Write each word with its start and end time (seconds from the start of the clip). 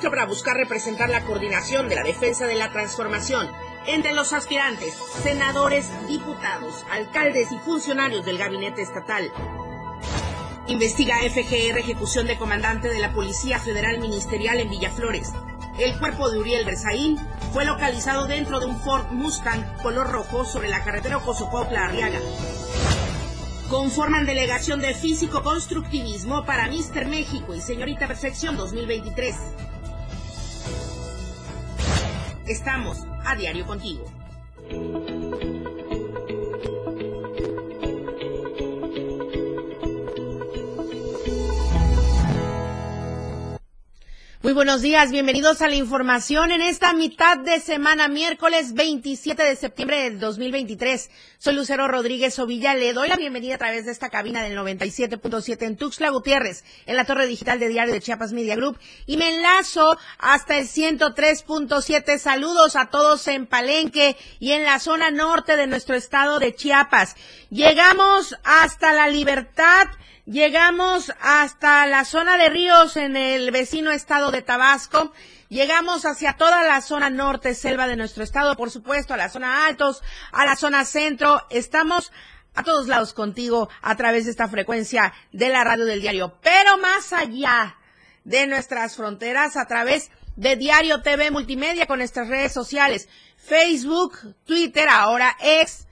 Registro 0.00 0.16
para 0.16 0.32
buscar 0.32 0.56
representar 0.56 1.10
la 1.10 1.20
coordinación 1.26 1.90
de 1.90 1.96
la 1.96 2.02
defensa 2.02 2.46
de 2.46 2.54
la 2.54 2.70
transformación 2.70 3.50
entre 3.86 4.14
los 4.14 4.32
aspirantes, 4.32 4.94
senadores, 5.22 5.90
diputados, 6.08 6.86
alcaldes 6.90 7.52
y 7.52 7.58
funcionarios 7.58 8.24
del 8.24 8.38
gabinete 8.38 8.80
estatal. 8.80 9.30
Investiga 10.68 11.18
FGR 11.18 11.80
ejecución 11.80 12.26
de 12.26 12.38
comandante 12.38 12.88
de 12.88 12.98
la 12.98 13.12
Policía 13.12 13.58
Federal 13.58 14.00
Ministerial 14.00 14.58
en 14.60 14.70
Villaflores. 14.70 15.34
El 15.78 15.98
cuerpo 15.98 16.30
de 16.30 16.38
Uriel 16.38 16.64
Berzaín 16.64 17.18
fue 17.52 17.66
localizado 17.66 18.26
dentro 18.26 18.58
de 18.58 18.66
un 18.66 18.80
Ford 18.80 19.04
Mustang 19.10 19.76
color 19.82 20.10
rojo 20.10 20.46
sobre 20.46 20.70
la 20.70 20.82
carretera 20.82 21.18
Ocosopopla 21.18 21.84
Arriaga. 21.84 22.20
Conforman 23.68 24.24
delegación 24.24 24.80
de 24.80 24.94
físico-constructivismo 24.94 26.46
para 26.46 26.68
Mister 26.68 27.06
México 27.06 27.54
y 27.54 27.60
Señorita 27.60 28.06
Perfección 28.06 28.56
2023. 28.56 29.36
Estamos 32.50 33.06
a 33.24 33.36
diario 33.36 33.64
contigo. 33.64 34.19
Muy 44.50 44.56
buenos 44.56 44.82
días, 44.82 45.12
bienvenidos 45.12 45.62
a 45.62 45.68
la 45.68 45.76
información 45.76 46.50
en 46.50 46.60
esta 46.60 46.92
mitad 46.92 47.38
de 47.38 47.60
semana, 47.60 48.08
miércoles 48.08 48.74
27 48.74 49.44
de 49.44 49.54
septiembre 49.54 50.02
del 50.02 50.18
2023. 50.18 51.08
Soy 51.38 51.54
Lucero 51.54 51.86
Rodríguez 51.86 52.36
Ovilla, 52.40 52.74
le 52.74 52.92
doy 52.92 53.08
la 53.08 53.14
bienvenida 53.14 53.54
a 53.54 53.58
través 53.58 53.84
de 53.84 53.92
esta 53.92 54.08
cabina 54.08 54.42
del 54.42 54.58
97.7 54.58 55.62
en 55.62 55.76
Tuxtla 55.76 56.10
Gutiérrez, 56.10 56.64
en 56.86 56.96
la 56.96 57.04
torre 57.04 57.28
digital 57.28 57.60
de 57.60 57.68
Diario 57.68 57.94
de 57.94 58.00
Chiapas 58.00 58.32
Media 58.32 58.56
Group, 58.56 58.76
y 59.06 59.18
me 59.18 59.36
enlazo 59.36 59.96
hasta 60.18 60.58
el 60.58 60.66
103.7. 60.66 62.18
Saludos 62.18 62.74
a 62.74 62.90
todos 62.90 63.28
en 63.28 63.46
Palenque 63.46 64.16
y 64.40 64.50
en 64.50 64.64
la 64.64 64.80
zona 64.80 65.12
norte 65.12 65.56
de 65.56 65.68
nuestro 65.68 65.94
estado 65.94 66.40
de 66.40 66.56
Chiapas. 66.56 67.14
Llegamos 67.50 68.34
hasta 68.42 68.94
la 68.94 69.06
libertad 69.06 69.86
Llegamos 70.30 71.12
hasta 71.20 71.88
la 71.88 72.04
zona 72.04 72.36
de 72.36 72.48
ríos 72.50 72.96
en 72.96 73.16
el 73.16 73.50
vecino 73.50 73.90
estado 73.90 74.30
de 74.30 74.42
Tabasco. 74.42 75.12
Llegamos 75.48 76.06
hacia 76.06 76.34
toda 76.34 76.62
la 76.62 76.80
zona 76.82 77.10
norte, 77.10 77.52
selva 77.52 77.88
de 77.88 77.96
nuestro 77.96 78.22
estado, 78.22 78.56
por 78.56 78.70
supuesto, 78.70 79.12
a 79.12 79.16
la 79.16 79.28
zona 79.28 79.66
altos, 79.66 80.04
a 80.30 80.46
la 80.46 80.54
zona 80.54 80.84
centro. 80.84 81.42
Estamos 81.50 82.12
a 82.54 82.62
todos 82.62 82.86
lados 82.86 83.12
contigo 83.12 83.68
a 83.82 83.96
través 83.96 84.24
de 84.24 84.30
esta 84.30 84.46
frecuencia 84.46 85.12
de 85.32 85.48
la 85.48 85.64
radio 85.64 85.84
del 85.84 86.00
diario. 86.00 86.38
Pero 86.40 86.78
más 86.78 87.12
allá 87.12 87.76
de 88.22 88.46
nuestras 88.46 88.94
fronteras, 88.94 89.56
a 89.56 89.66
través 89.66 90.12
de 90.36 90.54
Diario 90.54 91.02
TV 91.02 91.32
Multimedia 91.32 91.86
con 91.86 91.98
nuestras 91.98 92.28
redes 92.28 92.52
sociales, 92.52 93.08
Facebook, 93.36 94.36
Twitter, 94.44 94.88
ahora 94.88 95.36
ex, 95.40 95.88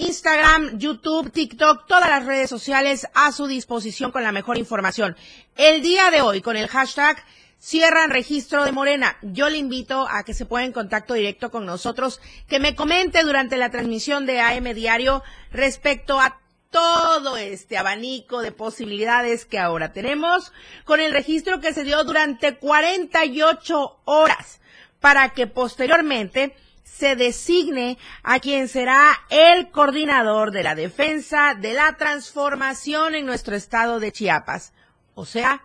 Instagram, 0.00 0.78
YouTube, 0.78 1.30
TikTok, 1.30 1.86
todas 1.86 2.08
las 2.08 2.24
redes 2.24 2.48
sociales 2.48 3.06
a 3.12 3.32
su 3.32 3.46
disposición 3.46 4.10
con 4.10 4.22
la 4.22 4.32
mejor 4.32 4.56
información. 4.56 5.14
El 5.56 5.82
día 5.82 6.10
de 6.10 6.22
hoy, 6.22 6.40
con 6.40 6.56
el 6.56 6.68
hashtag 6.68 7.22
cierran 7.58 8.08
registro 8.08 8.64
de 8.64 8.72
Morena. 8.72 9.18
Yo 9.20 9.50
le 9.50 9.58
invito 9.58 10.08
a 10.08 10.24
que 10.24 10.32
se 10.32 10.46
ponga 10.46 10.64
en 10.64 10.72
contacto 10.72 11.12
directo 11.12 11.50
con 11.50 11.66
nosotros, 11.66 12.18
que 12.48 12.58
me 12.58 12.74
comente 12.74 13.22
durante 13.22 13.58
la 13.58 13.70
transmisión 13.70 14.24
de 14.24 14.40
AM 14.40 14.72
Diario 14.72 15.22
respecto 15.52 16.18
a 16.18 16.40
todo 16.70 17.36
este 17.36 17.76
abanico 17.76 18.40
de 18.40 18.52
posibilidades 18.52 19.44
que 19.44 19.58
ahora 19.58 19.92
tenemos 19.92 20.52
con 20.84 21.00
el 21.00 21.12
registro 21.12 21.60
que 21.60 21.74
se 21.74 21.84
dio 21.84 22.04
durante 22.04 22.56
48 22.56 24.00
horas 24.06 24.60
para 25.00 25.30
que 25.30 25.46
posteriormente 25.46 26.54
se 26.96 27.16
designe 27.16 27.98
a 28.22 28.40
quien 28.40 28.68
será 28.68 29.12
el 29.30 29.70
coordinador 29.70 30.50
de 30.50 30.62
la 30.62 30.74
defensa 30.74 31.54
de 31.54 31.72
la 31.72 31.96
transformación 31.96 33.14
en 33.14 33.26
nuestro 33.26 33.54
estado 33.56 34.00
de 34.00 34.12
Chiapas, 34.12 34.72
o 35.14 35.24
sea, 35.24 35.62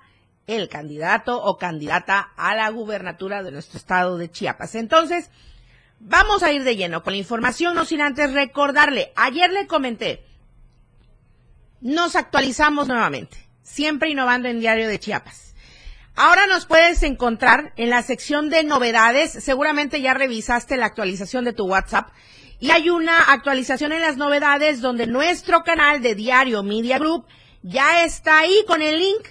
el 0.47 0.69
candidato 0.69 1.41
o 1.41 1.57
candidata 1.57 2.31
a 2.37 2.55
la 2.55 2.69
gubernatura 2.69 3.41
de 3.43 3.51
nuestro 3.51 3.77
estado 3.77 4.17
de 4.17 4.29
Chiapas. 4.29 4.75
Entonces, 4.75 5.29
vamos 5.99 6.43
a 6.43 6.51
ir 6.51 6.63
de 6.63 6.75
lleno 6.75 7.03
con 7.03 7.13
la 7.13 7.17
información, 7.17 7.75
no 7.75 7.85
sin 7.85 8.01
antes 8.01 8.31
recordarle, 8.31 9.11
ayer 9.15 9.51
le 9.51 9.67
comenté, 9.67 10.25
nos 11.81 12.15
actualizamos 12.15 12.87
nuevamente, 12.87 13.37
siempre 13.61 14.09
innovando 14.09 14.47
en 14.47 14.59
Diario 14.59 14.87
de 14.87 14.99
Chiapas. 14.99 15.44
Ahora 16.17 16.47
nos 16.47 16.65
puedes 16.65 17.03
encontrar 17.03 17.73
en 17.75 17.89
la 17.89 18.01
sección 18.01 18.49
de 18.49 18.63
novedades. 18.63 19.31
Seguramente 19.31 19.99
ya 19.99 20.13
revisaste 20.13 20.77
la 20.77 20.85
actualización 20.85 21.43
de 21.43 21.51
tu 21.51 21.65
WhatsApp. 21.65 22.09
Y 22.59 22.71
hay 22.71 22.89
una 22.89 23.33
actualización 23.33 23.91
en 23.91 23.99
las 23.99 24.15
novedades 24.15 24.79
donde 24.79 25.07
nuestro 25.07 25.63
canal 25.63 26.01
de 26.01 26.15
Diario 26.15 26.63
Media 26.63 26.99
Group 26.99 27.25
ya 27.63 28.05
está 28.05 28.39
ahí 28.39 28.63
con 28.65 28.81
el 28.81 28.97
link 28.97 29.27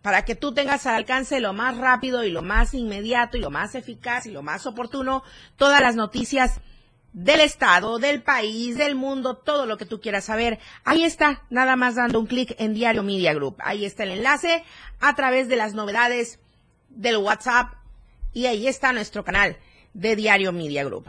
para 0.00 0.24
que 0.24 0.34
tú 0.34 0.54
tengas 0.54 0.86
al 0.86 0.94
alcance 0.94 1.40
lo 1.40 1.52
más 1.52 1.76
rápido 1.76 2.24
y 2.24 2.30
lo 2.30 2.40
más 2.40 2.72
inmediato 2.72 3.36
y 3.36 3.40
lo 3.40 3.50
más 3.50 3.74
eficaz 3.74 4.24
y 4.24 4.30
lo 4.30 4.42
más 4.42 4.64
oportuno 4.64 5.22
todas 5.56 5.82
las 5.82 5.94
noticias 5.94 6.60
del 7.12 7.40
estado, 7.40 7.98
del 7.98 8.22
país, 8.22 8.76
del 8.76 8.94
mundo, 8.94 9.36
todo 9.36 9.66
lo 9.66 9.76
que 9.76 9.86
tú 9.86 10.00
quieras 10.00 10.24
saber. 10.24 10.58
Ahí 10.84 11.04
está, 11.04 11.42
nada 11.50 11.76
más 11.76 11.96
dando 11.96 12.20
un 12.20 12.26
clic 12.26 12.54
en 12.58 12.74
Diario 12.74 13.02
Media 13.02 13.34
Group. 13.34 13.56
Ahí 13.58 13.84
está 13.84 14.04
el 14.04 14.12
enlace 14.12 14.64
a 15.00 15.14
través 15.14 15.48
de 15.48 15.56
las 15.56 15.74
novedades 15.74 16.38
del 16.88 17.16
WhatsApp 17.16 17.72
y 18.32 18.46
ahí 18.46 18.66
está 18.68 18.92
nuestro 18.92 19.24
canal 19.24 19.56
de 19.94 20.16
Diario 20.16 20.52
Media 20.52 20.84
Group. 20.84 21.06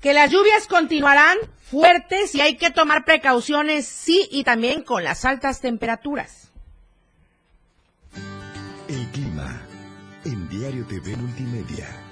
Que 0.00 0.12
las 0.12 0.30
lluvias 0.30 0.66
continuarán 0.66 1.38
fuertes 1.62 2.34
y 2.34 2.40
hay 2.40 2.56
que 2.56 2.70
tomar 2.70 3.04
precauciones, 3.04 3.86
sí, 3.86 4.28
y 4.30 4.44
también 4.44 4.82
con 4.82 5.02
las 5.04 5.24
altas 5.24 5.60
temperaturas. 5.60 6.50
El 8.88 9.06
clima 9.10 9.62
en 10.24 10.48
Diario 10.48 10.86
TV 10.86 11.16
Multimedia. 11.16 12.05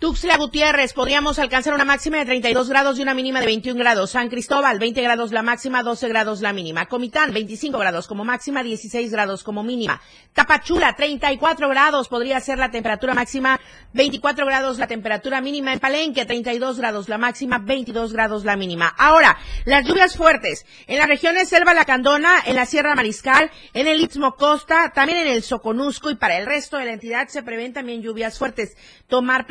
Tuxtla 0.00 0.38
Gutiérrez, 0.38 0.94
podríamos 0.94 1.38
alcanzar 1.38 1.74
una 1.74 1.84
máxima 1.84 2.16
de 2.16 2.24
32 2.24 2.70
grados 2.70 2.98
y 2.98 3.02
una 3.02 3.12
mínima 3.12 3.40
de 3.40 3.44
21 3.44 3.78
grados. 3.78 4.12
San 4.12 4.30
Cristóbal, 4.30 4.78
20 4.78 5.02
grados 5.02 5.30
la 5.30 5.42
máxima, 5.42 5.82
12 5.82 6.08
grados 6.08 6.40
la 6.40 6.54
mínima. 6.54 6.86
Comitán, 6.86 7.34
25 7.34 7.76
grados 7.76 8.08
como 8.08 8.24
máxima, 8.24 8.62
16 8.62 9.12
grados 9.12 9.44
como 9.44 9.62
mínima. 9.62 10.00
Tapachula, 10.32 10.96
34 10.96 11.68
grados 11.68 12.08
podría 12.08 12.40
ser 12.40 12.56
la 12.56 12.70
temperatura 12.70 13.12
máxima, 13.12 13.60
24 13.92 14.46
grados 14.46 14.78
la 14.78 14.86
temperatura 14.86 15.42
mínima. 15.42 15.74
En 15.74 15.80
Palenque, 15.80 16.24
32 16.24 16.78
grados 16.78 17.10
la 17.10 17.18
máxima, 17.18 17.58
22 17.58 18.14
grados 18.14 18.46
la 18.46 18.56
mínima. 18.56 18.88
Ahora, 18.96 19.36
las 19.66 19.86
lluvias 19.86 20.16
fuertes 20.16 20.64
en 20.86 20.96
las 20.96 21.08
regiones 21.08 21.50
Selva 21.50 21.74
Lacandona, 21.74 22.36
en 22.46 22.56
la 22.56 22.64
Sierra 22.64 22.94
Mariscal, 22.94 23.50
en 23.74 23.86
el 23.86 24.00
Istmo 24.00 24.34
Costa, 24.36 24.92
también 24.94 25.26
en 25.26 25.28
el 25.28 25.42
Soconusco 25.42 26.08
y 26.08 26.14
para 26.14 26.38
el 26.38 26.46
resto 26.46 26.78
de 26.78 26.86
la 26.86 26.94
entidad 26.94 27.28
se 27.28 27.42
prevén 27.42 27.74
también 27.74 28.00
lluvias 28.00 28.38
fuertes. 28.38 28.78
Tomar 29.06 29.46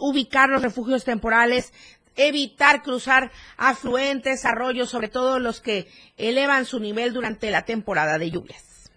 ubicar 0.00 0.48
los 0.48 0.62
refugios 0.62 1.04
temporales, 1.04 1.72
evitar 2.16 2.82
cruzar 2.82 3.30
afluentes, 3.56 4.44
arroyos, 4.44 4.90
sobre 4.90 5.08
todo 5.08 5.38
los 5.38 5.60
que 5.60 5.88
elevan 6.16 6.64
su 6.64 6.80
nivel 6.80 7.12
durante 7.12 7.50
la 7.50 7.64
temporada 7.64 8.18
de 8.18 8.30
lluvias. 8.30 8.90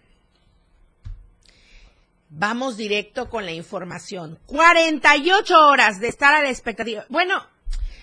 Vamos 2.29 2.75
directo 2.75 3.29
con 3.29 3.45
la 3.45 3.53
información. 3.53 4.37
48 4.47 5.67
horas 5.67 5.99
de 5.99 6.09
estar 6.09 6.33
a 6.33 6.43
la 6.43 6.49
expectativa. 6.49 7.05
Bueno, 7.09 7.47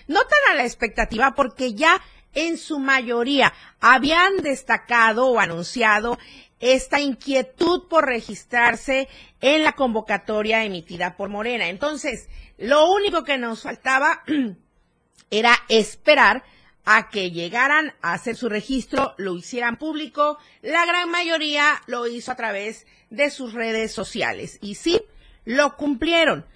no 0.07 0.21
tan 0.21 0.53
a 0.53 0.55
la 0.55 0.65
expectativa 0.65 1.35
porque 1.35 1.73
ya 1.73 2.01
en 2.33 2.57
su 2.57 2.79
mayoría 2.79 3.53
habían 3.79 4.37
destacado 4.37 5.27
o 5.27 5.39
anunciado 5.39 6.17
esta 6.59 6.99
inquietud 6.99 7.87
por 7.87 8.05
registrarse 8.05 9.07
en 9.45 9.63
la 9.63 9.73
convocatoria 9.73 10.63
emitida 10.63 11.15
por 11.15 11.29
Morena. 11.29 11.69
Entonces, 11.69 12.29
lo 12.57 12.91
único 12.91 13.23
que 13.23 13.37
nos 13.37 13.61
faltaba 13.61 14.23
era 15.29 15.55
esperar 15.69 16.43
a 16.83 17.11
que 17.11 17.29
llegaran 17.29 17.93
a 18.01 18.13
hacer 18.13 18.35
su 18.35 18.49
registro, 18.49 19.13
lo 19.17 19.35
hicieran 19.35 19.77
público. 19.77 20.39
La 20.63 20.87
gran 20.87 21.11
mayoría 21.11 21.79
lo 21.85 22.07
hizo 22.07 22.31
a 22.31 22.35
través 22.35 22.87
de 23.11 23.29
sus 23.29 23.53
redes 23.53 23.91
sociales. 23.91 24.57
Y 24.61 24.75
sí, 24.75 24.99
lo 25.43 25.75
cumplieron. 25.77 26.47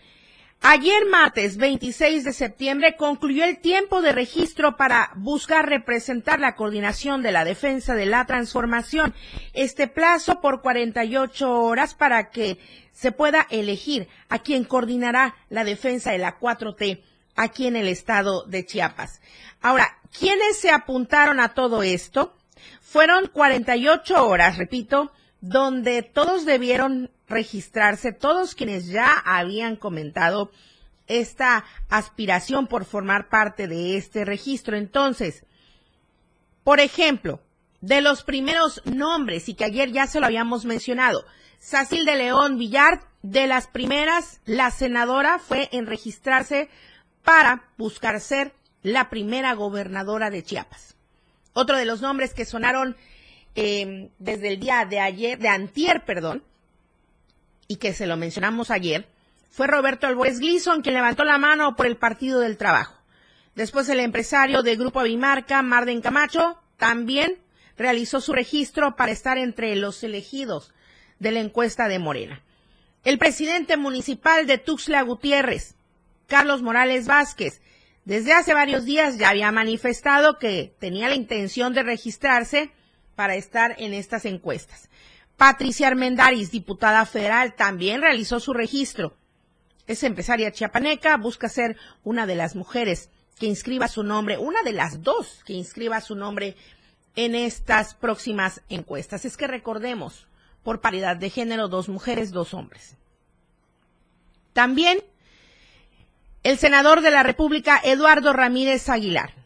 Ayer 0.62 1.06
martes 1.06 1.56
26 1.56 2.26
de 2.26 2.34
septiembre 2.34 2.98
concluyó 2.98 3.46
el 3.46 3.60
tiempo 3.60 4.02
de 4.02 4.12
registro 4.12 4.76
para 4.76 5.12
buscar 5.16 5.70
representar 5.70 6.42
la 6.42 6.56
coordinación 6.56 7.22
de 7.22 7.32
la 7.32 7.46
defensa 7.46 7.96
de 7.96 8.06
la 8.06 8.26
transformación. 8.26 9.16
Este 9.54 9.88
plazo 9.88 10.42
por 10.42 10.62
48 10.62 11.50
horas 11.62 11.94
para 11.94 12.30
que 12.30 12.58
se 12.92 13.14
pueda 13.14 13.48
elegir 13.50 14.10
a 14.28 14.40
quien 14.40 14.66
coordinará 14.66 15.34
la 15.48 15.64
defensa 15.64 16.12
de 16.12 16.18
la 16.18 16.38
4T 16.38 17.04
aquí 17.38 17.68
en 17.68 17.78
el 17.78 17.88
estado 17.88 18.44
de 18.44 18.66
Chiapas. 18.66 19.22
Ahora, 19.62 19.98
¿quiénes 20.12 20.60
se 20.60 20.72
apuntaron 20.72 21.40
a 21.40 21.54
todo 21.54 21.84
esto? 21.84 22.36
Fueron 22.82 23.28
48 23.28 24.28
horas, 24.28 24.58
repito, 24.58 25.14
donde 25.42 26.04
todos 26.04 26.46
debieron 26.46 27.12
registrarse, 27.28 28.12
todos 28.12 28.56
quienes 28.56 28.88
ya 28.88 29.12
habían 29.26 29.76
comentado 29.76 30.52
esta 31.08 31.66
aspiración 31.90 32.68
por 32.68 32.86
formar 32.86 33.30
parte 33.30 33.68
de 33.68 33.98
este 33.98 34.26
registro. 34.26 34.78
Entonces, 34.78 35.46
por 36.64 36.80
ejemplo, 36.80 37.42
de 37.82 38.02
los 38.02 38.24
primeros 38.24 38.82
nombres, 38.86 39.50
y 39.50 39.54
que 39.54 39.66
ayer 39.66 39.92
ya 39.92 40.08
se 40.08 40.20
lo 40.20 40.26
habíamos 40.26 40.66
mencionado, 40.66 41.26
Sacil 41.60 42.06
de 42.06 42.16
León 42.16 42.58
Villar, 42.58 43.02
de 43.22 43.48
las 43.48 43.68
primeras, 43.68 44.40
la 44.46 44.72
senadora 44.72 45.40
fue 45.40 45.68
en 45.74 45.88
registrarse 45.88 46.70
para 47.24 47.70
buscar 47.78 48.22
ser 48.22 48.54
la 48.82 49.10
primera 49.10 49.54
gobernadora 49.54 50.30
de 50.30 50.44
Chiapas. 50.44 50.96
Otro 51.54 51.76
de 51.76 51.86
los 51.86 52.02
nombres 52.02 52.34
que 52.34 52.46
sonaron 52.46 52.96
eh, 53.56 54.10
desde 54.20 54.50
el 54.50 54.60
día 54.60 54.86
de 54.86 55.00
ayer, 55.00 55.40
de 55.40 55.50
antier, 55.50 56.06
perdón, 56.06 56.44
y 57.68 57.78
que 57.78 57.94
se 57.94 58.08
lo 58.08 58.18
mencionamos 58.18 58.72
ayer, 58.72 59.08
fue 59.52 59.68
Roberto 59.68 60.08
Álvarez 60.08 60.40
Gleason 60.40 60.82
quien 60.82 60.96
levantó 60.96 61.24
la 61.24 61.38
mano 61.38 61.76
por 61.76 61.86
el 61.86 61.98
Partido 61.98 62.40
del 62.40 62.58
Trabajo. 62.58 62.96
Después 63.56 63.90
el 63.90 64.00
empresario 64.00 64.64
de 64.64 64.76
Grupo 64.76 65.00
Avimarca, 65.00 65.62
Marden 65.62 66.02
Camacho, 66.02 66.58
también 66.78 67.38
realizó 67.78 68.22
su 68.22 68.34
registro 68.34 68.96
para 68.96 69.12
estar 69.12 69.38
entre 69.38 69.76
los 69.76 70.04
elegidos 70.04 70.74
de 71.20 71.32
la 71.32 71.40
encuesta 71.40 71.88
de 71.88 72.00
Morena. 72.00 72.42
El 73.04 73.18
presidente 73.18 73.78
municipal 73.78 74.48
de 74.48 74.58
Tuxtla 74.58 75.02
Gutiérrez, 75.02 75.76
Carlos 76.28 76.62
Morales 76.62 77.08
Vázquez, 77.08 77.62
desde 78.06 78.34
hace 78.34 78.54
varios 78.54 78.86
días 78.86 79.18
ya 79.18 79.30
había 79.30 79.52
manifestado 79.52 80.38
que 80.40 80.74
tenía 80.80 81.10
la 81.10 81.16
intención 81.16 81.74
de 81.74 81.84
registrarse 81.84 82.72
para 83.20 83.36
estar 83.36 83.76
en 83.80 83.94
estas 83.94 84.24
encuestas. 84.24 84.88
Patricia 85.36 85.88
Armendaris, 85.88 86.52
diputada 86.52 87.06
federal, 87.06 87.54
también 87.54 88.02
realizó 88.02 88.40
su 88.40 88.54
registro. 88.54 89.18
Es 89.88 90.04
empresaria 90.04 90.54
chiapaneca, 90.54 91.18
busca 91.18 91.50
ser 91.50 91.76
una 92.06 92.26
de 92.26 92.36
las 92.36 92.56
mujeres 92.56 93.10
que 93.38 93.48
inscriba 93.48 93.90
su 93.90 94.04
nombre, 94.04 94.38
una 94.38 94.64
de 94.64 94.72
las 94.72 95.04
dos 95.04 95.44
que 95.46 95.52
inscriba 95.52 96.00
su 96.00 96.16
nombre 96.16 96.56
en 97.18 97.36
estas 97.36 97.94
próximas 97.94 98.62
encuestas. 98.70 99.26
Es 99.26 99.36
que 99.36 99.48
recordemos, 99.48 100.30
por 100.64 100.80
paridad 100.80 101.18
de 101.18 101.30
género, 101.30 101.68
dos 101.68 101.90
mujeres, 101.90 102.32
dos 102.32 102.54
hombres. 102.54 102.96
También 104.54 105.04
el 106.44 106.58
senador 106.58 107.02
de 107.02 107.12
la 107.12 107.24
República, 107.24 107.82
Eduardo 107.84 108.32
Ramírez 108.32 108.88
Aguilar, 108.88 109.39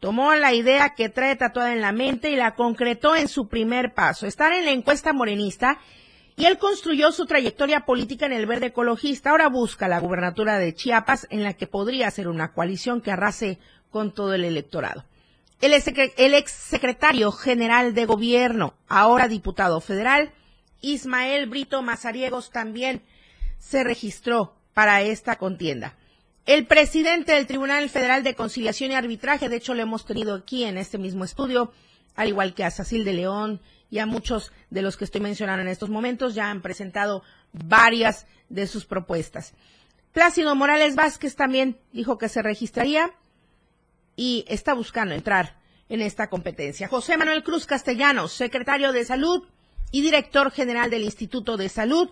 tomó 0.00 0.34
la 0.34 0.52
idea 0.52 0.94
que 0.94 1.08
trae 1.08 1.36
tatuada 1.36 1.72
en 1.72 1.82
la 1.82 1.92
mente 1.92 2.30
y 2.30 2.36
la 2.36 2.54
concretó 2.54 3.14
en 3.14 3.28
su 3.28 3.48
primer 3.48 3.94
paso, 3.94 4.26
estar 4.26 4.52
en 4.52 4.64
la 4.64 4.72
encuesta 4.72 5.12
morenista 5.12 5.78
y 6.36 6.46
él 6.46 6.56
construyó 6.56 7.12
su 7.12 7.26
trayectoria 7.26 7.80
política 7.80 8.24
en 8.24 8.32
el 8.32 8.46
verde 8.46 8.66
ecologista. 8.66 9.30
Ahora 9.30 9.48
busca 9.48 9.88
la 9.88 10.00
gubernatura 10.00 10.58
de 10.58 10.74
Chiapas 10.74 11.26
en 11.28 11.42
la 11.42 11.52
que 11.52 11.66
podría 11.66 12.10
ser 12.10 12.28
una 12.28 12.54
coalición 12.54 13.02
que 13.02 13.10
arrase 13.10 13.58
con 13.90 14.14
todo 14.14 14.32
el 14.32 14.46
electorado. 14.46 15.04
El, 15.60 15.74
ex 15.74 16.50
secretario 16.50 17.30
general 17.32 17.92
de 17.92 18.06
gobierno, 18.06 18.72
ahora 18.88 19.28
diputado 19.28 19.82
federal, 19.82 20.32
Ismael 20.80 21.46
Brito 21.46 21.82
Mazariegos 21.82 22.50
también 22.50 23.02
se 23.58 23.84
registró 23.84 24.54
para 24.72 25.02
esta 25.02 25.36
contienda. 25.36 25.98
El 26.46 26.66
presidente 26.66 27.32
del 27.32 27.46
Tribunal 27.46 27.88
Federal 27.90 28.22
de 28.22 28.34
Conciliación 28.34 28.90
y 28.90 28.94
Arbitraje, 28.94 29.48
de 29.48 29.56
hecho 29.56 29.74
lo 29.74 29.82
hemos 29.82 30.06
tenido 30.06 30.34
aquí 30.34 30.64
en 30.64 30.78
este 30.78 30.98
mismo 30.98 31.24
estudio, 31.24 31.72
al 32.16 32.28
igual 32.28 32.54
que 32.54 32.64
a 32.64 32.70
Sacil 32.70 33.04
de 33.04 33.12
León 33.12 33.60
y 33.90 33.98
a 33.98 34.06
muchos 34.06 34.50
de 34.70 34.82
los 34.82 34.96
que 34.96 35.04
estoy 35.04 35.20
mencionando 35.20 35.62
en 35.62 35.68
estos 35.68 35.90
momentos, 35.90 36.34
ya 36.34 36.50
han 36.50 36.62
presentado 36.62 37.22
varias 37.52 38.26
de 38.48 38.66
sus 38.66 38.86
propuestas. 38.86 39.52
Plácido 40.12 40.54
Morales 40.54 40.96
Vázquez 40.96 41.36
también 41.36 41.78
dijo 41.92 42.18
que 42.18 42.28
se 42.28 42.42
registraría 42.42 43.12
y 44.16 44.44
está 44.48 44.74
buscando 44.74 45.14
entrar 45.14 45.60
en 45.88 46.00
esta 46.00 46.30
competencia. 46.30 46.88
José 46.88 47.16
Manuel 47.16 47.44
Cruz 47.44 47.66
Castellanos, 47.66 48.32
secretario 48.32 48.92
de 48.92 49.04
Salud 49.04 49.46
y 49.92 50.02
director 50.02 50.50
general 50.50 50.90
del 50.90 51.04
Instituto 51.04 51.56
de 51.56 51.68
Salud, 51.68 52.10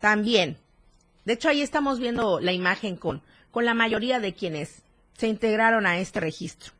también. 0.00 0.58
De 1.24 1.34
hecho, 1.34 1.48
ahí 1.48 1.62
estamos 1.62 1.98
viendo 1.98 2.40
la 2.40 2.52
imagen 2.52 2.96
con, 2.96 3.22
con 3.54 3.64
la 3.64 3.72
mayoría 3.72 4.18
de 4.18 4.34
quienes 4.34 4.82
se 5.16 5.28
integraron 5.28 5.86
a 5.86 5.98
este 5.98 6.18
registro. 6.18 6.72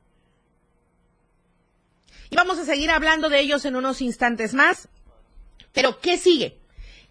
Y 2.30 2.34
vamos 2.34 2.58
a 2.58 2.64
seguir 2.64 2.90
hablando 2.90 3.28
de 3.28 3.38
ellos 3.38 3.64
en 3.64 3.76
unos 3.76 4.02
instantes 4.02 4.54
más. 4.54 4.88
Pero, 5.72 6.00
¿qué 6.00 6.18
sigue? 6.18 6.58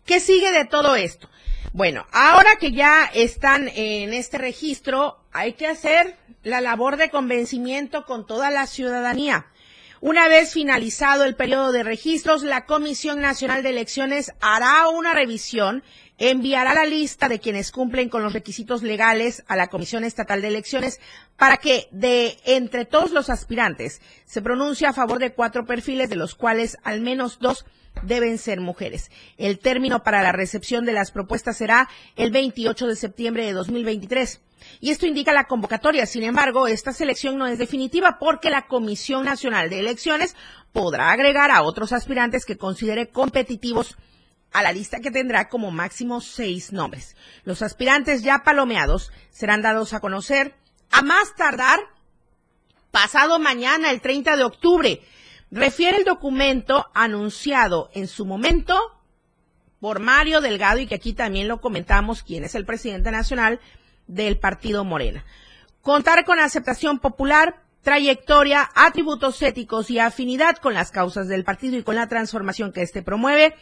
¿Qué 0.06 0.20
sigue 0.20 0.52
de 0.52 0.66
todo 0.66 0.98
esto? 0.98 1.30
Bueno, 1.72 2.06
ahora 2.12 2.58
que 2.60 2.74
ya 2.74 3.06
están 3.14 3.70
en 3.70 4.14
este 4.14 4.38
registro, 4.38 5.24
hay 5.32 5.54
que 5.54 5.68
hacer 5.68 6.18
la 6.44 6.60
labor 6.60 6.98
de 6.98 7.10
convencimiento 7.10 8.06
con 8.06 8.28
toda 8.28 8.52
la 8.52 8.68
ciudadanía. 8.68 9.48
Una 10.02 10.28
vez 10.28 10.52
finalizado 10.52 11.24
el 11.24 11.38
periodo 11.38 11.72
de 11.72 11.84
registros, 11.84 12.44
la 12.44 12.66
Comisión 12.66 13.22
Nacional 13.22 13.64
de 13.64 13.70
Elecciones 13.70 14.34
hará 14.42 14.90
una 14.90 15.14
revisión, 15.14 15.84
enviará 16.18 16.74
la 16.74 16.86
lista 16.86 17.28
de 17.28 17.40
quienes 17.40 17.72
cumplen 17.72 18.10
con 18.10 18.24
los 18.24 18.34
requisitos 18.34 18.84
legales 18.84 19.44
a 19.48 19.56
la 19.56 19.68
Comisión 19.68 20.04
Estatal 20.04 20.42
de 20.42 20.50
Elecciones 20.50 21.00
para 21.38 21.58
que 21.58 21.88
de 21.92 22.38
entre 22.46 22.86
todos 22.86 23.12
los 23.12 23.30
aspirantes 23.30 24.02
se 24.26 24.42
pronuncie 24.42 24.88
a 24.88 24.94
favor 24.94 25.20
de 25.20 25.34
cuatro 25.34 25.66
perfiles, 25.66 26.10
de 26.10 26.16
los 26.16 26.36
cuales 26.36 26.78
al 26.84 27.02
menos 27.02 27.40
dos 27.40 27.66
deben 28.04 28.38
ser 28.38 28.60
mujeres. 28.60 29.12
El 29.38 29.60
término 29.60 30.04
para 30.04 30.24
la 30.24 30.32
recepción 30.32 30.86
de 30.86 30.94
las 30.94 31.12
propuestas 31.12 31.58
será 31.58 31.90
el 32.16 32.32
28 32.32 32.88
de 32.88 32.96
septiembre 32.96 33.46
de 33.46 33.54
2023 33.54 34.42
y 34.80 34.92
esto 34.92 35.06
indica 35.06 35.34
la 35.34 35.46
convocatoria. 35.46 36.06
Sin 36.06 36.24
embargo, 36.24 36.68
esta 36.68 36.94
selección 36.94 37.38
no 37.38 37.48
es 37.48 37.58
definitiva 37.58 38.18
porque 38.20 38.50
la 38.50 38.68
Comisión 38.68 39.26
Nacional 39.26 39.70
de 39.70 39.80
Elecciones 39.80 40.36
podrá 40.72 41.12
agregar 41.12 41.52
a 41.52 41.64
otros 41.64 41.94
aspirantes 41.94 42.46
que 42.46 42.58
considere 42.58 43.10
competitivos 43.10 43.98
a 44.54 44.64
la 44.64 44.72
lista 44.72 45.00
que 45.00 45.12
tendrá 45.12 45.50
como 45.50 45.72
máximo 45.72 46.22
seis 46.22 46.72
nombres. 46.72 47.18
Los 47.44 47.62
aspirantes 47.62 48.24
ya 48.24 48.44
palomeados 48.44 49.12
serán 49.32 49.62
dados 49.62 49.94
a 49.94 50.00
conocer 50.00 50.56
a 50.92 51.02
más 51.02 51.36
tardar 51.36 51.80
pasado 52.92 53.40
mañana, 53.40 53.90
el 53.90 54.00
30 54.00 54.38
de 54.38 54.44
octubre. 54.44 55.02
Refiere 55.50 55.98
el 55.98 56.06
documento 56.06 56.88
anunciado 56.94 57.90
en 57.94 58.08
su 58.08 58.26
momento 58.26 58.80
por 59.80 60.00
Mario 60.00 60.40
Delgado 60.40 60.80
y 60.80 60.88
que 60.88 60.96
aquí 60.96 61.14
también 61.14 61.48
lo 61.48 61.60
comentamos, 61.60 62.24
quien 62.24 62.44
es 62.44 62.56
el 62.56 62.66
presidente 62.66 63.12
nacional 63.12 63.60
del 64.08 64.38
Partido 64.38 64.86
Morena. 64.86 65.26
Contar 65.82 66.24
con 66.24 66.40
aceptación 66.40 67.00
popular, 67.00 67.64
trayectoria, 67.82 68.70
atributos 68.76 69.42
éticos 69.42 69.90
y 69.90 70.00
afinidad 70.00 70.58
con 70.58 70.74
las 70.74 70.92
causas 70.92 71.28
del 71.28 71.44
partido 71.44 71.78
y 71.78 71.84
con 71.84 71.96
la 71.96 72.08
transformación 72.08 72.72
que 72.72 72.82
éste 72.82 73.02
promueve 73.02 73.56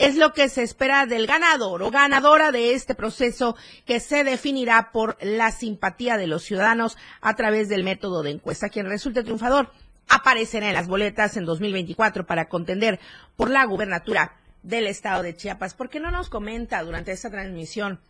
es 0.00 0.16
lo 0.16 0.32
que 0.32 0.48
se 0.48 0.62
espera 0.62 1.04
del 1.04 1.26
ganador 1.26 1.82
o 1.82 1.90
ganadora 1.90 2.52
de 2.52 2.72
este 2.72 2.94
proceso 2.94 3.54
que 3.84 4.00
se 4.00 4.24
definirá 4.24 4.92
por 4.92 5.18
la 5.20 5.52
simpatía 5.52 6.16
de 6.16 6.26
los 6.26 6.42
ciudadanos 6.42 6.96
a 7.20 7.36
través 7.36 7.68
del 7.68 7.84
método 7.84 8.22
de 8.22 8.30
encuesta. 8.30 8.70
Quien 8.70 8.86
resulte 8.86 9.22
triunfador 9.22 9.70
aparecerá 10.08 10.68
en 10.68 10.74
las 10.74 10.88
boletas 10.88 11.36
en 11.36 11.44
2024 11.44 12.24
para 12.24 12.48
contender 12.48 12.98
por 13.36 13.50
la 13.50 13.66
gubernatura 13.66 14.38
del 14.62 14.86
estado 14.86 15.22
de 15.22 15.36
Chiapas. 15.36 15.74
¿Por 15.74 15.90
qué 15.90 16.00
no 16.00 16.10
nos 16.10 16.30
comenta 16.30 16.82
durante 16.82 17.12
esta 17.12 17.30
transmisión? 17.30 18.00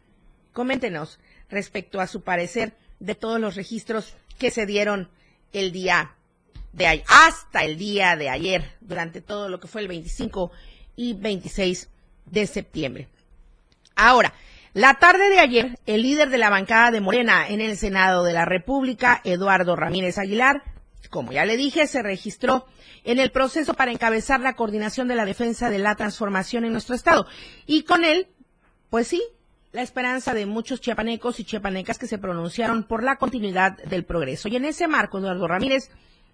Coméntenos 0.52 1.18
respecto 1.48 2.00
a 2.00 2.06
su 2.06 2.22
parecer 2.22 2.72
de 3.00 3.16
todos 3.16 3.40
los 3.40 3.56
registros 3.56 4.14
que 4.38 4.52
se 4.52 4.64
dieron 4.64 5.10
el 5.52 5.72
día 5.72 6.14
de 6.72 6.86
ayer, 6.86 7.04
hasta 7.08 7.64
el 7.64 7.76
día 7.78 8.14
de 8.14 8.30
ayer, 8.30 8.76
durante 8.80 9.20
todo 9.20 9.48
lo 9.48 9.58
que 9.58 9.66
fue 9.66 9.80
el 9.80 9.88
25 9.88 10.52
y 11.00 11.14
26 11.14 11.88
de 12.26 12.46
septiembre. 12.46 13.08
Ahora, 13.96 14.34
la 14.74 14.98
tarde 14.98 15.30
de 15.30 15.38
ayer, 15.38 15.78
el 15.86 16.02
líder 16.02 16.28
de 16.28 16.36
la 16.36 16.50
bancada 16.50 16.90
de 16.90 17.00
Morena 17.00 17.48
en 17.48 17.62
el 17.62 17.78
Senado 17.78 18.22
de 18.22 18.34
la 18.34 18.44
República, 18.44 19.22
Eduardo 19.24 19.76
Ramírez 19.76 20.18
Aguilar, 20.18 20.62
como 21.08 21.32
ya 21.32 21.46
le 21.46 21.56
dije, 21.56 21.86
se 21.86 22.02
registró 22.02 22.66
en 23.02 23.18
el 23.18 23.30
proceso 23.30 23.72
para 23.72 23.92
encabezar 23.92 24.40
la 24.40 24.56
coordinación 24.56 25.08
de 25.08 25.14
la 25.14 25.24
defensa 25.24 25.70
de 25.70 25.78
la 25.78 25.94
transformación 25.94 26.66
en 26.66 26.72
nuestro 26.72 26.94
Estado. 26.94 27.26
Y 27.64 27.84
con 27.84 28.04
él, 28.04 28.28
pues 28.90 29.08
sí, 29.08 29.22
la 29.72 29.80
esperanza 29.80 30.34
de 30.34 30.44
muchos 30.44 30.82
chiapanecos 30.82 31.40
y 31.40 31.44
chiapanecas 31.44 31.98
que 31.98 32.08
se 32.08 32.18
pronunciaron 32.18 32.84
por 32.84 33.02
la 33.02 33.16
continuidad 33.16 33.78
del 33.84 34.04
progreso. 34.04 34.48
Y 34.48 34.56
en 34.56 34.66
ese 34.66 34.86
marco, 34.86 35.18
Eduardo 35.18 35.48
Ramírez 35.48 35.90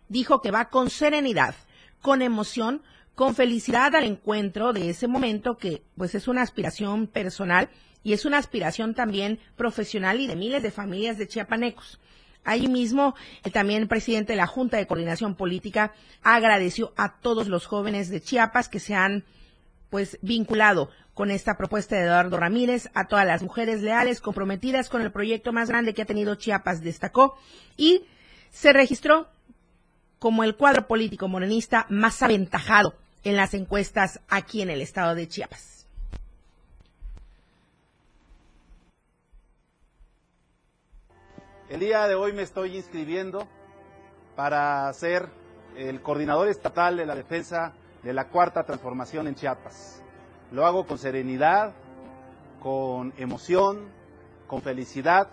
dijo 0.09 0.43
que 0.43 0.51
va 0.51 0.71
con 0.71 0.91
serenidad, 0.91 1.55
con 2.03 2.21
emoción, 2.21 2.83
con 3.17 3.35
felicidad 3.35 3.97
al 3.97 4.05
encuentro 4.05 4.75
de 4.75 4.91
ese 4.91 5.09
momento 5.09 5.57
que 5.57 5.83
pues 5.97 6.15
es 6.15 6.29
una 6.29 6.43
aspiración 6.43 7.07
personal 7.07 7.71
y 8.05 8.13
es 8.13 8.27
una 8.27 8.37
aspiración 8.37 8.95
también 8.95 9.41
profesional 9.57 10.21
y 10.21 10.27
de 10.27 10.37
miles 10.37 10.63
de 10.63 10.71
familias 10.71 11.17
de 11.17 11.27
chiapanecos. 11.27 11.99
Ahí 12.45 12.69
mismo, 12.69 13.17
eh, 13.43 13.51
también 13.51 13.83
el 13.83 13.89
presidente 13.89 14.35
de 14.35 14.37
la 14.37 14.47
Junta 14.47 14.77
de 14.77 14.87
Coordinación 14.87 15.35
Política 15.35 15.95
agradeció 16.23 16.93
a 16.97 17.19
todos 17.19 17.49
los 17.49 17.67
jóvenes 17.67 18.11
de 18.11 18.21
Chiapas 18.21 18.69
que 18.69 18.81
se 18.81 18.95
han 18.95 19.25
pues 19.89 20.19
vinculado 20.21 20.91
con 21.15 21.31
esta 21.31 21.57
propuesta 21.57 21.97
de 21.97 22.03
Eduardo 22.03 22.37
Ramírez, 22.37 22.91
a 22.93 23.07
todas 23.07 23.27
las 23.27 23.43
mujeres 23.43 23.81
leales 23.81 24.21
comprometidas 24.21 24.91
con 24.91 25.01
el 25.01 25.11
proyecto 25.11 25.55
más 25.55 25.71
grande 25.71 25.95
que 25.95 26.03
ha 26.03 26.07
tenido 26.07 26.35
Chiapas, 26.35 26.83
destacó, 26.83 27.39
y 27.79 28.05
se 28.51 28.75
registró 28.75 29.29
como 30.19 30.45
el 30.45 30.55
cuadro 30.55 30.87
político 30.87 31.29
morenista 31.29 31.87
más 31.89 32.23
aventajado 32.23 32.95
en 33.27 33.35
las 33.35 33.55
encuestas 33.55 34.21
aquí 34.29 34.63
en 34.63 34.71
el 34.71 34.81
estado 34.81 35.17
de 35.17 35.27
Chiapas. 35.27 35.85
El 41.69 41.81
día 41.81 42.07
de 42.07 42.15
hoy 42.15 42.33
me 42.33 42.43
estoy 42.43 42.77
inscribiendo 42.77 43.49
para 44.37 44.93
ser 44.93 45.29
el 45.77 46.03
coordinador 46.03 46.47
estatal 46.47 46.97
de 46.97 47.05
la 47.05 47.17
defensa 47.17 47.73
de 48.05 48.13
la 48.13 48.29
cuarta 48.29 48.63
transformación 48.63 49.27
en 49.27 49.35
Chiapas. 49.35 50.01
Lo 50.53 50.65
hago 50.65 50.87
con 50.87 50.97
serenidad, 50.97 51.75
con 52.61 53.13
emoción, 53.17 53.89
con 54.47 54.63
felicidad, 54.63 55.27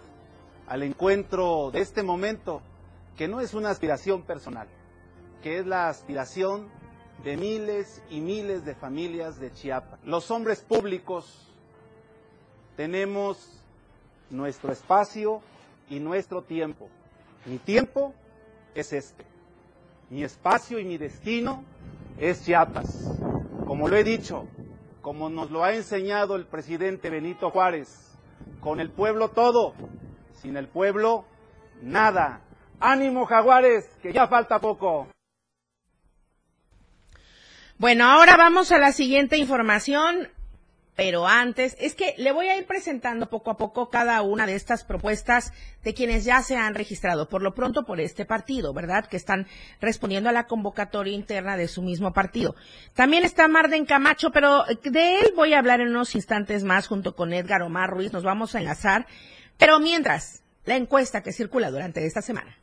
al 0.65 0.81
encuentro 0.81 1.69
de 1.69 1.81
este 1.81 2.01
momento, 2.01 2.63
que 3.15 3.27
no 3.27 3.39
es 3.39 3.53
una 3.53 3.69
aspiración 3.69 4.23
personal, 4.23 4.67
que 5.43 5.59
es 5.59 5.67
la 5.67 5.89
aspiración 5.89 6.71
de 7.23 7.37
miles 7.37 8.01
y 8.09 8.19
miles 8.19 8.65
de 8.65 8.75
familias 8.75 9.39
de 9.39 9.51
Chiapas. 9.51 9.99
Los 10.03 10.29
hombres 10.31 10.61
públicos 10.61 11.47
tenemos 12.75 13.61
nuestro 14.29 14.71
espacio 14.71 15.41
y 15.89 15.99
nuestro 15.99 16.41
tiempo. 16.41 16.89
Mi 17.45 17.57
tiempo 17.57 18.13
es 18.75 18.93
este. 18.93 19.25
Mi 20.09 20.23
espacio 20.23 20.79
y 20.79 20.85
mi 20.85 20.97
destino 20.97 21.63
es 22.17 22.43
Chiapas. 22.43 23.19
Como 23.65 23.87
lo 23.87 23.95
he 23.95 24.03
dicho, 24.03 24.47
como 25.01 25.29
nos 25.29 25.51
lo 25.51 25.63
ha 25.63 25.73
enseñado 25.73 26.35
el 26.35 26.45
presidente 26.45 27.09
Benito 27.09 27.51
Juárez, 27.51 28.17
con 28.59 28.79
el 28.79 28.89
pueblo 28.89 29.29
todo, 29.29 29.73
sin 30.33 30.57
el 30.57 30.67
pueblo 30.67 31.25
nada. 31.81 32.41
Ánimo 32.79 33.25
jaguares, 33.25 33.85
que 34.01 34.11
ya 34.11 34.27
falta 34.27 34.59
poco. 34.59 35.07
Bueno, 37.83 38.05
ahora 38.05 38.37
vamos 38.37 38.71
a 38.71 38.77
la 38.77 38.93
siguiente 38.93 39.35
información. 39.35 40.29
Pero 40.95 41.27
antes, 41.27 41.75
es 41.81 41.95
que 41.95 42.15
le 42.17 42.31
voy 42.31 42.47
a 42.47 42.57
ir 42.57 42.65
presentando 42.65 43.29
poco 43.29 43.51
a 43.51 43.57
poco 43.57 43.89
cada 43.89 44.21
una 44.21 44.45
de 44.45 44.55
estas 44.55 44.85
propuestas 44.85 45.51
de 45.83 45.93
quienes 45.93 46.23
ya 46.23 46.41
se 46.43 46.55
han 46.55 46.75
registrado, 46.75 47.27
por 47.27 47.41
lo 47.41 47.53
pronto 47.53 47.85
por 47.85 47.99
este 47.99 48.23
partido, 48.23 48.73
¿verdad? 48.73 49.05
Que 49.07 49.17
están 49.17 49.47
respondiendo 49.81 50.29
a 50.29 50.31
la 50.31 50.47
convocatoria 50.47 51.13
interna 51.13 51.57
de 51.57 51.67
su 51.67 51.81
mismo 51.81 52.13
partido. 52.13 52.55
También 52.93 53.25
está 53.25 53.49
Marden 53.49 53.85
Camacho, 53.85 54.31
pero 54.31 54.63
de 54.81 55.19
él 55.19 55.33
voy 55.35 55.53
a 55.53 55.59
hablar 55.59 55.81
en 55.81 55.89
unos 55.89 56.15
instantes 56.15 56.63
más 56.63 56.87
junto 56.87 57.17
con 57.17 57.33
Edgar 57.33 57.63
Omar 57.63 57.89
Ruiz, 57.89 58.13
nos 58.13 58.23
vamos 58.23 58.55
a 58.55 58.59
enlazar. 58.59 59.07
Pero 59.57 59.81
mientras, 59.81 60.41
la 60.63 60.77
encuesta 60.77 61.21
que 61.21 61.33
circula 61.33 61.69
durante 61.69 62.05
esta 62.05 62.21
semana. 62.21 62.57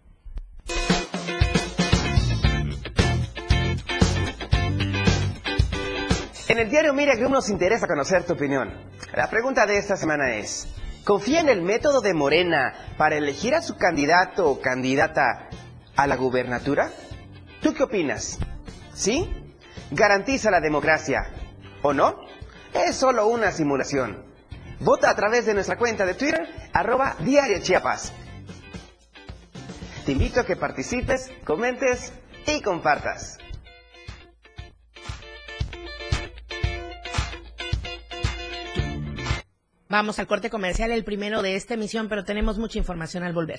En 6.50 6.59
el 6.59 6.69
diario 6.69 6.92
Mira 6.92 7.14
Group 7.14 7.30
nos 7.30 7.49
interesa 7.49 7.87
conocer 7.87 8.25
tu 8.25 8.33
opinión. 8.33 8.75
La 9.14 9.30
pregunta 9.30 9.66
de 9.66 9.76
esta 9.76 9.95
semana 9.95 10.35
es, 10.35 10.66
¿confía 11.04 11.38
en 11.38 11.49
el 11.49 11.62
método 11.62 12.00
de 12.00 12.12
Morena 12.12 12.75
para 12.99 13.14
elegir 13.14 13.54
a 13.54 13.62
su 13.62 13.76
candidato 13.76 14.50
o 14.50 14.61
candidata 14.61 15.49
a 15.95 16.07
la 16.09 16.16
gubernatura? 16.16 16.90
¿Tú 17.62 17.73
qué 17.73 17.85
opinas? 17.85 18.40
¿Sí? 18.92 19.30
¿Garantiza 19.92 20.50
la 20.50 20.61
democracia? 20.61 21.30
¿O 21.83 21.92
no? 21.92 22.16
Es 22.75 22.97
solo 22.97 23.28
una 23.28 23.52
simulación. 23.52 24.25
Vota 24.80 25.09
a 25.09 25.14
través 25.14 25.47
de 25.47 25.54
nuestra 25.54 25.78
cuenta 25.78 26.04
de 26.04 26.14
Twitter, 26.14 26.49
arroba 26.73 27.14
Diario 27.21 27.61
Chiapas. 27.61 28.12
Te 30.04 30.11
invito 30.11 30.40
a 30.40 30.45
que 30.45 30.57
participes, 30.57 31.30
comentes 31.45 32.12
y 32.49 32.61
compartas. 32.61 33.38
Vamos 39.91 40.21
al 40.21 40.29
corte 40.29 40.51
comercial, 40.51 40.93
el 40.93 41.03
primero 41.03 41.43
de 41.43 41.57
esta 41.57 41.75
emisión, 41.75 42.09
pero 42.09 42.23
tenemos 42.25 42.59
mucha 42.59 42.79
información 42.79 43.25
al 43.25 43.33
volver. 43.33 43.59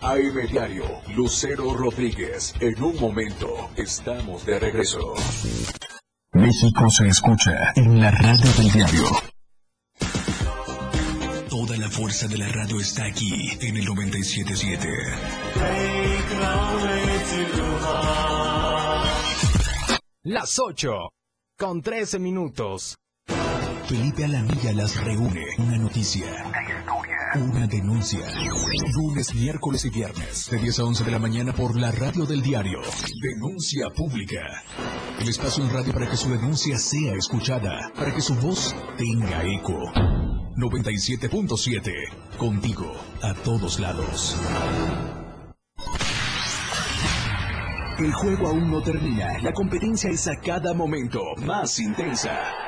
AM 0.00 0.46
Diario, 0.50 0.84
Lucero 1.14 1.74
Rodríguez. 1.74 2.54
En 2.58 2.82
un 2.82 2.98
momento, 2.98 3.70
estamos 3.76 4.44
de 4.44 4.58
regreso. 4.58 5.14
México 6.32 6.90
se 6.90 7.06
escucha 7.06 7.72
en 7.76 8.00
la 8.00 8.10
radio 8.10 8.52
del 8.54 8.72
diario. 8.72 9.04
Toda 11.48 11.76
la 11.76 11.88
fuerza 11.88 12.26
de 12.26 12.38
la 12.38 12.48
radio 12.48 12.80
está 12.80 13.04
aquí 13.04 13.50
en 13.60 13.76
el 13.76 13.84
977. 13.84 14.88
Las 20.24 20.58
8 20.58 21.10
con 21.56 21.80
13 21.80 22.18
minutos. 22.18 22.96
Felipe 23.88 24.22
Alamilla 24.22 24.74
las 24.74 25.02
reúne. 25.02 25.46
Una 25.56 25.78
noticia. 25.78 26.26
Una 27.36 27.66
denuncia. 27.66 28.20
Lunes, 28.92 29.34
miércoles 29.34 29.86
y 29.86 29.88
viernes. 29.88 30.50
De 30.50 30.58
10 30.58 30.80
a 30.80 30.84
11 30.84 31.04
de 31.04 31.10
la 31.10 31.18
mañana 31.18 31.54
por 31.54 31.74
la 31.74 31.90
radio 31.90 32.26
del 32.26 32.42
diario. 32.42 32.80
Denuncia 33.22 33.88
pública. 33.96 34.62
El 35.18 35.30
espacio 35.30 35.64
en 35.64 35.72
radio 35.72 35.94
para 35.94 36.06
que 36.06 36.18
su 36.18 36.28
denuncia 36.28 36.78
sea 36.78 37.14
escuchada. 37.14 37.90
Para 37.96 38.14
que 38.14 38.20
su 38.20 38.34
voz 38.34 38.76
tenga 38.98 39.42
eco. 39.44 39.90
97.7. 40.58 42.36
Contigo. 42.36 42.92
A 43.22 43.32
todos 43.32 43.80
lados. 43.80 44.36
El 47.98 48.12
juego 48.12 48.48
aún 48.48 48.70
no 48.70 48.82
termina. 48.82 49.38
La 49.40 49.52
competencia 49.54 50.10
es 50.10 50.28
a 50.28 50.36
cada 50.44 50.74
momento 50.74 51.22
más 51.38 51.78
intensa. 51.78 52.67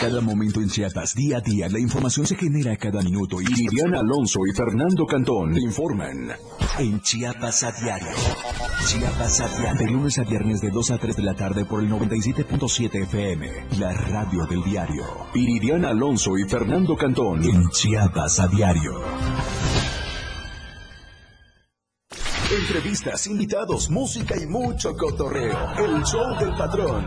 Cada 0.00 0.20
momento 0.20 0.60
en 0.60 0.68
Chiapas, 0.68 1.14
día 1.14 1.38
a 1.38 1.40
día, 1.40 1.68
la 1.68 1.80
información 1.80 2.26
se 2.26 2.36
genera 2.36 2.76
cada 2.76 3.02
minuto 3.02 3.40
y 3.40 3.46
Iriana 3.46 4.00
Alonso 4.00 4.40
y 4.46 4.54
Fernando 4.54 5.06
Cantón 5.06 5.52
te 5.52 5.60
informan 5.60 6.30
en 6.78 7.00
Chiapas 7.00 7.64
a 7.64 7.72
diario. 7.72 8.08
Chiapas 8.86 9.40
a 9.40 9.48
diario. 9.48 9.86
De 9.86 9.90
lunes 9.90 10.18
a 10.18 10.24
viernes 10.24 10.60
de 10.60 10.70
2 10.70 10.90
a 10.92 10.98
3 10.98 11.16
de 11.16 11.22
la 11.22 11.34
tarde 11.34 11.64
por 11.64 11.82
el 11.82 11.90
97.7 11.90 13.02
FM, 13.02 13.50
la 13.78 13.92
radio 13.92 14.46
del 14.46 14.62
diario. 14.62 15.04
Iridiana 15.34 15.90
Alonso 15.90 16.38
y 16.38 16.48
Fernando 16.48 16.96
Cantón 16.96 17.42
en 17.42 17.68
Chiapas 17.70 18.38
a 18.40 18.46
diario. 18.46 19.02
Entrevistas, 22.50 23.26
invitados, 23.26 23.90
música 23.90 24.34
y 24.40 24.46
mucho 24.46 24.94
cotorreo. 24.96 25.74
El 25.76 26.02
show 26.04 26.38
del 26.38 26.54
patrón. 26.56 27.06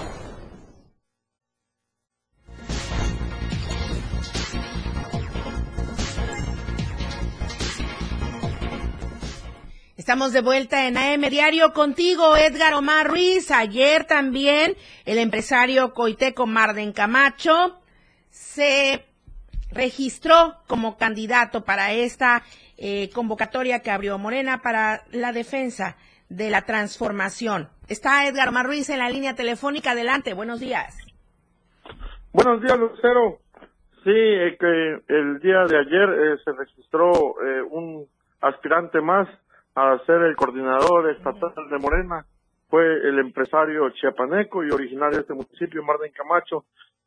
Estamos 10.11 10.33
de 10.33 10.41
vuelta 10.41 10.89
en 10.89 10.97
AM 10.97 11.21
Diario 11.29 11.71
contigo, 11.71 12.35
Edgar 12.35 12.73
Omar 12.73 13.07
Ruiz. 13.07 13.49
Ayer 13.49 14.03
también 14.03 14.75
el 15.05 15.17
empresario 15.17 15.93
Coiteco 15.93 16.45
Marden 16.45 16.91
Camacho 16.91 17.79
se 18.29 19.05
registró 19.71 20.57
como 20.67 20.97
candidato 20.97 21.63
para 21.63 21.93
esta 21.93 22.43
eh, 22.77 23.09
convocatoria 23.13 23.79
que 23.79 23.89
abrió 23.89 24.17
Morena 24.17 24.61
para 24.61 25.03
la 25.13 25.31
defensa 25.31 25.95
de 26.27 26.49
la 26.49 26.63
transformación. 26.63 27.69
Está 27.87 28.27
Edgar 28.27 28.49
Omar 28.49 28.65
Ruiz 28.65 28.89
en 28.89 28.99
la 28.99 29.09
línea 29.09 29.33
telefónica. 29.33 29.91
Adelante, 29.91 30.33
buenos 30.33 30.59
días. 30.59 30.93
Buenos 32.33 32.61
días, 32.61 32.77
Lucero. 32.77 33.39
Sí, 34.03 34.11
eh, 34.11 34.57
que 34.59 35.03
el 35.07 35.39
día 35.39 35.63
de 35.69 35.79
ayer 35.79 36.09
eh, 36.09 36.37
se 36.43 36.51
registró 36.51 37.13
un 37.69 38.05
aspirante 38.41 38.99
más 38.99 39.29
a 39.75 39.97
ser 40.05 40.21
el 40.23 40.35
coordinador 40.35 41.09
estatal 41.11 41.69
de 41.69 41.77
Morena 41.77 42.25
fue 42.69 42.85
el 42.85 43.19
empresario 43.19 43.89
chiapaneco 43.89 44.63
y 44.63 44.71
originario 44.71 45.17
de 45.17 45.21
este 45.21 45.33
municipio, 45.33 45.83
Marden 45.83 46.11
Camacho, 46.13 46.65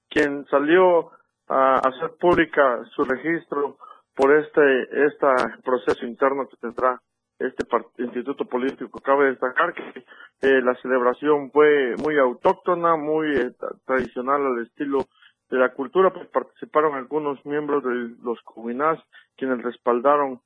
quien 0.08 0.44
salió 0.46 1.10
a 1.48 1.78
hacer 1.78 2.12
pública 2.18 2.82
su 2.94 3.04
registro 3.04 3.78
por 4.14 4.36
este 4.36 4.82
este 5.06 5.26
proceso 5.64 6.06
interno 6.06 6.48
que 6.48 6.56
tendrá 6.56 7.00
este 7.38 7.66
instituto 7.98 8.44
político. 8.44 9.00
Cabe 9.00 9.30
destacar 9.30 9.74
que 9.74 10.04
eh, 10.42 10.62
la 10.62 10.74
celebración 10.76 11.50
fue 11.50 11.96
muy 12.02 12.18
autóctona, 12.18 12.96
muy 12.96 13.34
eh, 13.36 13.52
tradicional 13.86 14.46
al 14.46 14.62
estilo 14.62 15.06
de 15.50 15.58
la 15.58 15.72
cultura, 15.72 16.12
pues 16.12 16.28
participaron 16.28 16.94
algunos 16.94 17.44
miembros 17.44 17.82
de 17.84 18.14
los 18.22 18.40
comunidades 18.42 19.00
quienes 19.36 19.62
respaldaron 19.62 20.40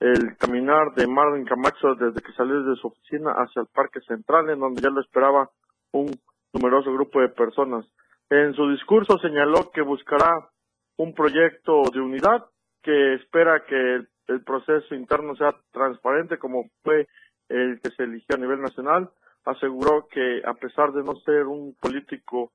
el 0.00 0.36
caminar 0.36 0.94
de 0.94 1.06
Marlon 1.06 1.44
Camacho 1.44 1.94
desde 1.94 2.20
que 2.20 2.32
salió 2.32 2.62
de 2.62 2.76
su 2.76 2.88
oficina 2.88 3.32
hacia 3.32 3.62
el 3.62 3.68
Parque 3.72 4.00
Central, 4.00 4.50
en 4.50 4.60
donde 4.60 4.82
ya 4.82 4.90
lo 4.90 5.00
esperaba 5.00 5.48
un 5.92 6.10
numeroso 6.52 6.92
grupo 6.92 7.20
de 7.20 7.28
personas. 7.28 7.86
En 8.30 8.54
su 8.54 8.68
discurso 8.70 9.18
señaló 9.18 9.70
que 9.72 9.82
buscará 9.82 10.48
un 10.96 11.14
proyecto 11.14 11.82
de 11.92 12.00
unidad 12.00 12.44
que 12.82 13.14
espera 13.14 13.64
que 13.64 14.06
el, 14.26 14.44
proceso 14.44 14.94
interno 14.94 15.36
sea 15.36 15.54
transparente 15.72 16.38
como 16.38 16.64
fue 16.82 17.06
el 17.48 17.80
que 17.80 17.90
se 17.90 18.04
eligió 18.04 18.36
a 18.36 18.38
nivel 18.38 18.60
nacional. 18.60 19.10
Aseguró 19.44 20.08
que 20.10 20.42
a 20.44 20.54
pesar 20.54 20.92
de 20.92 21.02
no 21.02 21.14
ser 21.16 21.46
un 21.46 21.74
político 21.78 22.52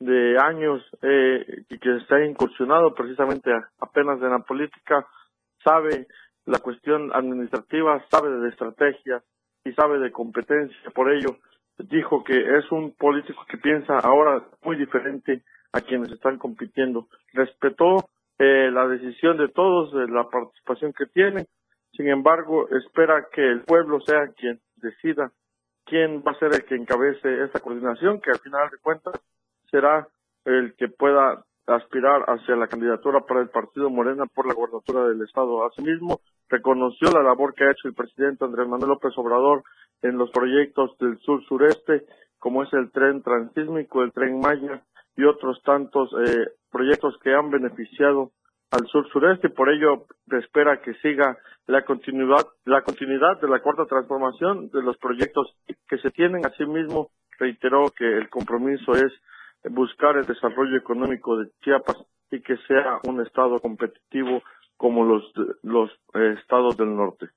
de 0.00 0.36
años 0.38 0.82
eh, 1.02 1.64
y 1.68 1.78
que 1.78 1.90
ha 2.10 2.24
incursionado 2.24 2.92
precisamente 2.94 3.50
apenas 3.78 4.20
en 4.20 4.30
la 4.30 4.40
política, 4.40 5.06
sabe 5.64 6.08
la 6.46 6.58
cuestión 6.58 7.10
administrativa, 7.14 8.04
sabe 8.10 8.30
de 8.30 8.48
estrategia 8.48 9.22
y 9.64 9.72
sabe 9.72 9.98
de 9.98 10.10
competencia. 10.10 10.90
Por 10.94 11.12
ello, 11.12 11.38
dijo 11.78 12.24
que 12.24 12.58
es 12.58 12.70
un 12.70 12.94
político 12.94 13.44
que 13.48 13.58
piensa 13.58 13.98
ahora 13.98 14.42
muy 14.62 14.76
diferente 14.76 15.42
a 15.72 15.80
quienes 15.80 16.10
están 16.10 16.38
compitiendo. 16.38 17.08
Respetó 17.32 18.08
eh, 18.38 18.70
la 18.70 18.86
decisión 18.88 19.36
de 19.38 19.48
todos, 19.48 19.92
de 19.92 20.08
la 20.08 20.28
participación 20.28 20.92
que 20.92 21.06
tienen. 21.06 21.46
Sin 21.92 22.08
embargo, 22.08 22.68
espera 22.70 23.28
que 23.32 23.42
el 23.42 23.62
pueblo 23.62 24.00
sea 24.00 24.28
quien 24.36 24.60
decida 24.76 25.30
quién 25.84 26.22
va 26.26 26.32
a 26.32 26.38
ser 26.38 26.52
el 26.54 26.64
que 26.64 26.74
encabece 26.74 27.44
esta 27.44 27.60
coordinación, 27.60 28.20
que 28.20 28.30
al 28.30 28.40
final 28.40 28.70
de 28.70 28.78
cuentas 28.78 29.14
será 29.70 30.08
el 30.44 30.74
que 30.74 30.88
pueda 30.88 31.44
aspirar 31.66 32.24
hacia 32.26 32.56
la 32.56 32.66
candidatura 32.66 33.20
para 33.20 33.40
el 33.40 33.48
partido 33.48 33.90
Morena 33.90 34.26
por 34.26 34.46
la 34.46 34.54
gubernatura 34.54 35.04
del 35.08 35.22
Estado. 35.22 35.64
Asimismo, 35.66 36.20
reconoció 36.48 37.10
la 37.12 37.22
labor 37.22 37.54
que 37.54 37.64
ha 37.64 37.70
hecho 37.70 37.88
el 37.88 37.94
presidente 37.94 38.44
Andrés 38.44 38.68
Manuel 38.68 38.90
López 38.90 39.12
Obrador 39.16 39.62
en 40.02 40.18
los 40.18 40.30
proyectos 40.30 40.96
del 40.98 41.18
sur-sureste, 41.18 42.04
como 42.38 42.64
es 42.64 42.72
el 42.72 42.90
tren 42.90 43.22
transísmico, 43.22 44.02
el 44.02 44.12
tren 44.12 44.40
Maya 44.40 44.82
y 45.16 45.24
otros 45.24 45.62
tantos 45.62 46.10
eh, 46.26 46.48
proyectos 46.70 47.16
que 47.22 47.34
han 47.34 47.50
beneficiado 47.50 48.32
al 48.72 48.86
sur-sureste 48.86 49.50
por 49.50 49.68
ello 49.68 50.06
espera 50.32 50.80
que 50.80 50.94
siga 50.94 51.36
la 51.66 51.84
continuidad, 51.84 52.46
la 52.64 52.80
continuidad 52.82 53.38
de 53.40 53.48
la 53.48 53.60
cuarta 53.60 53.84
transformación 53.84 54.70
de 54.70 54.82
los 54.82 54.96
proyectos 54.96 55.54
que 55.88 55.98
se 55.98 56.10
tienen. 56.10 56.44
Asimismo, 56.46 57.10
reiteró 57.38 57.92
que 57.96 58.16
el 58.16 58.30
compromiso 58.30 58.92
es 58.94 59.12
buscar 59.70 60.16
el 60.16 60.26
desarrollo 60.26 60.76
económico 60.76 61.36
de 61.36 61.50
Chiapas 61.62 61.96
y 62.30 62.40
que 62.40 62.56
sea 62.66 63.00
un 63.04 63.20
estado 63.20 63.60
competitivo 63.60 64.42
como 64.76 65.04
los, 65.04 65.22
los 65.62 65.90
eh, 66.14 66.34
estados 66.40 66.76
del 66.76 66.96
norte. 66.96 67.28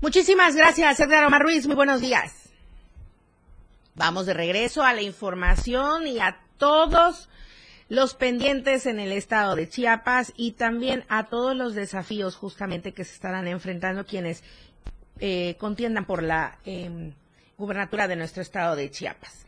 Muchísimas 0.00 0.56
gracias, 0.56 1.00
Edgar 1.00 1.24
Omar 1.24 1.42
Ruiz. 1.42 1.66
Muy 1.66 1.76
buenos 1.76 2.00
días. 2.00 2.52
Vamos 3.94 4.26
de 4.26 4.34
regreso 4.34 4.82
a 4.82 4.92
la 4.92 5.02
información 5.02 6.06
y 6.06 6.18
a 6.20 6.38
todos 6.58 7.30
los 7.88 8.14
pendientes 8.14 8.86
en 8.86 9.00
el 9.00 9.12
estado 9.12 9.56
de 9.56 9.68
Chiapas 9.68 10.32
y 10.36 10.52
también 10.52 11.04
a 11.08 11.24
todos 11.24 11.56
los 11.56 11.74
desafíos 11.74 12.36
justamente 12.36 12.92
que 12.92 13.04
se 13.04 13.14
estarán 13.14 13.46
enfrentando 13.46 14.04
quienes 14.04 14.42
eh, 15.18 15.56
contiendan 15.58 16.04
por 16.04 16.22
la 16.22 16.58
eh, 16.64 17.12
gubernatura 17.56 18.06
de 18.06 18.16
nuestro 18.16 18.42
estado 18.42 18.76
de 18.76 18.90
Chiapas. 18.90 19.45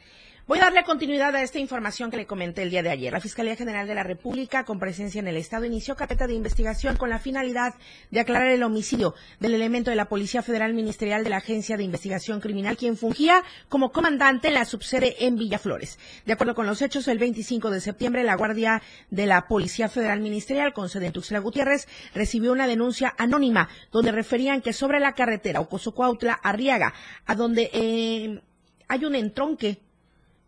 Voy 0.48 0.60
a 0.60 0.62
darle 0.62 0.82
continuidad 0.82 1.36
a 1.36 1.42
esta 1.42 1.58
información 1.58 2.10
que 2.10 2.16
le 2.16 2.26
comenté 2.26 2.62
el 2.62 2.70
día 2.70 2.82
de 2.82 2.88
ayer. 2.88 3.12
La 3.12 3.20
Fiscalía 3.20 3.54
General 3.54 3.86
de 3.86 3.94
la 3.94 4.02
República, 4.02 4.64
con 4.64 4.78
presencia 4.78 5.18
en 5.18 5.28
el 5.28 5.36
Estado, 5.36 5.66
inició 5.66 5.94
carpeta 5.94 6.26
de 6.26 6.32
investigación 6.32 6.96
con 6.96 7.10
la 7.10 7.18
finalidad 7.18 7.74
de 8.10 8.20
aclarar 8.20 8.48
el 8.48 8.62
homicidio 8.62 9.14
del 9.40 9.52
elemento 9.52 9.90
de 9.90 9.96
la 9.96 10.08
Policía 10.08 10.40
Federal 10.40 10.72
Ministerial 10.72 11.22
de 11.22 11.28
la 11.28 11.36
Agencia 11.36 11.76
de 11.76 11.82
Investigación 11.82 12.40
Criminal, 12.40 12.78
quien 12.78 12.96
fungía 12.96 13.44
como 13.68 13.92
comandante 13.92 14.48
en 14.48 14.54
la 14.54 14.64
subsede 14.64 15.26
en 15.26 15.36
Villaflores. 15.36 15.98
De 16.24 16.32
acuerdo 16.32 16.54
con 16.54 16.64
los 16.64 16.80
hechos, 16.80 17.08
el 17.08 17.18
25 17.18 17.70
de 17.70 17.82
septiembre, 17.82 18.24
la 18.24 18.36
Guardia 18.36 18.80
de 19.10 19.26
la 19.26 19.48
Policía 19.48 19.90
Federal 19.90 20.20
Ministerial, 20.20 20.72
con 20.72 20.88
sede 20.88 21.08
en 21.08 21.12
Tuxtla 21.12 21.40
Gutiérrez, 21.40 21.86
recibió 22.14 22.52
una 22.52 22.66
denuncia 22.66 23.14
anónima 23.18 23.68
donde 23.92 24.12
referían 24.12 24.62
que 24.62 24.72
sobre 24.72 24.98
la 24.98 25.12
carretera 25.12 25.60
Ocosocuautla 25.60 26.32
Arriaga, 26.32 26.94
a 27.26 27.34
donde 27.34 27.68
eh, 27.74 28.40
hay 28.88 29.04
un 29.04 29.14
entronque 29.14 29.82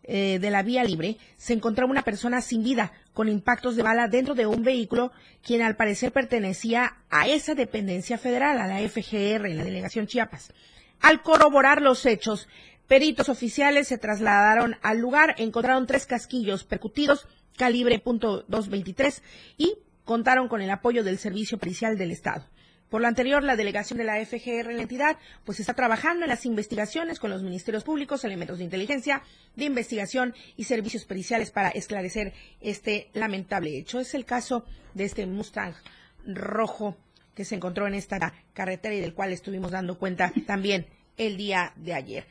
eh, 0.03 0.39
de 0.39 0.49
la 0.49 0.63
vía 0.63 0.83
libre, 0.83 1.17
se 1.37 1.53
encontraba 1.53 1.91
una 1.91 2.01
persona 2.01 2.41
sin 2.41 2.63
vida 2.63 2.91
con 3.13 3.29
impactos 3.29 3.75
de 3.75 3.83
bala 3.83 4.07
dentro 4.07 4.33
de 4.33 4.47
un 4.47 4.63
vehículo, 4.63 5.11
quien 5.43 5.61
al 5.61 5.75
parecer 5.75 6.11
pertenecía 6.11 6.97
a 7.09 7.27
esa 7.27 7.53
dependencia 7.53 8.17
federal, 8.17 8.59
a 8.59 8.67
la 8.67 8.79
FGR, 8.79 9.47
la 9.49 9.63
delegación 9.63 10.07
Chiapas. 10.07 10.53
Al 11.01 11.21
corroborar 11.21 11.81
los 11.81 12.05
hechos, 12.05 12.47
peritos 12.87 13.29
oficiales 13.29 13.87
se 13.87 13.97
trasladaron 13.97 14.75
al 14.81 14.97
lugar, 14.97 15.35
encontraron 15.37 15.87
tres 15.87 16.05
casquillos 16.05 16.63
percutidos, 16.63 17.27
calibre 17.57 18.03
.223, 18.03 19.21
y 19.57 19.77
contaron 20.03 20.47
con 20.47 20.61
el 20.61 20.69
apoyo 20.69 21.03
del 21.03 21.17
Servicio 21.17 21.57
Pericial 21.57 21.97
del 21.97 22.11
Estado. 22.11 22.45
Por 22.91 23.01
lo 23.01 23.07
anterior, 23.07 23.41
la 23.41 23.55
delegación 23.55 23.97
de 23.99 24.03
la 24.03 24.17
FGR 24.23 24.69
en 24.69 24.75
la 24.75 24.81
entidad 24.81 25.17
pues 25.45 25.61
está 25.61 25.73
trabajando 25.73 26.25
en 26.25 26.29
las 26.29 26.45
investigaciones 26.45 27.19
con 27.19 27.29
los 27.29 27.41
ministerios 27.41 27.85
públicos, 27.85 28.25
elementos 28.25 28.57
de 28.57 28.65
inteligencia, 28.65 29.23
de 29.55 29.63
investigación 29.63 30.35
y 30.57 30.65
servicios 30.65 31.05
periciales 31.05 31.51
para 31.51 31.69
esclarecer 31.69 32.33
este 32.59 33.09
lamentable 33.13 33.77
hecho. 33.77 34.01
Es 34.01 34.13
el 34.13 34.25
caso 34.25 34.65
de 34.93 35.05
este 35.05 35.25
Mustang 35.25 35.73
rojo 36.25 36.97
que 37.33 37.45
se 37.45 37.55
encontró 37.55 37.87
en 37.87 37.93
esta 37.93 38.33
carretera 38.53 38.93
y 38.93 38.99
del 38.99 39.13
cual 39.13 39.31
estuvimos 39.31 39.71
dando 39.71 39.97
cuenta 39.97 40.33
también 40.45 40.85
el 41.15 41.37
día 41.37 41.71
de 41.77 41.93
ayer. 41.93 42.27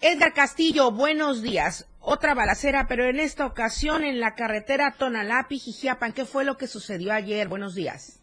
Edgar 0.00 0.32
Castillo, 0.34 0.92
buenos 0.92 1.42
días. 1.42 1.88
Otra 1.98 2.32
balacera, 2.34 2.86
pero 2.86 3.08
en 3.08 3.18
esta 3.18 3.44
ocasión 3.44 4.04
en 4.04 4.20
la 4.20 4.36
carretera 4.36 4.94
Tonalapi, 4.96 5.58
Jijiapan. 5.58 6.12
¿Qué 6.12 6.24
fue 6.24 6.44
lo 6.44 6.56
que 6.56 6.68
sucedió 6.68 7.12
ayer? 7.12 7.48
Buenos 7.48 7.74
días. 7.74 8.15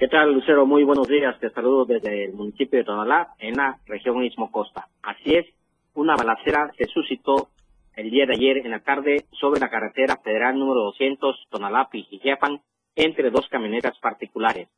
¿Qué 0.00 0.08
tal, 0.08 0.32
Lucero? 0.32 0.64
Muy 0.64 0.82
buenos 0.82 1.08
días. 1.08 1.38
Te 1.40 1.50
saludo 1.50 1.84
desde 1.84 2.24
el 2.24 2.32
municipio 2.32 2.78
de 2.78 2.86
Tonalá, 2.86 3.34
en 3.38 3.56
la 3.56 3.80
región 3.84 4.24
Istmo 4.24 4.50
Costa. 4.50 4.88
Así 5.02 5.34
es, 5.34 5.44
una 5.92 6.16
balacera 6.16 6.72
se 6.78 6.86
suscitó 6.86 7.48
el 7.96 8.10
día 8.10 8.24
de 8.24 8.32
ayer 8.32 8.64
en 8.64 8.70
la 8.70 8.80
tarde 8.80 9.26
sobre 9.32 9.60
la 9.60 9.68
carretera 9.68 10.16
federal 10.24 10.58
número 10.58 10.84
200 10.84 11.48
Tonalá-Pijijiapan 11.50 12.62
entre 12.96 13.30
dos 13.30 13.46
camionetas 13.50 13.98
particulares. 13.98 14.70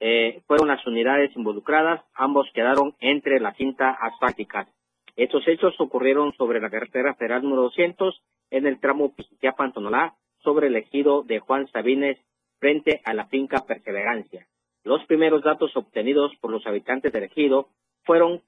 Eh, 0.00 0.42
fueron 0.48 0.66
las 0.66 0.84
unidades 0.88 1.30
involucradas, 1.36 2.02
ambos 2.16 2.48
quedaron 2.52 2.96
entre 2.98 3.38
la 3.38 3.54
cinta 3.54 3.90
asfáltica. 3.90 4.66
Estos 5.14 5.46
hechos 5.46 5.80
ocurrieron 5.80 6.32
sobre 6.32 6.60
la 6.60 6.68
carretera 6.68 7.14
federal 7.14 7.44
número 7.44 7.62
200 7.62 8.20
en 8.50 8.66
el 8.66 8.80
tramo 8.80 9.14
Pijijiapan-Tonalá 9.14 10.16
sobre 10.42 10.66
el 10.66 10.74
ejido 10.74 11.22
de 11.22 11.38
Juan 11.38 11.68
Sabines 11.68 12.18
frente 12.58 13.00
a 13.04 13.14
la 13.14 13.26
finca 13.26 13.64
Perseverancia. 13.66 14.46
Los 14.84 15.04
primeros 15.06 15.42
datos 15.42 15.76
obtenidos 15.76 16.32
por 16.40 16.50
los 16.50 16.66
habitantes 16.66 17.12
del 17.12 17.24
ejido 17.24 17.68
fueron 18.04 18.42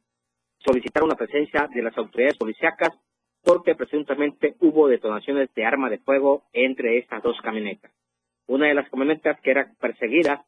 solicitar 0.65 1.03
una 1.03 1.15
presencia 1.15 1.69
de 1.73 1.83
las 1.83 1.97
autoridades 1.97 2.37
policíacas 2.37 2.91
porque 3.43 3.75
presuntamente 3.75 4.57
hubo 4.61 4.89
detonaciones 4.89 5.53
de 5.55 5.65
arma 5.65 5.89
de 5.89 5.99
fuego 5.99 6.45
entre 6.53 6.99
estas 6.99 7.23
dos 7.23 7.39
camionetas. 7.43 7.91
Una 8.47 8.67
de 8.67 8.75
las 8.75 8.89
camionetas 8.91 9.41
que 9.41 9.51
era 9.51 9.73
perseguida, 9.81 10.45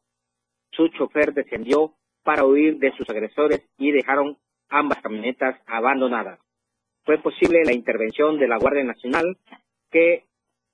su 0.71 0.87
chofer 0.89 1.33
descendió 1.33 1.93
para 2.23 2.45
huir 2.45 2.77
de 2.77 2.91
sus 2.95 3.09
agresores 3.09 3.63
y 3.77 3.91
dejaron 3.91 4.37
ambas 4.69 5.01
camionetas 5.01 5.59
abandonadas. 5.67 6.39
Fue 7.03 7.17
posible 7.17 7.63
la 7.65 7.73
intervención 7.73 8.39
de 8.39 8.47
la 8.47 8.57
Guardia 8.57 8.83
Nacional, 8.83 9.37
que 9.91 10.25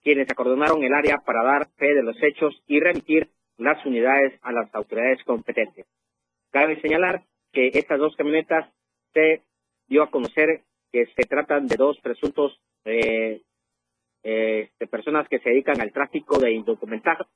quienes 0.03 0.29
acordonaron 0.29 0.83
el 0.83 0.93
área 0.93 1.17
para 1.25 1.43
dar 1.43 1.67
fe 1.77 1.93
de 1.93 2.03
los 2.03 2.15
hechos 2.21 2.61
y 2.67 2.79
remitir 2.79 3.29
las 3.57 3.85
unidades 3.85 4.39
a 4.41 4.51
las 4.51 4.73
autoridades 4.73 5.23
competentes. 5.23 5.85
Cabe 6.51 6.79
señalar 6.81 7.23
que 7.51 7.67
estas 7.73 7.99
dos 7.99 8.15
camionetas 8.15 8.71
se 9.13 9.41
dio 9.87 10.03
a 10.03 10.11
conocer 10.11 10.61
que 10.91 11.05
se 11.05 11.23
tratan 11.27 11.67
de 11.67 11.75
dos 11.75 11.99
presuntos 12.01 12.59
eh, 12.85 13.41
eh, 14.23 14.69
de 14.79 14.87
personas 14.87 15.27
que 15.29 15.39
se 15.39 15.49
dedican 15.49 15.79
al 15.81 15.91
tráfico 15.91 16.39
de, 16.39 16.47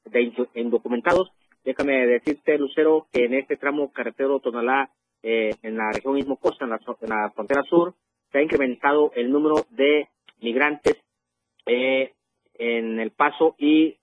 de 0.06 0.22
indocumentados. 0.56 1.32
Déjame 1.64 2.06
decirte, 2.08 2.58
Lucero, 2.58 3.08
que 3.12 3.26
en 3.26 3.36
este 3.36 3.56
tramo 3.56 3.92
carretero 3.92 4.40
Tonalá, 4.40 4.90
eh, 5.22 5.52
en 5.62 5.78
la 5.78 5.92
región 5.94 6.16
mismo 6.16 6.36
Costa, 6.36 6.66
en 6.66 6.72
la, 6.72 7.32
frontera 7.34 7.64
sur, 7.64 7.94
se 8.32 8.40
ha 8.40 8.42
incrementado 8.42 9.12
el 9.16 9.32
número 9.32 9.66
de 9.70 10.10
migrantes 10.42 10.98
eh, 11.66 12.12
en 12.64 13.00
el 13.00 13.12
paso 13.12 13.56
y, 13.58 13.98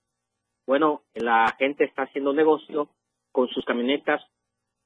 bueno, 0.67 1.01
la 1.15 1.55
gente 1.57 1.83
está 1.83 2.03
haciendo 2.03 2.31
negocio 2.31 2.89
con 3.31 3.47
sus 3.47 3.65
camionetas 3.65 4.21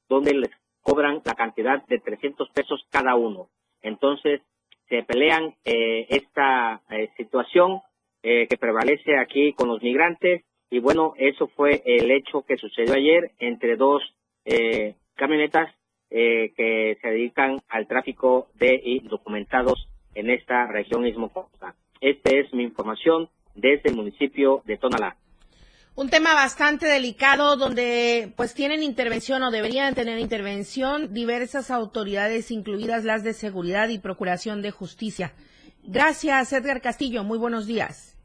donde 0.07 0.33
les 0.33 0.51
cobran 0.81 1.21
la 1.25 1.33
cantidad 1.33 1.85
de 1.87 1.99
300 1.99 2.49
pesos 2.51 2.85
cada 2.89 3.15
uno. 3.15 3.49
Entonces, 3.81 4.41
se 4.87 5.03
pelean 5.03 5.55
eh, 5.65 6.05
esta 6.09 6.83
eh, 6.89 7.09
situación 7.17 7.81
eh, 8.23 8.47
que 8.47 8.57
prevalece 8.57 9.17
aquí 9.17 9.53
con 9.53 9.67
los 9.67 9.81
migrantes 9.81 10.43
y 10.69 10.79
bueno, 10.79 11.13
eso 11.17 11.47
fue 11.47 11.81
el 11.85 12.09
hecho 12.11 12.43
que 12.43 12.57
sucedió 12.57 12.93
ayer 12.93 13.31
entre 13.39 13.75
dos 13.75 14.01
camionetas 15.15 15.73
que 16.09 16.97
se 17.01 17.07
dedican 17.07 17.61
al 17.67 17.87
tráfico 17.87 18.47
de 18.53 18.79
indocumentados 18.83 19.89
en 20.13 20.29
esta 20.29 20.67
región 20.67 21.01
mismo. 21.01 21.31
Esta 21.99 22.29
es 22.29 22.53
mi 22.53 22.63
información 22.63 23.29
desde 23.55 23.89
el 23.89 23.95
municipio 23.95 24.61
de 24.65 24.77
Tonalá. 24.77 25.17
Un 25.95 26.09
tema 26.09 26.33
bastante 26.33 26.87
delicado 26.87 27.55
donde 27.55 28.33
pues 28.35 28.53
tienen 28.53 28.83
intervención 28.83 29.41
o 29.43 29.51
deberían 29.51 29.95
tener 29.95 30.19
intervención 30.19 31.13
diversas 31.13 31.71
autoridades, 31.71 32.51
incluidas 32.51 33.05
las 33.05 33.23
de 33.23 33.33
seguridad 33.33 33.87
y 33.87 33.97
procuración 33.97 34.61
de 34.61 34.71
justicia. 34.71 35.33
Gracias, 35.83 36.51
Edgar 36.51 36.81
Castillo. 36.81 37.23
Muy 37.23 37.37
buenos 37.37 37.65
días. 37.65 38.17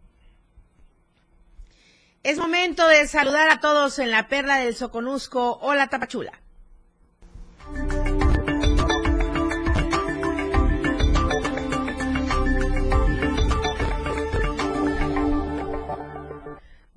Es 2.24 2.38
momento 2.38 2.86
de 2.88 3.06
saludar 3.06 3.48
a 3.50 3.60
todos 3.60 3.98
en 3.98 4.10
la 4.10 4.28
perla 4.28 4.58
del 4.58 4.74
Soconusco. 4.74 5.58
Hola, 5.62 5.86
Tapachula. 5.86 6.32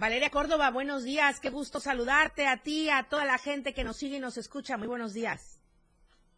Valeria 0.03 0.29
Córdoba, 0.31 0.69
buenos 0.69 1.05
días. 1.05 1.39
Qué 1.39 1.49
gusto 1.49 1.79
saludarte 1.79 2.45
a 2.45 2.57
ti, 2.57 2.89
a 2.89 3.03
toda 3.03 3.23
la 3.23 3.37
gente 3.37 3.73
que 3.73 3.85
nos 3.85 3.95
sigue 3.95 4.17
y 4.17 4.19
nos 4.19 4.35
escucha. 4.35 4.75
Muy 4.75 4.89
buenos 4.89 5.13
días. 5.13 5.61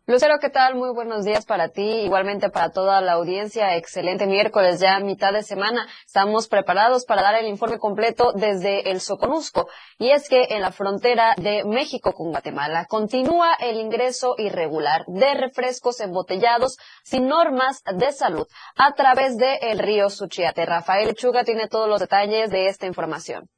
Lucero, 0.06 0.36
¿qué 0.40 0.52
tal? 0.52 0.76
Muy 0.76 0.94
buenos 0.94 1.26
días 1.26 1.48
para 1.48 1.70
ti, 1.70 1.82
igualmente 1.82 2.52
para 2.52 2.70
toda 2.70 3.02
la 3.02 3.14
audiencia. 3.14 3.76
Excelente 3.76 4.28
miércoles, 4.28 4.80
ya 4.80 5.00
mitad 5.00 5.34
de 5.34 5.42
semana. 5.42 5.88
Estamos 6.06 6.48
preparados 6.48 7.06
para 7.06 7.24
dar 7.24 7.34
el 7.34 7.48
informe 7.48 7.80
completo 7.80 8.34
desde 8.34 8.92
el 8.92 9.02
Soconusco. 9.02 9.68
Y 9.98 10.12
es 10.12 10.30
que 10.30 10.44
en 10.52 10.62
la 10.62 10.72
frontera 10.72 11.34
de 11.38 11.64
México 11.64 12.14
con 12.14 12.30
Guatemala 12.30 12.86
continúa 12.86 13.56
el 13.60 13.78
ingreso 13.78 14.36
irregular 14.38 15.06
de 15.08 15.34
refrescos 15.34 16.02
embotellados 16.02 16.78
sin 17.04 17.28
normas 17.28 17.82
de 17.92 18.12
salud 18.12 18.46
a 18.78 18.94
través 18.94 19.38
del 19.38 19.80
río 19.80 20.12
Suchiate. 20.12 20.68
Rafael 20.68 21.16
Chuga 21.16 21.44
tiene 21.44 21.68
todos 21.68 21.90
los 21.90 22.00
detalles 22.00 22.52
de 22.52 22.68
esta 22.68 22.86
información. 22.86 23.50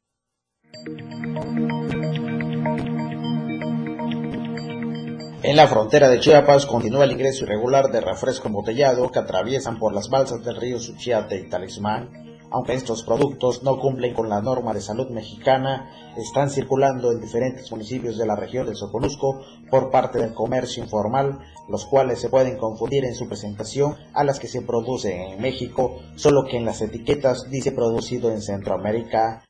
En 5.44 5.56
la 5.56 5.68
frontera 5.68 6.10
de 6.10 6.20
Chiapas 6.20 6.66
continúa 6.66 7.06
el 7.06 7.14
ingreso 7.14 7.46
irregular 7.46 7.90
de 7.90 8.02
refresco 8.02 8.48
embotellado 8.48 9.12
que 9.12 9.20
atraviesan 9.20 9.80
por 9.80 9.94
las 9.94 10.10
balsas 10.10 10.44
del 10.44 10.58
río 10.58 10.80
Suchiate 10.80 11.38
y 11.38 11.50
Talismán. 11.50 12.27
Aunque 12.52 12.74
estos 12.74 13.04
productos 13.04 13.64
no 13.64 13.78
cumplen 13.78 14.14
con 14.14 14.30
la 14.30 14.42
norma 14.42 14.74
de 14.74 14.82
salud 14.82 15.10
mexicana, 15.10 15.92
están 16.16 16.50
circulando 16.50 17.12
en 17.12 17.20
diferentes 17.20 17.70
municipios 17.72 18.18
de 18.18 18.26
la 18.26 18.36
región 18.36 18.66
del 18.66 18.76
Soconusco 18.76 19.42
por 19.70 19.92
parte 19.92 20.20
del 20.20 20.34
comercio 20.34 20.84
informal, 20.84 21.40
los 21.68 21.86
cuales 21.86 22.20
se 22.20 22.30
pueden 22.30 22.58
confundir 22.58 23.04
en 23.04 23.16
su 23.16 23.28
presentación 23.28 23.96
a 24.14 24.24
las 24.24 24.40
que 24.40 24.48
se 24.48 24.62
producen 24.62 25.20
en 25.20 25.42
México, 25.42 26.00
solo 26.16 26.46
que 26.46 26.58
en 26.58 26.66
las 26.66 26.82
etiquetas 26.82 27.50
dice 27.50 27.72
producido 27.74 28.32
en 28.32 28.42
Centroamérica. 28.42 29.44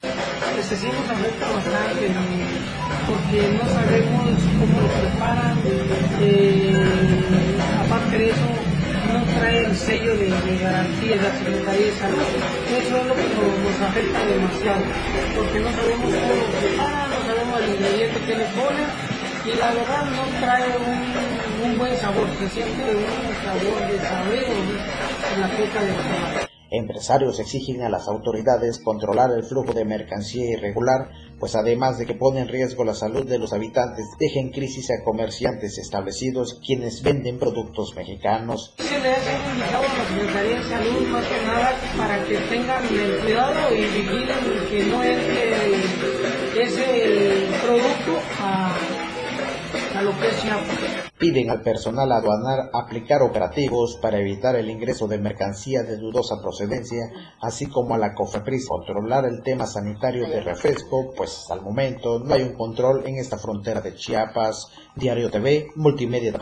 Porque 3.07 3.51
no 3.53 3.69
sabemos 3.69 4.41
cómo 4.59 4.81
lo 4.81 4.87
preparan. 4.87 5.57
Eh, 6.19 7.57
aparte 7.85 8.17
de 8.17 8.29
eso, 8.31 8.56
no 9.13 9.23
trae 9.39 9.65
el 9.65 9.75
sello 9.75 10.15
de, 10.17 10.29
garantía 10.29 11.15
de 11.15 11.21
la 11.21 11.31
Secretaría 11.37 11.85
de 11.85 11.91
Salud. 11.93 12.21
Eso 12.79 12.97
es 12.97 13.05
lo 13.05 13.15
que 13.15 13.23
nos, 13.23 13.81
afecta 13.81 14.25
demasiado, 14.25 14.83
porque 15.35 15.59
no 15.59 15.71
sabemos 15.71 16.13
cómo 16.13 16.35
lo 16.35 17.07
no 17.07 17.25
sabemos 17.25 17.61
el 17.61 17.69
ingrediente 17.75 18.19
que 18.21 18.35
le 18.35 18.45
ponen 18.45 18.87
y 19.45 19.57
la 19.57 19.71
verdad 19.71 20.05
no 20.11 20.39
trae 20.39 20.77
un, 20.77 21.69
un 21.69 21.77
buen 21.77 21.97
sabor, 21.97 22.27
se 22.39 22.49
siente 22.49 22.83
un 22.83 23.35
sabor 23.45 23.91
de 23.91 23.99
saber 23.99 24.43
en 25.33 25.41
la 25.41 25.47
coca 25.49 25.81
de 25.81 25.87
la 25.87 26.46
Empresarios 26.69 27.39
exigen 27.39 27.81
a 27.81 27.89
las 27.89 28.07
autoridades 28.07 28.79
controlar 28.83 29.31
el 29.31 29.43
flujo 29.43 29.73
de 29.73 29.85
mercancía 29.85 30.51
irregular, 30.51 31.09
pues 31.39 31.55
además 31.55 31.97
de 31.97 32.05
que 32.05 32.13
pone 32.13 32.41
en 32.41 32.49
riesgo 32.49 32.83
la 32.83 32.93
salud 32.93 33.25
de 33.25 33.39
los 33.39 33.53
habitantes, 33.53 34.05
deja 34.19 34.39
en 34.39 34.51
crisis 34.51 34.89
a 34.91 35.03
comerciantes 35.03 35.77
establecidos 35.77 36.59
quienes 36.65 37.03
venden 37.03 37.39
productos 37.39 37.93
mexicanos. 37.95 38.73
Se 38.79 38.99
le 38.99 39.11
hace 39.11 39.35
un 39.35 39.55
indicado 39.55 39.83
a 39.83 39.97
la 39.97 40.05
Secretaría 40.07 40.57
de 40.57 40.63
Salud 40.63 41.07
más 41.07 41.25
que 41.25 41.45
nada 41.45 41.73
para 41.97 42.23
que 42.25 42.37
tengan 42.37 42.83
el 42.83 43.19
cuidado 43.19 43.73
y 43.73 43.81
vigilen 43.81 44.67
que 44.69 44.83
no 44.85 45.03
entre 45.03 45.57
ese 46.63 47.47
producto 47.63 48.19
a, 48.41 48.75
a 49.95 50.01
lo 50.01 50.19
que 50.19 50.27
es 50.27 51.06
Piden 51.19 51.49
al 51.49 51.61
personal 51.61 52.11
aduanar 52.11 52.69
aplicar 52.73 53.23
operativos 53.23 53.97
para 53.99 54.19
evitar 54.19 54.55
el 54.55 54.69
ingreso 54.69 55.07
de 55.07 55.17
mercancía 55.17 55.81
de 55.81 55.97
dudosa 55.97 56.35
procedencia, 56.39 57.09
así 57.41 57.65
como 57.65 57.95
a 57.95 57.97
la 57.97 58.13
COFEPRIS 58.13 58.67
controlar 58.67 59.25
el 59.25 59.41
tema 59.41 59.65
sanitario 59.65 60.29
de 60.29 60.41
refresco, 60.41 61.13
pues 61.17 61.47
al 61.49 61.63
momento 61.63 62.19
no 62.19 62.35
hay 62.35 62.43
un 62.43 62.53
control 62.53 63.07
en 63.07 63.17
esta 63.17 63.39
frontera 63.39 63.81
de 63.81 63.95
Chiapas. 63.95 64.67
Diario 64.95 65.31
TV, 65.31 65.69
Multimedia 65.75 66.31
de 66.31 66.37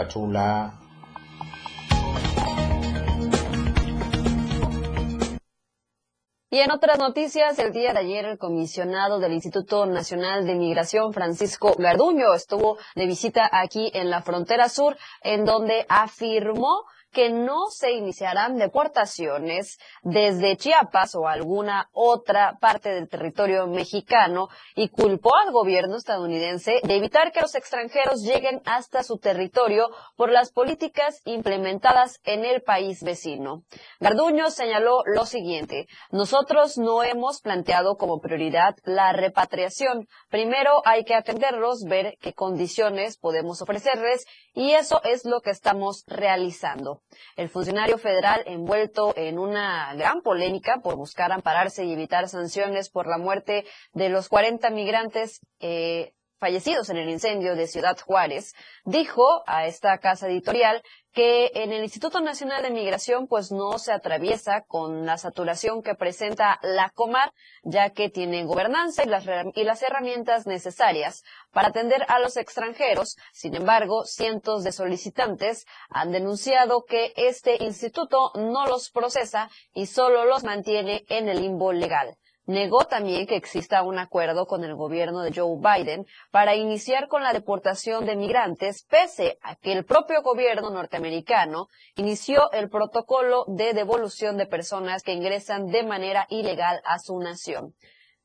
Y 6.52 6.60
en 6.60 6.72
otras 6.72 7.00
noticias, 7.00 7.58
el 7.58 7.74
día 7.74 7.92
de 7.92 8.00
ayer 8.00 8.26
el 8.26 8.38
comisionado 8.38 9.18
del 9.18 9.34
Instituto 9.34 9.88
Nacional 9.88 10.46
de 10.46 10.54
Migración, 10.54 11.12
Francisco 11.12 11.74
Garduño, 11.76 12.36
estuvo 12.36 12.78
de 12.94 13.08
visita 13.08 13.50
aquí 13.52 13.90
en 13.96 14.12
la 14.12 14.22
frontera 14.22 14.70
sur, 14.70 14.96
en 15.24 15.44
donde 15.44 15.88
afirmó 15.90 16.84
que 17.16 17.30
no 17.30 17.68
se 17.70 17.94
iniciarán 17.94 18.58
deportaciones 18.58 19.80
desde 20.04 20.58
Chiapas 20.58 21.16
o 21.16 21.30
alguna 21.30 21.90
otra 21.94 22.58
parte 22.60 22.90
del 22.90 23.08
territorio 23.08 23.68
mexicano 23.68 24.50
y 24.76 24.90
culpó 24.90 25.34
al 25.38 25.54
gobierno 25.54 25.96
estadounidense 25.96 26.82
de 26.84 26.98
evitar 26.98 27.32
que 27.32 27.40
los 27.40 27.56
extranjeros 27.56 28.22
lleguen 28.22 28.62
hasta 28.66 29.02
su 29.02 29.18
territorio 29.18 29.88
por 30.18 30.30
las 30.30 30.52
políticas 30.52 31.22
implementadas 31.24 32.20
en 32.26 32.44
el 32.44 32.62
país 32.62 33.02
vecino. 33.02 33.64
Garduño 34.02 34.50
señaló 34.50 35.02
lo 35.06 35.26
siguiente, 35.26 35.88
nosotros 36.12 36.35
no 36.78 37.04
hemos 37.04 37.42
planteado 37.42 37.96
como 37.96 38.20
prioridad 38.20 38.76
la 38.84 39.14
repatriación. 39.14 40.08
Primero 40.30 40.82
hay 40.86 41.06
que 41.06 41.16
atenderlos, 41.16 41.86
ver 41.86 42.18
qué 42.20 42.34
condiciones 42.34 43.18
podemos 43.18 43.62
ofrecerles 43.62 44.26
y 44.54 44.72
eso 44.72 45.02
es 45.04 45.26
lo 45.26 45.40
que 45.42 45.52
estamos 45.52 46.04
realizando. 46.08 47.02
El 47.38 47.50
funcionario 47.50 47.98
federal 47.98 48.44
envuelto 48.46 49.14
en 49.16 49.40
una 49.40 49.94
gran 49.96 50.22
polémica 50.22 50.82
por 50.84 50.96
buscar 50.96 51.32
ampararse 51.32 51.86
y 51.86 51.94
evitar 51.94 52.28
sanciones 52.28 52.90
por 52.90 53.08
la 53.08 53.18
muerte 53.18 53.66
de 53.94 54.10
los 54.10 54.28
40 54.28 54.70
migrantes 54.72 55.40
eh, 55.60 56.14
fallecidos 56.40 56.90
en 56.90 56.98
el 56.98 57.10
incendio 57.10 57.56
de 57.56 57.68
Ciudad 57.68 57.98
Juárez, 58.00 58.54
dijo 58.84 59.44
a 59.48 59.66
esta 59.66 59.98
casa 60.00 60.28
editorial 60.28 60.82
que 61.16 61.50
en 61.56 61.72
el 61.72 61.82
Instituto 61.82 62.20
Nacional 62.20 62.62
de 62.62 62.72
Migración 62.72 63.28
pues 63.28 63.50
no 63.50 63.80
se 63.80 63.94
atraviesa 63.94 64.66
con 64.68 65.06
la 65.06 65.18
saturación 65.18 65.82
que 65.82 65.96
presenta 65.96 66.60
la 66.62 66.90
Comar, 66.90 67.32
ya 67.64 67.92
que 67.92 68.10
tiene 68.10 68.44
gobernanza 68.44 69.04
y 69.04 69.08
las, 69.08 69.82
herramientas 69.82 70.46
necesarias 70.46 71.24
para 71.54 71.70
atender 71.70 72.06
a 72.10 72.20
los 72.20 72.36
extranjeros. 72.36 73.16
Sin 73.32 73.56
embargo, 73.56 74.04
cientos 74.04 74.66
de 74.66 74.74
solicitantes 74.74 75.66
han 75.90 76.12
denunciado 76.12 76.84
que 76.84 77.14
este 77.16 77.64
instituto 77.64 78.32
no 78.36 78.66
los 78.68 78.92
procesa 78.92 79.50
y 79.74 79.86
solo 79.86 80.26
los 80.26 80.44
mantiene 80.44 81.06
en 81.08 81.30
el 81.30 81.42
limbo 81.42 81.72
legal. 81.72 82.18
Negó 82.48 82.86
también 82.86 83.26
que 83.26 83.36
exista 83.36 83.82
un 83.82 83.98
acuerdo 83.98 84.46
con 84.46 84.64
el 84.64 84.76
gobierno 84.76 85.22
de 85.22 85.34
Joe 85.34 85.58
Biden 85.58 86.06
para 86.30 86.56
iniciar 86.56 87.08
con 87.08 87.24
la 87.24 87.34
deportación 87.34 88.06
de 88.06 88.16
migrantes, 88.16 88.86
pese 88.88 89.40
a 89.42 89.56
que 89.56 89.74
el 89.74 89.84
propio 89.84 90.22
gobierno 90.22 90.70
norteamericano 90.70 91.68
inició 91.96 92.52
el 92.52 92.70
protocolo 92.70 93.46
de 93.48 93.74
devolución 93.74 94.38
de 94.38 94.46
personas 94.46 95.02
que 95.02 95.14
ingresan 95.14 95.66
de 95.68 95.84
manera 95.84 96.28
ilegal 96.30 96.82
a 96.86 97.00
su 97.00 97.18
nación. 97.18 97.74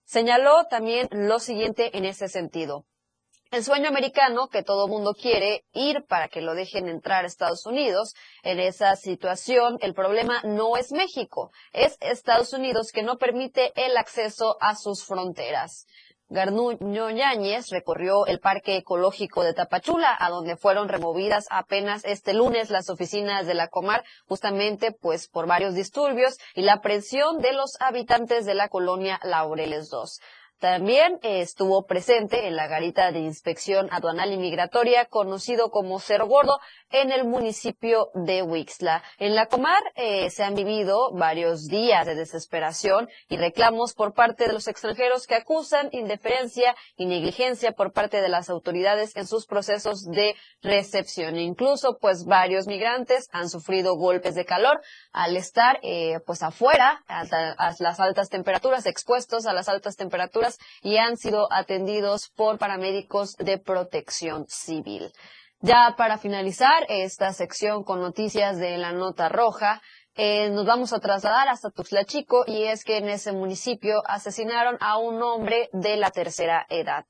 Señaló 0.04 0.64
también 0.68 1.08
lo 1.12 1.38
siguiente 1.38 1.96
en 1.96 2.04
ese 2.04 2.28
sentido. 2.28 2.84
El 3.52 3.64
sueño 3.64 3.88
americano 3.88 4.46
que 4.46 4.62
todo 4.62 4.86
mundo 4.86 5.12
quiere 5.12 5.64
ir 5.72 6.04
para 6.06 6.28
que 6.28 6.40
lo 6.40 6.54
dejen 6.54 6.88
entrar 6.88 7.24
a 7.24 7.26
Estados 7.26 7.66
Unidos. 7.66 8.14
En 8.44 8.60
esa 8.60 8.94
situación, 8.94 9.76
el 9.80 9.92
problema 9.92 10.40
no 10.44 10.76
es 10.76 10.92
México, 10.92 11.50
es 11.72 11.96
Estados 12.00 12.52
Unidos 12.52 12.92
que 12.92 13.02
no 13.02 13.18
permite 13.18 13.72
el 13.74 13.96
acceso 13.96 14.56
a 14.60 14.76
sus 14.76 15.04
fronteras. 15.04 15.88
Garnuño 16.28 17.10
Yáñez 17.10 17.70
recorrió 17.70 18.24
el 18.26 18.38
Parque 18.38 18.76
Ecológico 18.76 19.42
de 19.42 19.52
Tapachula, 19.52 20.16
a 20.16 20.30
donde 20.30 20.56
fueron 20.56 20.88
removidas 20.88 21.46
apenas 21.50 22.04
este 22.04 22.34
lunes 22.34 22.70
las 22.70 22.88
oficinas 22.88 23.48
de 23.48 23.54
la 23.54 23.66
Comar, 23.66 24.04
justamente 24.28 24.92
pues 24.92 25.26
por 25.26 25.48
varios 25.48 25.74
disturbios 25.74 26.38
y 26.54 26.62
la 26.62 26.80
presión 26.80 27.38
de 27.38 27.52
los 27.52 27.72
habitantes 27.80 28.46
de 28.46 28.54
la 28.54 28.68
colonia 28.68 29.18
Laureles 29.24 29.90
II. 29.92 30.24
También 30.60 31.18
eh, 31.22 31.40
estuvo 31.40 31.86
presente 31.86 32.46
en 32.46 32.54
la 32.54 32.66
garita 32.66 33.12
de 33.12 33.20
inspección 33.20 33.88
aduanal 33.90 34.30
y 34.30 34.36
migratoria, 34.36 35.06
conocido 35.06 35.70
como 35.70 35.98
Cerro 36.00 36.26
Gordo, 36.26 36.60
en 36.90 37.12
el 37.12 37.24
municipio 37.24 38.10
de 38.12 38.42
Huixla. 38.42 39.02
En 39.18 39.34
la 39.34 39.46
Comar 39.46 39.82
eh, 39.94 40.28
se 40.28 40.44
han 40.44 40.54
vivido 40.54 41.12
varios 41.14 41.66
días 41.68 42.04
de 42.04 42.14
desesperación 42.14 43.08
y 43.30 43.38
reclamos 43.38 43.94
por 43.94 44.12
parte 44.12 44.48
de 44.48 44.52
los 44.52 44.68
extranjeros 44.68 45.26
que 45.26 45.34
acusan 45.34 45.88
indiferencia 45.92 46.76
y 46.94 47.06
negligencia 47.06 47.72
por 47.72 47.92
parte 47.92 48.20
de 48.20 48.28
las 48.28 48.50
autoridades 48.50 49.16
en 49.16 49.26
sus 49.26 49.46
procesos 49.46 50.04
de 50.04 50.34
recepción. 50.60 51.38
Incluso, 51.38 51.96
pues, 51.98 52.26
varios 52.26 52.66
migrantes 52.66 53.30
han 53.32 53.48
sufrido 53.48 53.96
golpes 53.96 54.34
de 54.34 54.44
calor 54.44 54.82
al 55.12 55.38
estar, 55.38 55.78
eh, 55.82 56.18
pues, 56.26 56.42
afuera, 56.42 57.02
a 57.08 57.24
las 57.78 57.98
altas 57.98 58.28
temperaturas, 58.28 58.84
expuestos 58.84 59.46
a 59.46 59.54
las 59.54 59.70
altas 59.70 59.96
temperaturas 59.96 60.49
y 60.82 60.96
han 60.96 61.16
sido 61.16 61.52
atendidos 61.52 62.30
por 62.34 62.58
paramédicos 62.58 63.36
de 63.36 63.58
protección 63.58 64.46
civil. 64.48 65.12
Ya 65.60 65.94
para 65.96 66.16
finalizar 66.16 66.86
esta 66.88 67.32
sección 67.32 67.84
con 67.84 68.00
noticias 68.00 68.58
de 68.58 68.78
la 68.78 68.92
nota 68.92 69.28
roja, 69.28 69.82
eh, 70.14 70.50
nos 70.50 70.66
vamos 70.66 70.92
a 70.92 71.00
trasladar 71.00 71.48
hasta 71.48 71.70
Tuxtla 71.70 72.04
Chico 72.04 72.44
y 72.46 72.64
es 72.64 72.82
que 72.82 72.96
en 72.96 73.08
ese 73.08 73.32
municipio 73.32 74.02
asesinaron 74.06 74.76
a 74.80 74.98
un 74.98 75.22
hombre 75.22 75.68
de 75.72 75.96
la 75.96 76.10
tercera 76.10 76.66
edad. 76.68 77.04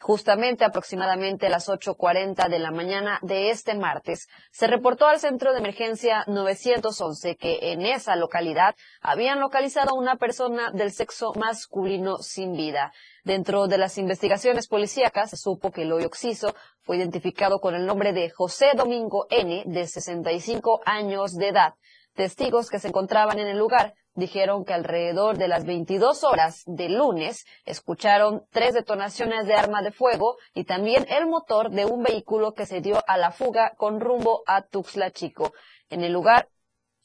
Justamente 0.00 0.64
aproximadamente 0.64 1.46
a 1.46 1.50
las 1.50 1.68
8.40 1.68 2.48
de 2.48 2.58
la 2.60 2.70
mañana 2.70 3.18
de 3.22 3.50
este 3.50 3.74
martes, 3.74 4.28
se 4.52 4.68
reportó 4.68 5.06
al 5.06 5.18
centro 5.18 5.52
de 5.52 5.58
emergencia 5.58 6.22
911 6.28 7.36
que 7.36 7.72
en 7.72 7.82
esa 7.82 8.14
localidad 8.14 8.76
habían 9.00 9.40
localizado 9.40 9.90
a 9.90 9.98
una 9.98 10.16
persona 10.16 10.70
del 10.70 10.92
sexo 10.92 11.32
masculino 11.34 12.18
sin 12.18 12.52
vida. 12.52 12.92
Dentro 13.24 13.66
de 13.66 13.76
las 13.76 13.98
investigaciones 13.98 14.68
policíacas 14.68 15.30
se 15.30 15.36
supo 15.36 15.72
que 15.72 15.82
el 15.82 15.92
hoyo 15.92 16.06
oxiso 16.06 16.54
fue 16.82 16.96
identificado 16.96 17.58
con 17.58 17.74
el 17.74 17.84
nombre 17.84 18.12
de 18.12 18.30
José 18.30 18.68
Domingo 18.76 19.26
N, 19.30 19.64
de 19.66 19.86
65 19.86 20.80
años 20.86 21.34
de 21.34 21.48
edad. 21.48 21.74
Testigos 22.14 22.70
que 22.70 22.78
se 22.78 22.88
encontraban 22.88 23.38
en 23.38 23.48
el 23.48 23.58
lugar 23.58 23.94
dijeron 24.18 24.64
que 24.64 24.74
alrededor 24.74 25.38
de 25.38 25.46
las 25.46 25.64
22 25.64 26.24
horas 26.24 26.64
del 26.66 26.98
lunes 26.98 27.46
escucharon 27.64 28.44
tres 28.50 28.74
detonaciones 28.74 29.46
de 29.46 29.54
arma 29.54 29.80
de 29.80 29.92
fuego 29.92 30.36
y 30.54 30.64
también 30.64 31.06
el 31.08 31.26
motor 31.26 31.70
de 31.70 31.84
un 31.84 32.02
vehículo 32.02 32.52
que 32.52 32.66
se 32.66 32.80
dio 32.80 33.02
a 33.06 33.16
la 33.16 33.30
fuga 33.30 33.74
con 33.76 34.00
rumbo 34.00 34.42
a 34.46 34.62
Tuxtla 34.62 35.12
Chico. 35.12 35.52
En 35.88 36.02
el 36.02 36.12
lugar 36.12 36.48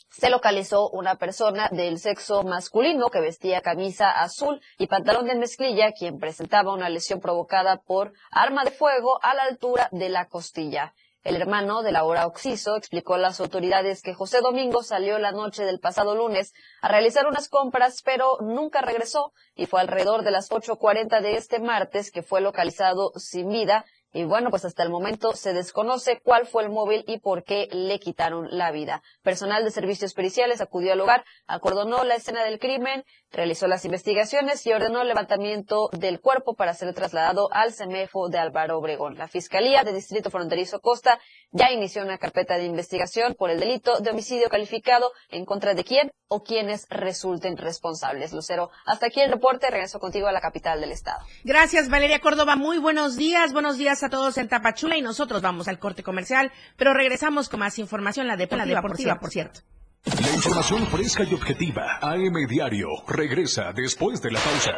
se 0.09 0.31
localizó 0.31 0.89
una 0.89 1.15
persona 1.15 1.69
del 1.71 1.99
sexo 1.99 2.43
masculino 2.43 3.09
que 3.09 3.21
vestía 3.21 3.61
camisa 3.61 4.09
azul 4.09 4.59
y 4.79 4.87
pantalón 4.87 5.25
de 5.25 5.35
mezclilla, 5.35 5.91
quien 5.91 6.17
presentaba 6.17 6.73
una 6.73 6.89
lesión 6.89 7.19
provocada 7.19 7.77
por 7.77 8.13
arma 8.31 8.63
de 8.63 8.71
fuego 8.71 9.19
a 9.23 9.35
la 9.35 9.43
altura 9.43 9.87
de 9.91 10.09
la 10.09 10.27
costilla. 10.27 10.93
El 11.23 11.37
hermano 11.37 11.83
de 11.83 11.93
Laura 11.93 12.27
Oxiso 12.27 12.75
explicó 12.75 13.13
a 13.13 13.17
las 13.17 13.39
autoridades 13.39 14.01
que 14.01 14.13
José 14.13 14.41
Domingo 14.41 14.83
salió 14.83 15.19
la 15.19 15.31
noche 15.31 15.63
del 15.63 15.79
pasado 15.79 16.15
lunes 16.15 16.51
a 16.81 16.89
realizar 16.89 17.27
unas 17.27 17.47
compras, 17.47 18.01
pero 18.03 18.39
nunca 18.41 18.81
regresó 18.81 19.31
y 19.55 19.65
fue 19.65 19.79
alrededor 19.79 20.25
de 20.25 20.31
las 20.31 20.49
8.40 20.49 21.21
de 21.21 21.37
este 21.37 21.59
martes 21.59 22.11
que 22.11 22.23
fue 22.23 22.41
localizado 22.41 23.13
sin 23.15 23.47
vida 23.47 23.85
y 24.15 24.25
bueno, 24.25 24.51
pues 24.51 24.63
hasta 24.63 24.83
el 24.83 24.91
momento 24.91 25.33
se 25.33 25.53
desconoce 25.53 26.21
cuál 26.21 26.45
fue 26.45 26.63
el 26.63 26.69
móvil 26.69 27.03
y 27.07 27.19
por 27.19 27.43
qué 27.43 27.67
le 27.71 27.99
quitaron 27.99 28.47
la 28.51 28.71
vida. 28.71 29.01
Personal 29.23 29.63
de 29.63 29.71
servicios 29.71 30.13
periciales 30.13 30.61
acudió 30.61 30.91
al 30.91 30.99
lugar, 30.99 31.25
acordonó 31.47 32.03
la 32.03 32.13
escena 32.15 32.43
del 32.43 32.59
crimen, 32.59 33.05
realizó 33.33 33.67
las 33.67 33.83
investigaciones 33.83 34.65
y 34.65 34.71
ordenó 34.71 35.01
el 35.01 35.07
levantamiento 35.07 35.89
del 35.91 36.21
cuerpo 36.21 36.53
para 36.55 36.73
ser 36.73 36.93
trasladado 36.93 37.49
al 37.51 37.73
CEMEFO 37.73 38.29
de 38.29 38.37
Álvaro 38.37 38.77
Obregón. 38.77 39.17
La 39.17 39.27
Fiscalía 39.27 39.83
de 39.83 39.91
Distrito 39.91 40.29
Fronterizo 40.29 40.79
Costa 40.79 41.19
ya 41.51 41.71
inició 41.71 42.03
una 42.03 42.19
carpeta 42.19 42.57
de 42.57 42.65
investigación 42.65 43.33
por 43.33 43.49
el 43.49 43.59
delito 43.59 43.99
de 43.99 44.11
homicidio 44.11 44.49
calificado 44.49 45.11
en 45.29 45.45
contra 45.45 45.73
de 45.73 45.83
quién 45.83 46.11
o 46.27 46.43
quienes 46.43 46.87
resulten 46.89 47.57
responsables. 47.57 48.33
Lucero, 48.33 48.69
hasta 48.85 49.07
aquí 49.07 49.19
el 49.19 49.31
reporte. 49.31 49.69
Regreso 49.69 49.99
contigo 49.99 50.27
a 50.27 50.31
la 50.31 50.41
capital 50.41 50.79
del 50.79 50.91
estado. 50.91 51.19
Gracias, 51.43 51.89
Valeria 51.89 52.19
Córdoba. 52.19 52.55
Muy 52.55 52.77
buenos 52.77 53.17
días. 53.17 53.53
Buenos 53.53 53.77
días 53.77 54.03
a 54.03 54.09
todos 54.09 54.37
en 54.37 54.47
Tapachula 54.47 54.97
y 54.97 55.01
nosotros 55.01 55.41
vamos 55.41 55.67
al 55.67 55.79
corte 55.79 56.03
comercial, 56.03 56.51
pero 56.77 56.93
regresamos 56.93 57.49
con 57.49 57.59
más 57.59 57.79
información, 57.79 58.27
la 58.27 58.37
deportiva, 58.37 58.65
la 58.65 58.81
deportiva 58.81 59.19
por, 59.19 59.29
cierto. 59.29 59.61
La 60.05 60.33
información 60.33 60.85
fresca 60.87 61.23
y 61.23 61.33
objetiva, 61.33 61.97
AM 62.01 62.45
Diario, 62.47 62.89
regresa 63.07 63.71
después 63.73 64.21
de 64.21 64.31
la 64.31 64.39
pausa. 64.41 64.73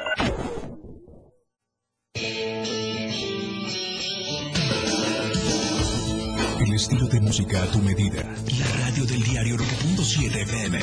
El 6.60 6.74
estilo 6.74 7.08
de 7.08 7.20
música 7.22 7.64
a 7.64 7.66
tu 7.68 7.80
medida. 7.80 8.22
La 8.22 8.86
radio 8.86 9.06
del 9.06 9.24
diario 9.24 9.56
9.7 9.56 10.42
FM. 10.44 10.80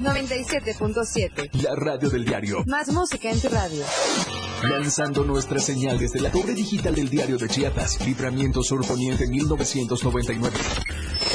97.7. 0.00 1.62
La 1.62 1.74
radio 1.74 2.10
del 2.10 2.26
diario. 2.26 2.62
Más 2.66 2.92
música 2.92 3.30
en 3.30 3.40
tu 3.40 3.48
radio. 3.48 3.84
Lanzando 4.62 5.24
nuestra 5.24 5.60
señal 5.60 5.98
desde 5.98 6.20
la 6.20 6.30
torre 6.30 6.54
digital 6.54 6.94
del 6.94 7.08
diario 7.08 7.38
de 7.38 7.48
Chiapas, 7.48 8.04
Libramiento 8.06 8.62
Sur 8.62 8.86
Poniente 8.86 9.26
1999. 9.26 10.58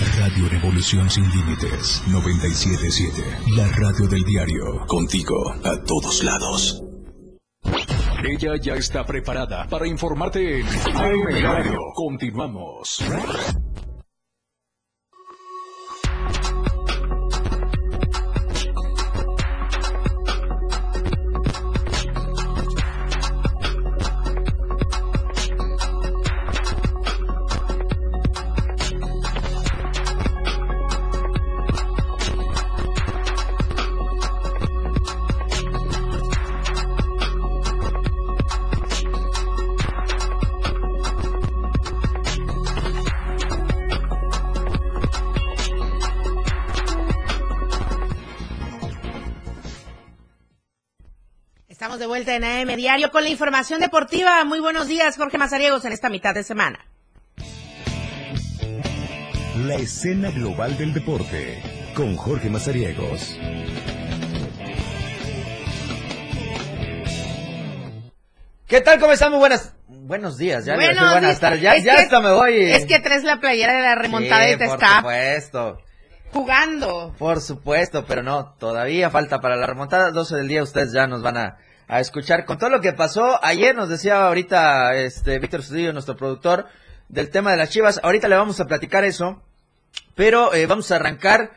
Radio 0.00 0.48
Revolución 0.48 1.10
Sin 1.10 1.28
Límites 1.30 2.02
977. 2.08 3.22
La 3.56 3.68
radio 3.68 4.08
del 4.08 4.24
diario. 4.24 4.86
Contigo 4.86 5.54
a 5.64 5.82
todos 5.84 6.24
lados. 6.24 6.82
Ella 8.24 8.56
ya 8.60 8.74
está 8.74 9.04
preparada 9.04 9.66
para 9.68 9.86
informarte 9.86 10.60
en 10.60 10.66
AM 10.66 11.42
Radio. 11.42 11.78
Continuamos. 11.94 13.02
Vuelta 52.24 52.36
en 52.36 52.44
AM 52.70 52.76
Diario 52.76 53.10
con 53.10 53.24
la 53.24 53.30
información 53.30 53.80
deportiva. 53.80 54.44
Muy 54.44 54.60
buenos 54.60 54.86
días, 54.86 55.16
Jorge 55.16 55.38
Mazariegos, 55.38 55.84
en 55.84 55.92
esta 55.92 56.08
mitad 56.08 56.34
de 56.34 56.44
semana. 56.44 56.78
La 59.66 59.74
escena 59.74 60.30
global 60.30 60.76
del 60.78 60.94
deporte 60.94 61.60
con 61.96 62.16
Jorge 62.16 62.48
Mazariegos. 62.48 63.36
¿Qué 68.66 68.80
tal? 68.80 68.98
¿Cómo 69.00 69.12
están? 69.12 69.30
Muy 69.30 69.40
buenas. 69.40 69.74
Buenos 69.88 70.38
días, 70.38 70.64
ya 70.64 70.74
Buenos 70.74 70.96
buenas 70.96 71.20
días. 71.22 71.40
tardes. 71.40 71.60
Ya, 71.60 71.74
Es 71.76 71.84
ya 71.84 71.96
que- 71.96 72.02
hasta 72.02 72.20
me 72.20 72.32
voy. 72.32 72.54
Es 72.72 72.86
que 72.86 72.98
traes 73.00 73.22
la 73.24 73.38
playera 73.40 73.74
de 73.74 73.82
la 73.82 73.94
remontada 73.94 74.44
Sí, 74.46 74.54
y 74.54 74.56
te 74.56 74.66
por 74.66 74.74
está 74.76 74.96
supuesto. 74.98 75.78
jugando. 76.32 77.14
Por 77.18 77.40
supuesto, 77.40 78.04
pero 78.06 78.22
no, 78.22 78.54
todavía 78.58 79.10
falta 79.10 79.40
para 79.40 79.56
la 79.56 79.66
remontada. 79.66 80.10
12 80.10 80.36
del 80.36 80.48
día 80.48 80.62
ustedes 80.62 80.92
ya 80.92 81.06
nos 81.06 81.22
van 81.22 81.36
a, 81.36 81.56
a 81.92 82.00
escuchar 82.00 82.46
con 82.46 82.56
todo 82.56 82.70
lo 82.70 82.80
que 82.80 82.94
pasó. 82.94 83.38
Ayer 83.44 83.76
nos 83.76 83.90
decía 83.90 84.26
ahorita 84.26 84.94
este 84.96 85.38
Víctor 85.38 85.62
Cedillo, 85.62 85.92
nuestro 85.92 86.16
productor, 86.16 86.64
del 87.10 87.28
tema 87.28 87.50
de 87.50 87.58
las 87.58 87.68
chivas. 87.68 88.00
Ahorita 88.02 88.28
le 88.28 88.36
vamos 88.36 88.58
a 88.60 88.64
platicar 88.64 89.04
eso, 89.04 89.42
pero 90.14 90.54
eh, 90.54 90.64
vamos 90.64 90.90
a 90.90 90.96
arrancar 90.96 91.50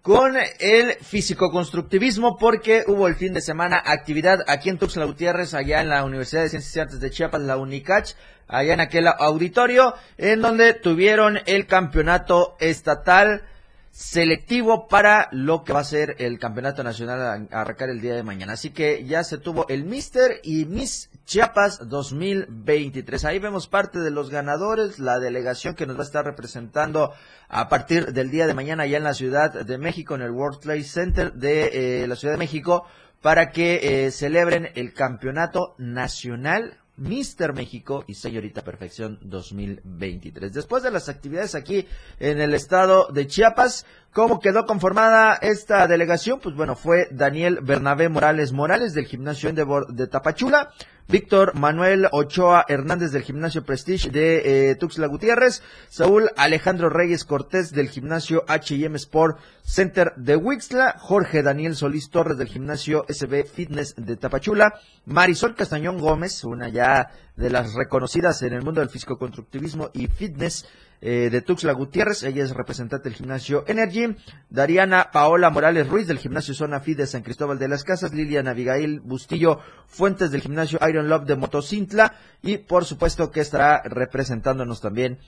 con 0.00 0.36
el 0.60 0.92
físico-constructivismo 0.92 2.36
porque 2.38 2.84
hubo 2.86 3.08
el 3.08 3.16
fin 3.16 3.34
de 3.34 3.40
semana 3.40 3.82
actividad 3.84 4.38
aquí 4.46 4.68
en 4.68 4.78
Tuxtla 4.78 5.06
Gutiérrez, 5.06 5.54
allá 5.54 5.80
en 5.80 5.88
la 5.88 6.04
Universidad 6.04 6.42
de 6.42 6.50
Ciencias 6.50 6.76
y 6.76 6.80
Artes 6.80 7.00
de 7.00 7.10
Chiapas, 7.10 7.40
la 7.40 7.56
UNICACH, 7.56 8.14
allá 8.46 8.74
en 8.74 8.80
aquel 8.80 9.08
auditorio, 9.08 9.94
en 10.18 10.40
donde 10.40 10.72
tuvieron 10.74 11.40
el 11.46 11.66
campeonato 11.66 12.56
estatal 12.60 13.42
selectivo 13.90 14.88
para 14.88 15.28
lo 15.32 15.64
que 15.64 15.72
va 15.72 15.80
a 15.80 15.84
ser 15.84 16.16
el 16.18 16.38
campeonato 16.38 16.82
nacional 16.84 17.48
a 17.50 17.60
arrancar 17.60 17.90
el 17.90 18.00
día 18.00 18.14
de 18.14 18.22
mañana. 18.22 18.52
Así 18.52 18.70
que 18.70 19.04
ya 19.04 19.24
se 19.24 19.38
tuvo 19.38 19.66
el 19.68 19.84
Mister 19.84 20.40
y 20.42 20.64
Miss 20.64 21.10
Chiapas 21.26 21.88
2023. 21.88 23.24
Ahí 23.24 23.38
vemos 23.38 23.68
parte 23.68 24.00
de 24.00 24.10
los 24.10 24.30
ganadores, 24.30 24.98
la 24.98 25.18
delegación 25.18 25.74
que 25.74 25.86
nos 25.86 25.96
va 25.96 26.00
a 26.00 26.04
estar 26.04 26.24
representando 26.24 27.12
a 27.48 27.68
partir 27.68 28.12
del 28.12 28.30
día 28.30 28.46
de 28.46 28.54
mañana 28.54 28.86
ya 28.86 28.96
en 28.96 29.04
la 29.04 29.14
Ciudad 29.14 29.52
de 29.52 29.78
México, 29.78 30.14
en 30.14 30.22
el 30.22 30.30
World 30.30 30.60
Trade 30.60 30.84
Center 30.84 31.32
de 31.32 32.02
eh, 32.02 32.06
la 32.06 32.16
Ciudad 32.16 32.34
de 32.34 32.38
México, 32.38 32.84
para 33.20 33.50
que 33.50 34.06
eh, 34.06 34.10
celebren 34.10 34.70
el 34.74 34.94
campeonato 34.94 35.74
nacional 35.78 36.79
Mister 37.00 37.54
México 37.54 38.04
y 38.06 38.14
Señorita 38.14 38.62
Perfección 38.62 39.18
2023. 39.22 40.52
Después 40.52 40.82
de 40.82 40.90
las 40.90 41.08
actividades 41.08 41.54
aquí 41.54 41.88
en 42.18 42.40
el 42.40 42.52
estado 42.52 43.08
de 43.10 43.26
Chiapas, 43.26 43.86
¿cómo 44.12 44.38
quedó 44.38 44.66
conformada 44.66 45.34
esta 45.34 45.86
delegación? 45.88 46.40
Pues 46.40 46.54
bueno, 46.54 46.76
fue 46.76 47.08
Daniel 47.10 47.60
Bernabé 47.62 48.10
Morales 48.10 48.52
Morales 48.52 48.92
del 48.92 49.06
gimnasio 49.06 49.50
de, 49.52 49.66
de 49.88 50.06
Tapachula, 50.06 50.72
Víctor 51.10 51.56
Manuel 51.56 52.06
Ochoa 52.12 52.64
Hernández 52.68 53.10
del 53.10 53.24
gimnasio 53.24 53.64
Prestige 53.64 54.10
de 54.10 54.70
eh, 54.70 54.74
Tuxtla 54.76 55.08
Gutiérrez, 55.08 55.60
Saúl 55.88 56.30
Alejandro 56.36 56.88
Reyes 56.88 57.24
Cortés 57.24 57.72
del 57.72 57.88
gimnasio 57.88 58.44
H&M 58.46 58.94
Sport 58.96 59.40
Center 59.62 60.12
de 60.16 60.36
Huixtla, 60.36 60.94
Jorge 61.00 61.42
Daniel 61.42 61.74
Solís 61.74 62.10
Torres 62.10 62.38
del 62.38 62.46
gimnasio 62.46 63.06
SB 63.08 63.44
Fitness 63.44 63.94
de 63.96 64.16
Tapachula, 64.16 64.74
Marisol 65.04 65.56
Castañón 65.56 65.98
Gómez, 65.98 66.44
una 66.44 66.68
ya 66.68 67.10
de 67.34 67.50
las 67.50 67.74
reconocidas 67.74 68.42
en 68.42 68.52
el 68.52 68.62
mundo 68.62 68.80
del 68.80 68.90
fisicoconstructivismo 68.90 69.90
y 69.92 70.06
fitness 70.06 70.64
eh, 71.02 71.30
de 71.30 71.40
Tuxtla 71.40 71.72
Gutiérrez, 71.72 72.22
ella 72.24 72.44
es 72.44 72.50
representante 72.50 73.08
del 73.08 73.16
gimnasio 73.16 73.64
Energy, 73.66 74.16
Dariana 74.50 75.10
Paola 75.12 75.48
Morales 75.50 75.88
Ruiz 75.88 76.06
del 76.06 76.18
gimnasio 76.18 76.52
Zona 76.52 76.80
Fit 76.80 76.98
de 76.98 77.06
San 77.06 77.22
Cristóbal 77.22 77.58
de 77.58 77.68
las 77.68 77.84
Casas, 77.84 78.12
Lilian 78.12 78.48
Abigail 78.48 79.00
Bustillo 79.00 79.60
Fuentes 79.86 80.30
del 80.30 80.42
gimnasio 80.42 80.78
Iron 80.88 81.08
Love 81.08 81.24
de 81.24 81.36
Motocintla. 81.36 82.14
Y 82.42 82.58
por 82.58 82.84
supuesto 82.84 83.30
que 83.30 83.40
estará 83.40 83.82
representándonos 83.82 84.80
también 84.80 85.18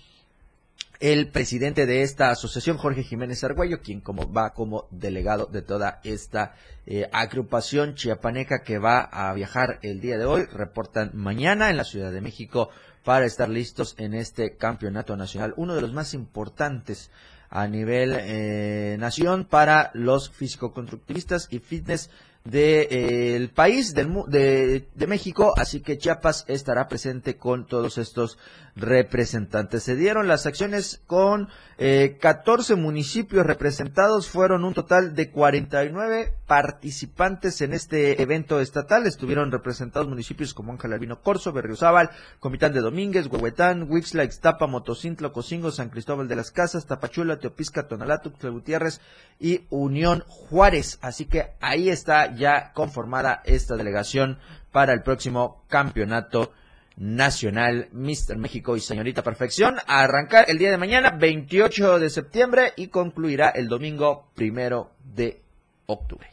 el 1.00 1.30
presidente 1.30 1.84
de 1.84 2.02
esta 2.02 2.30
asociación, 2.30 2.76
Jorge 2.76 3.02
Jiménez 3.02 3.42
Argüello, 3.42 3.80
quien 3.82 4.00
como 4.00 4.32
va 4.32 4.52
como 4.52 4.86
delegado 4.92 5.46
de 5.46 5.60
toda 5.60 6.00
esta 6.04 6.54
eh, 6.86 7.08
agrupación 7.12 7.96
chiapaneca 7.96 8.62
que 8.62 8.78
va 8.78 9.00
a 9.00 9.32
viajar 9.34 9.80
el 9.82 10.00
día 10.00 10.16
de 10.16 10.26
hoy. 10.26 10.44
Reportan 10.44 11.10
mañana 11.14 11.70
en 11.70 11.76
la 11.76 11.82
Ciudad 11.84 12.12
de 12.12 12.20
México 12.20 12.70
para 13.04 13.26
estar 13.26 13.48
listos 13.48 13.94
en 13.98 14.14
este 14.14 14.56
campeonato 14.56 15.16
nacional, 15.16 15.54
uno 15.56 15.74
de 15.74 15.80
los 15.80 15.92
más 15.92 16.14
importantes 16.14 17.10
a 17.50 17.66
nivel 17.66 18.16
eh, 18.18 18.96
nación 18.98 19.44
para 19.44 19.90
los 19.94 20.30
físico-constructivistas 20.30 21.48
y 21.50 21.58
fitness 21.58 22.08
del 22.44 23.50
país, 23.50 23.94
del, 23.94 24.12
de, 24.26 24.88
de 24.94 25.06
México, 25.06 25.52
así 25.56 25.80
que 25.80 25.98
Chiapas 25.98 26.44
estará 26.48 26.88
presente 26.88 27.36
con 27.36 27.66
todos 27.66 27.98
estos 27.98 28.38
representantes. 28.74 29.82
Se 29.82 29.96
dieron 29.96 30.28
las 30.28 30.46
acciones 30.46 31.02
con 31.06 31.48
eh, 31.78 32.16
14 32.20 32.76
municipios 32.76 33.44
representados, 33.44 34.28
fueron 34.28 34.64
un 34.64 34.72
total 34.72 35.14
de 35.14 35.30
49 35.30 36.34
participantes 36.46 37.60
en 37.60 37.74
este 37.74 38.22
evento 38.22 38.60
estatal, 38.60 39.06
estuvieron 39.06 39.52
representados 39.52 40.08
municipios 40.08 40.54
como 40.54 40.72
Ángel 40.72 40.92
Albino 40.92 41.20
Corso, 41.20 41.52
Berriozábal, 41.52 42.10
Comitán 42.40 42.72
de 42.72 42.80
Domínguez, 42.80 43.26
Huehuetán, 43.26 43.90
Huixla, 43.90 44.24
Ixtapa, 44.24 44.66
Motocintlo, 44.66 45.32
Cocingo, 45.32 45.70
San 45.70 45.90
Cristóbal 45.90 46.28
de 46.28 46.36
las 46.36 46.50
Casas, 46.50 46.86
Tapachula, 46.86 47.38
Teopisca, 47.38 47.88
Tonalá, 47.88 48.22
Tuxtla 48.22 48.50
Gutiérrez 48.50 49.00
y 49.38 49.66
Unión 49.68 50.24
Juárez. 50.28 50.98
Así 51.02 51.26
que 51.26 51.52
ahí 51.60 51.90
está 51.90 52.34
ya 52.34 52.72
conformada 52.72 53.42
esta 53.44 53.76
delegación 53.76 54.38
para 54.70 54.94
el 54.94 55.02
próximo 55.02 55.64
campeonato 55.68 56.52
nacional 56.96 57.88
Mister 57.92 58.36
México 58.36 58.76
y 58.76 58.80
Señorita 58.80 59.22
Perfección 59.22 59.76
a 59.86 60.02
arrancar 60.02 60.46
el 60.48 60.58
día 60.58 60.70
de 60.70 60.78
mañana 60.78 61.10
28 61.10 61.98
de 61.98 62.10
septiembre 62.10 62.72
y 62.76 62.88
concluirá 62.88 63.48
el 63.48 63.68
domingo 63.68 64.30
primero 64.34 64.92
de 65.02 65.42
octubre. 65.86 66.28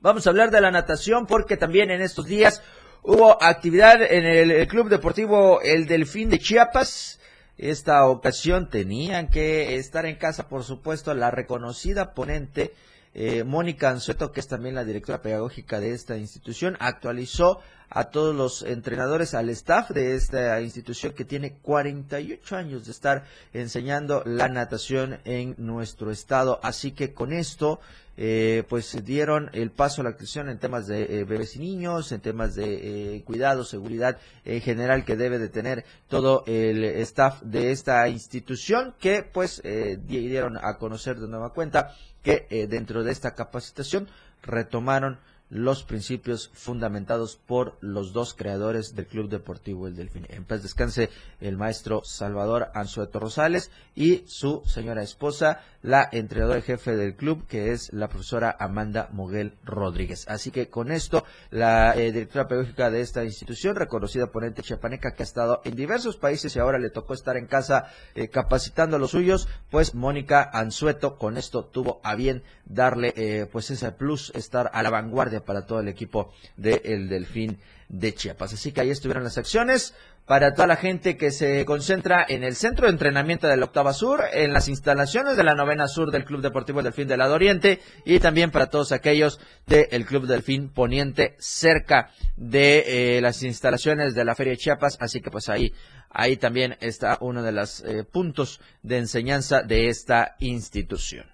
Vamos 0.00 0.26
a 0.26 0.30
hablar 0.30 0.50
de 0.50 0.60
la 0.60 0.70
natación 0.70 1.26
porque 1.26 1.56
también 1.56 1.90
en 1.90 2.00
estos 2.00 2.26
días 2.26 2.62
hubo 3.02 3.42
actividad 3.42 4.02
en 4.02 4.24
el 4.24 4.66
Club 4.66 4.88
Deportivo 4.88 5.60
El 5.62 5.86
Delfín 5.86 6.28
de 6.28 6.38
Chiapas. 6.38 7.20
Esta 7.56 8.06
ocasión 8.06 8.68
tenían 8.68 9.28
que 9.28 9.76
estar 9.76 10.06
en 10.06 10.16
casa, 10.16 10.48
por 10.48 10.64
supuesto, 10.64 11.14
la 11.14 11.30
reconocida 11.30 12.14
ponente 12.14 12.72
eh, 13.14 13.44
Mónica 13.44 13.90
Anzueto, 13.90 14.32
que 14.32 14.40
es 14.40 14.48
también 14.48 14.74
la 14.74 14.84
directora 14.84 15.20
pedagógica 15.20 15.80
de 15.80 15.92
esta 15.92 16.16
institución, 16.16 16.76
actualizó 16.80 17.60
a 17.94 18.04
todos 18.04 18.34
los 18.34 18.62
entrenadores, 18.62 19.34
al 19.34 19.50
staff 19.50 19.90
de 19.90 20.14
esta 20.14 20.60
institución 20.62 21.12
que 21.12 21.24
tiene 21.24 21.58
48 21.60 22.56
años 22.56 22.86
de 22.86 22.90
estar 22.90 23.24
enseñando 23.52 24.22
la 24.24 24.48
natación 24.48 25.18
en 25.24 25.54
nuestro 25.58 26.10
estado. 26.10 26.58
Así 26.62 26.92
que 26.92 27.12
con 27.12 27.32
esto, 27.34 27.80
eh, 28.16 28.64
pues 28.68 29.04
dieron 29.04 29.50
el 29.52 29.70
paso 29.70 30.00
a 30.00 30.04
la 30.04 30.10
acción 30.10 30.48
en 30.48 30.58
temas 30.58 30.86
de 30.86 31.02
eh, 31.02 31.24
bebés 31.24 31.56
y 31.56 31.58
niños, 31.58 32.12
en 32.12 32.20
temas 32.20 32.54
de 32.54 33.16
eh, 33.16 33.22
cuidado, 33.24 33.64
seguridad 33.64 34.18
en 34.46 34.62
general 34.62 35.04
que 35.04 35.16
debe 35.16 35.38
de 35.38 35.50
tener 35.50 35.84
todo 36.08 36.44
el 36.46 36.84
staff 36.84 37.42
de 37.42 37.72
esta 37.72 38.08
institución 38.08 38.94
que 38.98 39.22
pues 39.22 39.62
dieron 40.06 40.56
a 40.56 40.78
conocer 40.78 41.20
de 41.20 41.28
nueva 41.28 41.52
cuenta 41.52 41.94
que 42.22 42.46
dentro 42.68 43.02
de 43.02 43.12
esta 43.12 43.34
capacitación 43.34 44.08
retomaron 44.42 45.18
los 45.52 45.84
principios 45.84 46.50
fundamentados 46.54 47.36
por 47.36 47.76
los 47.82 48.14
dos 48.14 48.32
creadores 48.32 48.96
del 48.96 49.06
Club 49.06 49.28
Deportivo 49.28 49.86
El 49.86 49.94
Delfín. 49.94 50.26
En 50.30 50.44
paz 50.44 50.62
descanse 50.62 51.10
el 51.40 51.58
maestro 51.58 52.00
Salvador 52.04 52.70
Anzueto 52.74 53.20
Rosales 53.20 53.70
y 53.94 54.24
su 54.26 54.62
señora 54.64 55.02
esposa, 55.02 55.60
la 55.82 56.08
entrenadora 56.10 56.62
jefe 56.62 56.96
del 56.96 57.16
club, 57.16 57.46
que 57.46 57.72
es 57.72 57.92
la 57.92 58.08
profesora 58.08 58.56
Amanda 58.58 59.10
Moguel 59.12 59.58
Rodríguez. 59.62 60.26
Así 60.26 60.50
que 60.50 60.70
con 60.70 60.90
esto, 60.90 61.24
la 61.50 61.94
eh, 61.96 62.12
directora 62.12 62.48
pedagógica 62.48 62.90
de 62.90 63.02
esta 63.02 63.22
institución, 63.22 63.76
reconocida 63.76 64.32
ponente 64.32 64.62
chiapaneca, 64.62 65.12
que 65.12 65.22
ha 65.22 65.24
estado 65.24 65.60
en 65.64 65.76
diversos 65.76 66.16
países 66.16 66.56
y 66.56 66.60
ahora 66.60 66.78
le 66.78 66.88
tocó 66.88 67.12
estar 67.12 67.36
en 67.36 67.46
casa 67.46 67.90
eh, 68.14 68.28
capacitando 68.28 68.96
a 68.96 68.98
los 68.98 69.10
suyos, 69.10 69.48
pues 69.70 69.94
Mónica 69.94 70.48
Anzueto 70.50 71.18
con 71.18 71.36
esto 71.36 71.66
tuvo 71.66 72.00
a 72.04 72.14
bien 72.14 72.42
darle 72.64 73.12
eh, 73.16 73.46
pues 73.52 73.70
ese 73.70 73.92
plus, 73.92 74.32
estar 74.34 74.70
a 74.72 74.82
la 74.82 74.88
vanguardia 74.88 75.41
para 75.42 75.66
todo 75.66 75.80
el 75.80 75.88
equipo 75.88 76.32
del 76.56 77.08
Delfín 77.08 77.58
de 77.88 78.14
Chiapas. 78.14 78.54
Así 78.54 78.72
que 78.72 78.80
ahí 78.80 78.90
estuvieron 78.90 79.22
las 79.22 79.38
acciones 79.38 79.94
para 80.26 80.54
toda 80.54 80.66
la 80.66 80.76
gente 80.76 81.16
que 81.16 81.30
se 81.30 81.64
concentra 81.64 82.24
en 82.28 82.44
el 82.44 82.54
centro 82.54 82.86
de 82.86 82.92
entrenamiento 82.92 83.48
de 83.48 83.56
la 83.56 83.66
Octava 83.66 83.92
Sur, 83.92 84.22
en 84.32 84.52
las 84.52 84.68
instalaciones 84.68 85.36
de 85.36 85.44
la 85.44 85.54
Novena 85.54 85.88
Sur 85.88 86.10
del 86.10 86.24
Club 86.24 86.42
Deportivo 86.42 86.82
Delfín 86.82 87.08
del 87.08 87.18
Lado 87.18 87.34
Oriente 87.34 87.80
y 88.04 88.20
también 88.20 88.50
para 88.50 88.70
todos 88.70 88.92
aquellos 88.92 89.40
del 89.66 90.06
Club 90.06 90.26
Delfín 90.26 90.68
Poniente 90.68 91.34
cerca 91.38 92.10
de 92.36 93.16
eh, 93.16 93.20
las 93.20 93.42
instalaciones 93.42 94.14
de 94.14 94.24
la 94.24 94.34
Feria 94.34 94.52
de 94.52 94.58
Chiapas. 94.58 94.96
Así 95.00 95.20
que 95.20 95.30
pues 95.30 95.48
ahí, 95.48 95.72
ahí 96.08 96.36
también 96.36 96.76
está 96.80 97.18
uno 97.20 97.42
de 97.42 97.52
los 97.52 97.80
eh, 97.80 98.04
puntos 98.04 98.60
de 98.82 98.98
enseñanza 98.98 99.62
de 99.62 99.88
esta 99.88 100.36
institución. 100.38 101.26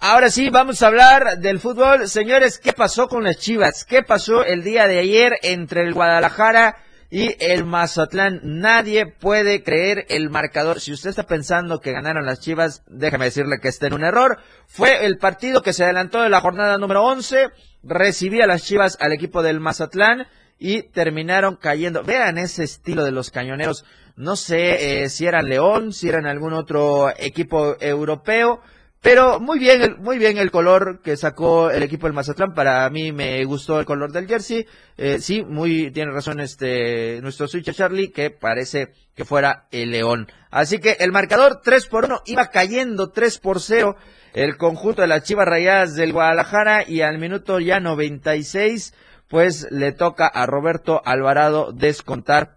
Ahora 0.00 0.30
sí, 0.30 0.48
vamos 0.48 0.82
a 0.82 0.86
hablar 0.86 1.38
del 1.40 1.60
fútbol. 1.60 2.08
Señores, 2.08 2.58
¿qué 2.58 2.72
pasó 2.72 3.06
con 3.06 3.22
las 3.22 3.36
Chivas? 3.36 3.84
¿Qué 3.84 4.02
pasó 4.02 4.42
el 4.42 4.62
día 4.62 4.86
de 4.86 4.98
ayer 4.98 5.34
entre 5.42 5.82
el 5.82 5.92
Guadalajara 5.92 6.76
y 7.10 7.36
el 7.38 7.66
Mazatlán? 7.66 8.40
Nadie 8.42 9.04
puede 9.06 9.62
creer 9.62 10.06
el 10.08 10.30
marcador. 10.30 10.80
Si 10.80 10.90
usted 10.90 11.10
está 11.10 11.24
pensando 11.24 11.80
que 11.80 11.92
ganaron 11.92 12.24
las 12.24 12.40
Chivas, 12.40 12.82
déjame 12.86 13.26
decirle 13.26 13.58
que 13.60 13.68
está 13.68 13.88
en 13.88 13.94
un 13.94 14.04
error. 14.04 14.38
Fue 14.66 15.04
el 15.04 15.18
partido 15.18 15.60
que 15.60 15.74
se 15.74 15.84
adelantó 15.84 16.22
de 16.22 16.30
la 16.30 16.40
jornada 16.40 16.78
número 16.78 17.02
11. 17.04 17.48
Recibía 17.82 18.46
las 18.46 18.64
Chivas 18.64 18.96
al 19.00 19.12
equipo 19.12 19.42
del 19.42 19.60
Mazatlán 19.60 20.26
y 20.58 20.82
terminaron 20.82 21.56
cayendo. 21.56 22.02
Vean 22.04 22.38
ese 22.38 22.64
estilo 22.64 23.04
de 23.04 23.12
los 23.12 23.30
cañoneros. 23.30 23.84
No 24.16 24.36
sé 24.36 25.02
eh, 25.02 25.10
si 25.10 25.26
eran 25.26 25.48
León, 25.48 25.92
si 25.92 26.08
eran 26.08 26.26
algún 26.26 26.54
otro 26.54 27.10
equipo 27.18 27.76
europeo 27.80 28.62
pero 29.04 29.38
muy 29.38 29.58
bien, 29.58 29.96
muy 29.98 30.16
bien 30.16 30.38
el 30.38 30.50
color 30.50 31.02
que 31.02 31.18
sacó 31.18 31.70
el 31.70 31.82
equipo 31.82 32.06
del 32.06 32.14
Mazatlán. 32.14 32.54
Para 32.54 32.88
mí 32.88 33.12
me 33.12 33.44
gustó 33.44 33.78
el 33.78 33.84
color 33.84 34.12
del 34.12 34.26
jersey. 34.26 34.66
Eh, 34.96 35.18
sí, 35.20 35.44
muy 35.44 35.90
tiene 35.90 36.10
razón 36.10 36.40
este 36.40 37.20
nuestro 37.20 37.46
switcher 37.46 37.74
Charlie 37.74 38.12
que 38.12 38.30
parece 38.30 38.94
que 39.14 39.26
fuera 39.26 39.66
el 39.72 39.90
León. 39.90 40.32
Así 40.50 40.78
que 40.78 40.96
el 41.00 41.12
marcador 41.12 41.60
3 41.62 41.86
por 41.88 42.06
1 42.06 42.22
iba 42.24 42.46
cayendo 42.46 43.10
3 43.10 43.38
por 43.40 43.60
0 43.60 43.94
el 44.32 44.56
conjunto 44.56 45.02
de 45.02 45.08
las 45.08 45.22
Chivas 45.24 45.48
Rayadas 45.48 45.94
del 45.96 46.14
Guadalajara 46.14 46.88
y 46.88 47.02
al 47.02 47.18
minuto 47.18 47.60
ya 47.60 47.80
96 47.80 48.94
pues 49.28 49.66
le 49.70 49.92
toca 49.92 50.26
a 50.26 50.46
Roberto 50.46 51.02
Alvarado 51.04 51.72
descontar 51.72 52.56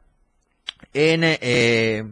en 0.94 1.26
eh, 1.26 2.06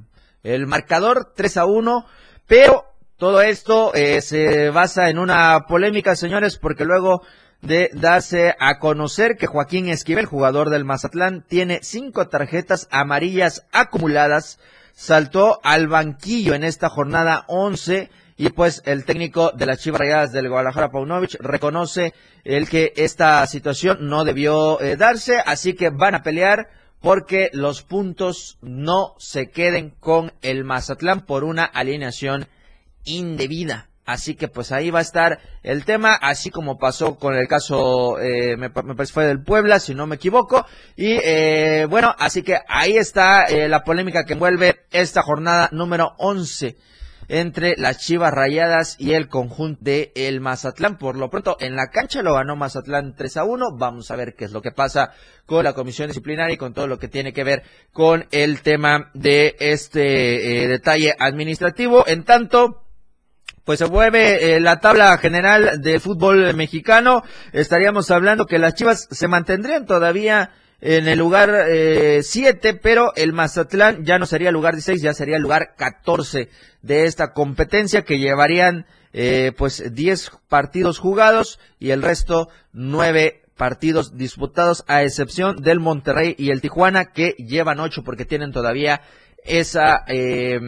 el 0.44 0.68
marcador 0.68 1.32
3 1.34 1.56
a 1.56 1.66
1, 1.66 2.06
pero 2.48 2.95
todo 3.18 3.42
esto 3.42 3.94
eh, 3.94 4.22
se 4.22 4.70
basa 4.72 5.10
en 5.10 5.20
una 5.20 5.66
polémica, 5.68 6.16
señores, 6.16 6.58
porque 6.58 6.84
luego 6.84 7.22
de 7.62 7.90
darse 7.94 8.56
a 8.60 8.78
conocer 8.80 9.38
que 9.38 9.48
Joaquín 9.48 9.88
Esquivel, 9.88 10.26
jugador 10.26 10.70
del 10.70 10.86
Mazatlán, 10.86 11.44
tiene 11.48 11.80
cinco 11.82 12.28
tarjetas 12.28 12.88
amarillas 12.92 13.66
acumuladas, 13.72 14.60
saltó 14.94 15.60
al 15.64 15.88
banquillo 15.88 16.54
en 16.54 16.64
esta 16.64 16.90
jornada 16.90 17.46
11 17.48 18.10
y 18.38 18.50
pues 18.50 18.82
el 18.86 19.06
técnico 19.06 19.52
de 19.52 19.66
las 19.66 19.80
Chivas 19.80 20.02
Rayadas 20.02 20.34
del 20.34 20.50
Guadalajara, 20.50 20.92
Paunovic, 20.92 21.38
reconoce 21.40 22.14
el 22.44 22.68
que 22.68 22.92
esta 22.98 23.46
situación 23.48 24.00
no 24.02 24.26
debió 24.26 24.80
eh, 24.82 24.98
darse, 24.98 25.42
así 25.46 25.74
que 25.74 25.90
van 25.90 26.16
a 26.16 26.24
pelear 26.24 26.70
porque 27.00 27.50
los 27.54 27.82
puntos 27.82 28.58
no 28.62 29.16
se 29.20 29.50
queden 29.50 29.92
con 30.00 30.34
el 30.42 30.66
Mazatlán 30.66 31.22
por 31.22 31.44
una 31.44 31.64
alineación 31.64 32.48
indebida. 33.06 33.90
Así 34.06 34.36
que 34.36 34.48
pues 34.48 34.72
ahí 34.72 34.92
va 34.92 35.00
a 35.00 35.02
estar 35.02 35.40
el 35.64 35.84
tema, 35.84 36.14
así 36.14 36.52
como 36.52 36.78
pasó 36.78 37.16
con 37.16 37.34
el 37.34 37.48
caso, 37.48 38.20
eh, 38.20 38.56
me, 38.56 38.70
parece 38.70 39.12
fue 39.12 39.26
del 39.26 39.42
Puebla, 39.42 39.80
si 39.80 39.96
no 39.96 40.06
me 40.06 40.18
equivoco. 40.18 40.64
Y 40.96 41.14
eh, 41.24 41.88
bueno, 41.90 42.16
así 42.20 42.44
que 42.44 42.60
ahí 42.68 42.98
está 42.98 43.46
eh, 43.46 43.68
la 43.68 43.84
polémica 43.84 44.24
que 44.24 44.34
envuelve 44.34 44.86
esta 44.92 45.24
jornada 45.24 45.70
número 45.72 46.14
11 46.20 46.78
entre 47.28 47.74
las 47.78 47.98
Chivas 47.98 48.32
Rayadas 48.32 48.96
y 49.00 49.14
el 49.14 49.28
conjunto 49.28 49.80
de 49.82 50.12
el 50.14 50.40
Mazatlán. 50.40 51.00
Por 51.00 51.18
lo 51.18 51.32
pronto, 51.32 51.58
en 51.60 51.76
la 51.76 51.88
cancha 51.88 52.22
lo 52.22 52.36
ganó 52.36 52.56
Mazatlán 52.56 53.16
3 53.16 53.38
a 53.38 53.44
1. 53.44 53.76
Vamos 53.76 54.12
a 54.12 54.16
ver 54.16 54.36
qué 54.36 54.46
es 54.46 54.52
lo 54.52 54.62
que 54.62 54.72
pasa 54.72 55.14
con 55.48 55.64
la 55.64 55.74
comisión 55.74 56.10
disciplinaria 56.10 56.54
y 56.54 56.58
con 56.58 56.76
todo 56.76 56.86
lo 56.86 57.00
que 57.00 57.08
tiene 57.08 57.34
que 57.34 57.44
ver 57.44 57.64
con 57.92 58.28
el 58.30 58.62
tema 58.62 59.10
de 59.16 59.56
este 59.60 60.68
detalle 60.68 61.16
administrativo. 61.18 62.06
En 62.06 62.24
tanto, 62.24 62.85
pues 63.66 63.80
se 63.80 63.88
mueve 63.88 64.56
eh, 64.56 64.60
la 64.60 64.80
tabla 64.80 65.18
general 65.18 65.82
del 65.82 66.00
fútbol 66.00 66.54
mexicano. 66.54 67.24
Estaríamos 67.52 68.12
hablando 68.12 68.46
que 68.46 68.60
las 68.60 68.76
Chivas 68.76 69.08
se 69.10 69.28
mantendrían 69.28 69.86
todavía 69.86 70.52
en 70.82 71.08
el 71.08 71.18
lugar 71.18 71.66
7, 72.22 72.70
eh, 72.70 72.80
pero 72.82 73.12
el 73.16 73.34
Mazatlán 73.34 74.06
ya 74.06 74.20
no 74.20 74.28
sería 74.28 74.52
lugar 74.52 74.76
16, 74.76 75.02
ya 75.02 75.14
sería 75.14 75.40
lugar 75.40 75.74
14 75.76 76.50
de 76.84 77.06
esta 77.06 77.34
competencia 77.34 78.04
que 78.04 78.20
llevarían 78.20 78.86
eh, 79.14 79.52
pues 79.58 79.96
10 79.96 80.32
partidos 80.48 81.00
jugados 81.00 81.60
y 81.80 81.90
el 81.90 82.04
resto 82.04 82.50
9 82.74 83.42
partidos 83.56 84.18
disputados 84.18 84.84
a 84.88 85.02
excepción 85.02 85.64
del 85.64 85.80
Monterrey 85.80 86.36
y 86.38 86.52
el 86.52 86.62
Tijuana 86.62 87.06
que 87.06 87.32
llevan 87.40 87.80
8 87.80 88.04
porque 88.04 88.26
tienen 88.26 88.52
todavía 88.52 89.02
esa, 89.46 90.04
eh, 90.08 90.60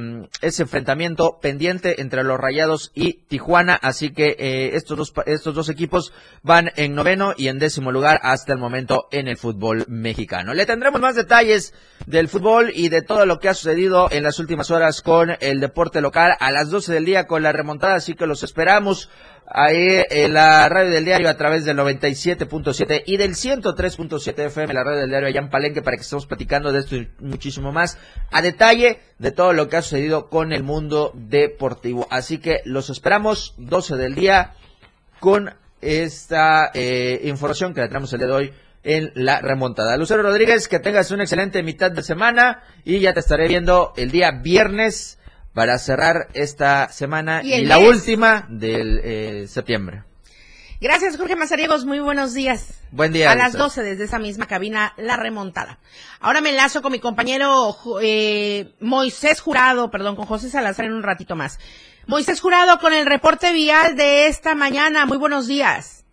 ese 0.41 0.63
enfrentamiento 0.63 1.39
pendiente 1.41 2.01
entre 2.01 2.23
los 2.23 2.39
Rayados 2.39 2.91
y 2.95 3.13
Tijuana. 3.27 3.75
Así 3.75 4.11
que 4.11 4.35
eh, 4.37 4.75
estos, 4.75 4.97
dos, 4.97 5.13
estos 5.25 5.55
dos 5.55 5.69
equipos 5.69 6.13
van 6.43 6.71
en 6.75 6.95
noveno 6.95 7.33
y 7.35 7.47
en 7.47 7.59
décimo 7.59 7.91
lugar 7.91 8.19
hasta 8.23 8.53
el 8.53 8.59
momento 8.59 9.07
en 9.11 9.27
el 9.27 9.37
fútbol 9.37 9.85
mexicano. 9.87 10.53
Le 10.53 10.65
tendremos 10.65 11.01
más 11.01 11.15
detalles 11.15 11.73
del 12.05 12.29
fútbol 12.29 12.71
y 12.73 12.89
de 12.89 13.01
todo 13.01 13.25
lo 13.25 13.39
que 13.39 13.49
ha 13.49 13.53
sucedido 13.53 14.09
en 14.11 14.23
las 14.23 14.39
últimas 14.39 14.71
horas 14.71 15.01
con 15.01 15.31
el 15.39 15.59
deporte 15.59 16.01
local 16.01 16.35
a 16.39 16.51
las 16.51 16.69
12 16.69 16.93
del 16.93 17.05
día 17.05 17.25
con 17.25 17.43
la 17.43 17.51
remontada. 17.51 17.95
Así 17.95 18.13
que 18.13 18.27
los 18.27 18.43
esperamos 18.43 19.09
ahí 19.49 20.03
en 20.09 20.33
la 20.33 20.67
radio 20.67 20.91
del 20.91 21.05
diario 21.05 21.29
a 21.29 21.37
través 21.37 21.63
del 21.63 21.77
97.7 21.77 23.03
y 23.05 23.17
del 23.17 23.31
103.7 23.31 24.45
FM, 24.47 24.73
la 24.73 24.83
radio 24.83 24.99
del 24.99 25.09
diario 25.09 25.27
allá 25.29 25.39
en 25.39 25.49
Palenque, 25.49 25.81
para 25.81 25.95
que 25.95 26.03
estemos 26.03 26.25
platicando 26.25 26.71
de 26.71 26.79
esto 26.79 26.95
y 26.95 27.09
muchísimo 27.19 27.71
más 27.71 27.97
a 28.31 28.41
detalle 28.41 28.99
de 29.19 29.31
todo 29.31 29.53
lo 29.53 29.69
que 29.69 29.77
ha 29.77 29.81
sucedido 29.81 30.29
con 30.29 30.51
el 30.51 30.63
mundo 30.63 31.11
deportivo. 31.15 32.07
Así 32.11 32.39
que 32.39 32.61
los 32.65 32.89
esperamos 32.89 33.55
12 33.57 33.95
del 33.95 34.15
día 34.15 34.53
con 35.19 35.53
esta 35.81 36.71
eh, 36.73 37.21
información 37.23 37.73
que 37.73 37.81
le 37.81 37.87
traemos 37.87 38.11
el 38.13 38.19
día 38.19 38.27
de 38.27 38.33
hoy 38.33 38.53
en 38.83 39.11
la 39.15 39.41
remontada. 39.41 39.97
Lucero 39.97 40.23
Rodríguez, 40.23 40.67
que 40.67 40.79
tengas 40.79 41.11
una 41.11 41.23
excelente 41.23 41.63
mitad 41.63 41.91
de 41.91 42.03
semana 42.03 42.63
y 42.83 42.99
ya 42.99 43.13
te 43.13 43.19
estaré 43.19 43.47
viendo 43.47 43.93
el 43.97 44.11
día 44.11 44.31
viernes 44.31 45.19
para 45.57 45.79
cerrar 45.79 46.27
esta 46.35 46.89
semana 46.89 47.41
y, 47.43 47.65
la 47.65 47.79
última 47.79 48.45
del 48.47 49.01
eh, 49.03 49.47
septiembre. 49.47 50.03
Gracias, 50.79 51.17
Jorge 51.17 51.35
Mazariegos. 51.35 51.83
Muy 51.83 51.99
buenos 51.99 52.35
días. 52.35 52.79
Buen 52.91 53.11
día. 53.11 53.31
A 53.31 53.35
las 53.35 53.53
Lucero. 53.53 53.63
12 53.63 53.81
desde 53.81 54.03
esa 54.03 54.19
misma 54.19 54.45
cabina, 54.45 54.93
la 54.97 55.17
remontada. 55.17 55.79
Ahora 56.19 56.41
me 56.41 56.51
enlazo 56.51 56.83
con 56.83 56.91
mi 56.91 56.99
compañero 56.99 57.75
eh, 58.03 58.75
Moisés 58.81 59.41
Jurado, 59.41 59.89
perdón, 59.89 60.15
con 60.15 60.27
José 60.27 60.51
Salazar 60.51 60.85
en 60.85 60.93
un 60.93 61.01
ratito 61.01 61.35
más. 61.35 61.57
Moisés 62.05 62.39
Jurado 62.39 62.77
con 62.77 62.93
el 62.93 63.07
reporte 63.07 63.51
vial 63.51 63.95
de 63.95 64.27
esta 64.27 64.53
mañana. 64.53 65.07
Muy 65.07 65.17
buenos 65.17 65.47
días. 65.47 66.05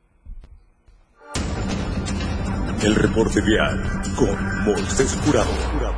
El 2.82 2.94
reporte 2.94 3.42
vial 3.42 4.02
con 4.16 4.64
Moisés 4.64 5.18
Jurado. 5.22 5.93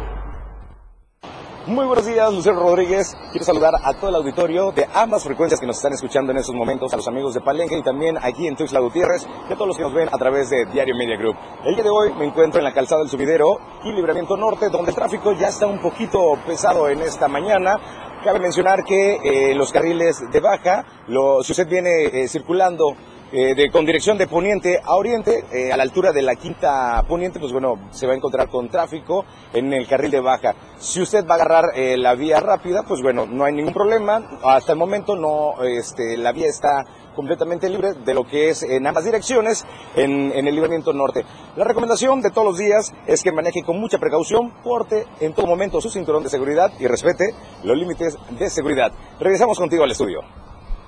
Muy 1.67 1.85
buenos 1.85 2.07
días, 2.07 2.33
Lucero 2.33 2.61
Rodríguez. 2.61 3.17
Quiero 3.33 3.45
saludar 3.45 3.75
a 3.83 3.93
todo 3.95 4.11
el 4.11 4.15
auditorio 4.17 4.71
de 4.71 4.87
ambas 4.95 5.25
frecuencias 5.25 5.59
que 5.59 5.67
nos 5.67 5.77
están 5.77 5.93
escuchando 5.93 6.31
en 6.31 6.39
estos 6.39 6.55
momentos, 6.55 6.93
a 6.93 6.97
los 6.97 7.09
amigos 7.09 7.35
de 7.35 7.41
Palenque 7.41 7.77
y 7.77 7.83
también 7.83 8.17
aquí 8.23 8.47
en 8.47 8.55
Tuxtla 8.55 8.79
Gutiérrez, 8.79 9.27
y 9.49 9.53
a 9.53 9.57
todos 9.57 9.67
los 9.69 9.77
que 9.77 9.83
nos 9.83 9.93
ven 9.93 10.09
a 10.13 10.17
través 10.17 10.49
de 10.49 10.65
Diario 10.67 10.95
Media 10.97 11.17
Group. 11.17 11.35
El 11.65 11.75
día 11.75 11.83
de 11.83 11.91
hoy 11.91 12.13
me 12.15 12.25
encuentro 12.25 12.61
en 12.61 12.65
la 12.65 12.73
calzada 12.73 13.01
del 13.01 13.11
Subidero 13.11 13.59
y 13.83 13.91
Libramiento 13.93 14.37
Norte, 14.37 14.69
donde 14.69 14.91
el 14.91 14.95
tráfico 14.97 15.33
ya 15.33 15.49
está 15.49 15.67
un 15.67 15.81
poquito 15.81 16.39
pesado 16.47 16.89
en 16.89 17.01
esta 17.01 17.27
mañana. 17.27 17.75
Cabe 18.23 18.39
mencionar 18.39 18.85
que 18.85 19.17
eh, 19.25 19.55
los 19.57 19.73
carriles 19.73 20.23
de 20.31 20.41
baja, 20.41 20.85
lo- 21.09 21.43
si 21.43 21.51
usted 21.51 21.67
viene 21.69 22.05
eh, 22.13 22.29
circulando 22.29 22.95
eh, 23.33 23.55
de, 23.55 23.71
con 23.71 23.85
dirección 23.85 24.17
de 24.19 24.27
poniente 24.29 24.81
a 24.85 24.95
oriente, 24.95 25.45
eh, 25.53 25.73
a 25.73 25.77
la 25.77 25.83
altura 25.83 26.13
de 26.13 26.23
la 26.23 26.37
quinta 26.37 27.03
poniente, 27.09 27.41
pues 27.41 27.53
bueno, 27.53 27.89
se 27.91 28.07
va 28.07 28.13
a 28.13 28.17
encontrar 28.17 28.49
con 28.49 28.69
tráfico 28.69 29.25
en 29.53 29.73
el 29.73 29.87
carril 29.89 30.11
de 30.11 30.21
baja. 30.21 30.55
Si 30.79 31.01
usted 31.01 31.27
va 31.27 31.35
a 31.35 31.37
agarrar 31.37 31.65
eh, 31.75 31.97
la 31.97 32.15
vía 32.15 32.39
rápida, 32.39 32.85
pues 32.87 33.03
bueno, 33.03 33.27
no 33.27 33.45
hay 33.45 33.53
ningún 33.53 33.73
problema. 33.75 34.39
Hasta 34.45 34.73
el 34.73 34.79
momento 34.79 35.17
no, 35.17 35.63
este, 35.65 36.17
la 36.17 36.33
vía 36.33 36.47
está 36.47 36.85
completamente 37.17 37.69
libre 37.69 37.95
de 37.95 38.15
lo 38.15 38.25
que 38.25 38.51
es 38.51 38.63
en 38.63 38.87
ambas 38.87 39.05
direcciones 39.05 39.65
en, 39.97 40.33
en 40.33 40.47
el 40.47 40.55
libramiento 40.55 40.93
norte. 40.93 41.25
La 41.57 41.65
recomendación 41.65 42.21
de 42.21 42.31
todos 42.31 42.47
los 42.47 42.59
días 42.59 42.93
es 43.07 43.23
que 43.23 43.33
maneje 43.33 43.63
con 43.63 43.81
mucha 43.81 43.99
precaución, 43.99 44.53
porte 44.63 45.07
en 45.21 45.33
todo 45.33 45.47
momento 45.47 45.81
su 45.81 45.91
cinturón 45.91 46.23
de 46.23 46.29
seguridad 46.29 46.71
y 46.79 46.87
respete 46.87 47.25
los 47.65 47.77
límites 47.77 48.17
de 48.39 48.51
seguridad. 48.51 48.93
Regresamos 49.19 49.59
contigo 49.59 49.83
al 49.83 49.91
estudio. 49.91 50.21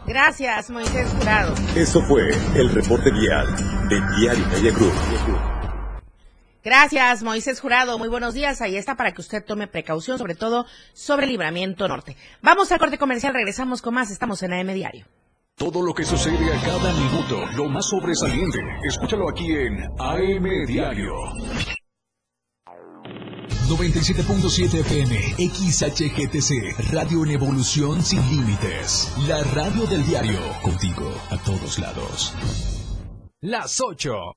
Gracias, 0.07 0.70
Moisés 0.70 1.11
Jurado. 1.18 1.55
Eso 1.76 2.01
fue 2.03 2.28
el 2.55 2.70
reporte 2.70 3.11
vial 3.11 3.46
de 3.88 4.01
Diario 4.18 4.46
Media 4.49 4.72
Group. 4.72 4.92
Gracias, 6.64 7.22
Moisés 7.22 7.61
Jurado. 7.61 7.99
Muy 7.99 8.09
buenos 8.09 8.34
días. 8.34 8.61
Ahí 8.61 8.76
está 8.76 8.96
para 8.96 9.12
que 9.12 9.20
usted 9.20 9.44
tome 9.44 9.68
precaución, 9.68 10.18
sobre 10.18 10.34
todo 10.34 10.66
sobre 10.92 11.24
el 11.24 11.32
libramiento 11.32 11.88
norte. 11.88 12.16
Vamos 12.42 12.70
al 12.72 12.78
corte 12.78 12.99
comercial. 12.99 13.32
Regresamos 13.32 13.80
con 13.80 13.94
más. 13.94 14.11
Estamos 14.11 14.42
en 14.42 14.53
AM 14.53 14.74
Diario. 14.74 15.07
Todo 15.55 15.82
lo 15.82 15.92
que 15.94 16.05
sucede 16.05 16.53
a 16.55 16.61
cada 16.61 16.92
minuto, 16.92 17.44
lo 17.57 17.68
más 17.68 17.88
sobresaliente, 17.88 18.59
escúchalo 18.84 19.28
aquí 19.28 19.51
en 19.51 19.78
AM 19.99 20.66
Diario. 20.66 21.14
97.7 23.68 24.80
FM, 24.80 25.16
XHGTC, 25.38 26.92
Radio 26.92 27.24
en 27.24 27.30
Evolución 27.32 28.03
Sin 28.03 28.20
Límites. 28.30 29.12
La 29.26 29.42
radio 29.55 29.86
del 29.86 30.05
diario, 30.07 30.40
contigo 30.62 31.12
a 31.30 31.36
todos 31.38 31.78
lados. 31.78 32.34
Las 33.40 33.80
8. 33.80 34.34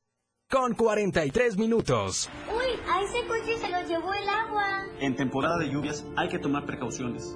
Con 0.50 0.74
43 0.74 1.58
minutos. 1.58 2.30
Uy, 2.50 2.80
a 2.90 3.02
ese 3.02 3.26
coche 3.26 3.58
se 3.58 3.70
lo 3.70 3.88
llevó 3.88 4.14
el 4.14 4.28
agua. 4.28 4.86
En 5.00 5.16
temporada 5.16 5.58
de 5.58 5.70
lluvias 5.70 6.06
hay 6.18 6.28
que 6.28 6.40
tomar 6.40 6.66
precauciones. 6.66 7.36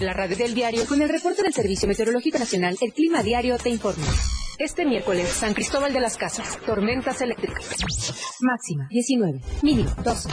La 0.00 0.12
radio 0.12 0.36
del 0.36 0.54
diario, 0.54 0.86
con 0.86 1.00
el 1.02 1.08
reporte 1.08 1.42
del 1.42 1.54
Servicio 1.54 1.86
Meteorológico 1.86 2.36
Nacional, 2.38 2.76
el 2.80 2.92
Clima 2.92 3.22
Diario 3.22 3.56
te 3.58 3.70
informa. 3.70 4.04
Este 4.58 4.84
miércoles, 4.84 5.28
San 5.28 5.52
Cristóbal 5.52 5.92
de 5.92 6.00
las 6.00 6.16
Casas, 6.16 6.58
tormentas 6.64 7.20
eléctricas. 7.20 8.38
Máxima 8.40 8.86
19, 8.88 9.40
mínimo 9.62 9.90
12. 10.04 10.28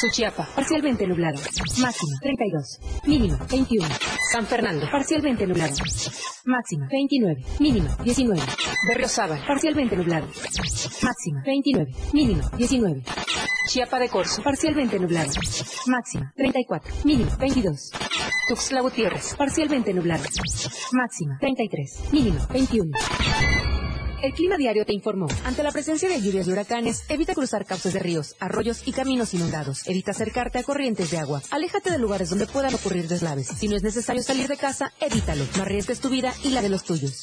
Suchiapa, 0.00 0.48
parcialmente 0.54 1.06
nublado. 1.06 1.38
Máxima 1.80 2.18
32, 2.22 2.80
mínimo 3.04 3.38
21. 3.50 3.86
San 4.32 4.46
Fernando, 4.46 4.86
parcialmente 4.90 5.46
nublado. 5.46 5.74
Máxima 6.46 6.88
29, 6.90 7.42
mínimo 7.60 7.88
19. 8.02 8.42
Berriozábal, 8.88 9.44
parcialmente 9.46 9.94
nublado. 9.96 10.26
Máxima 11.02 11.42
29, 11.44 11.92
mínimo 12.14 12.48
19. 12.56 13.02
Chiapa 13.68 13.98
de 13.98 14.08
Corzo, 14.08 14.42
parcialmente 14.42 14.98
nublado. 14.98 15.32
Máxima 15.86 16.32
34, 16.34 16.94
mínimo 17.04 17.30
22. 17.38 17.90
Tuxtla 18.48 18.80
Gutiérrez, 18.80 19.34
parcialmente 19.36 19.92
nublado. 19.92 20.24
Máxima 20.92 21.36
33, 21.40 22.12
mínimo 22.12 22.38
21. 22.52 23.65
El 24.22 24.32
Clima 24.32 24.56
Diario 24.56 24.84
te 24.84 24.92
informó. 24.92 25.28
Ante 25.44 25.62
la 25.62 25.72
presencia 25.72 26.08
de 26.08 26.20
lluvias 26.20 26.46
y 26.46 26.52
huracanes, 26.52 27.04
evita 27.08 27.34
cruzar 27.34 27.66
cauces 27.66 27.92
de 27.92 28.00
ríos, 28.00 28.34
arroyos 28.40 28.86
y 28.86 28.92
caminos 28.92 29.34
inundados. 29.34 29.86
Evita 29.86 30.12
acercarte 30.12 30.58
a 30.58 30.62
corrientes 30.62 31.10
de 31.10 31.18
agua. 31.18 31.42
Aléjate 31.50 31.90
de 31.90 31.98
lugares 31.98 32.30
donde 32.30 32.46
puedan 32.46 32.74
ocurrir 32.74 33.08
deslaves. 33.08 33.48
Si 33.48 33.68
no 33.68 33.76
es 33.76 33.82
necesario 33.82 34.22
salir 34.22 34.48
de 34.48 34.56
casa, 34.56 34.92
evítalo. 35.00 35.44
No 35.56 35.62
arriesgues 35.62 36.00
tu 36.00 36.08
vida 36.08 36.32
y 36.42 36.50
la 36.50 36.62
de 36.62 36.68
los 36.70 36.84
tuyos. 36.84 37.22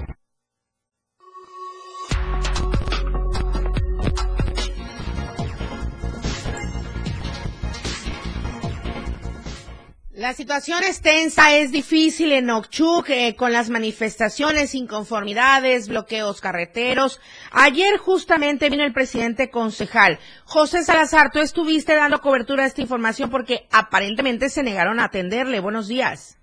La 10.21 10.33
situación 10.33 10.83
es 10.83 11.01
tensa, 11.01 11.55
es 11.55 11.71
difícil 11.71 12.31
en 12.31 12.51
Ochuc, 12.51 13.09
eh, 13.09 13.35
con 13.35 13.51
las 13.51 13.71
manifestaciones, 13.71 14.75
inconformidades, 14.75 15.89
bloqueos 15.89 16.41
carreteros. 16.41 17.19
Ayer 17.51 17.97
justamente 17.97 18.69
vino 18.69 18.83
el 18.83 18.93
presidente 18.93 19.49
concejal. 19.49 20.19
José 20.45 20.83
Salazar, 20.83 21.31
tú 21.31 21.39
estuviste 21.39 21.95
dando 21.95 22.19
cobertura 22.19 22.65
a 22.65 22.67
esta 22.67 22.83
información 22.83 23.31
porque 23.31 23.67
aparentemente 23.71 24.49
se 24.49 24.61
negaron 24.61 24.99
a 24.99 25.05
atenderle. 25.05 25.59
Buenos 25.59 25.87
días. 25.87 26.39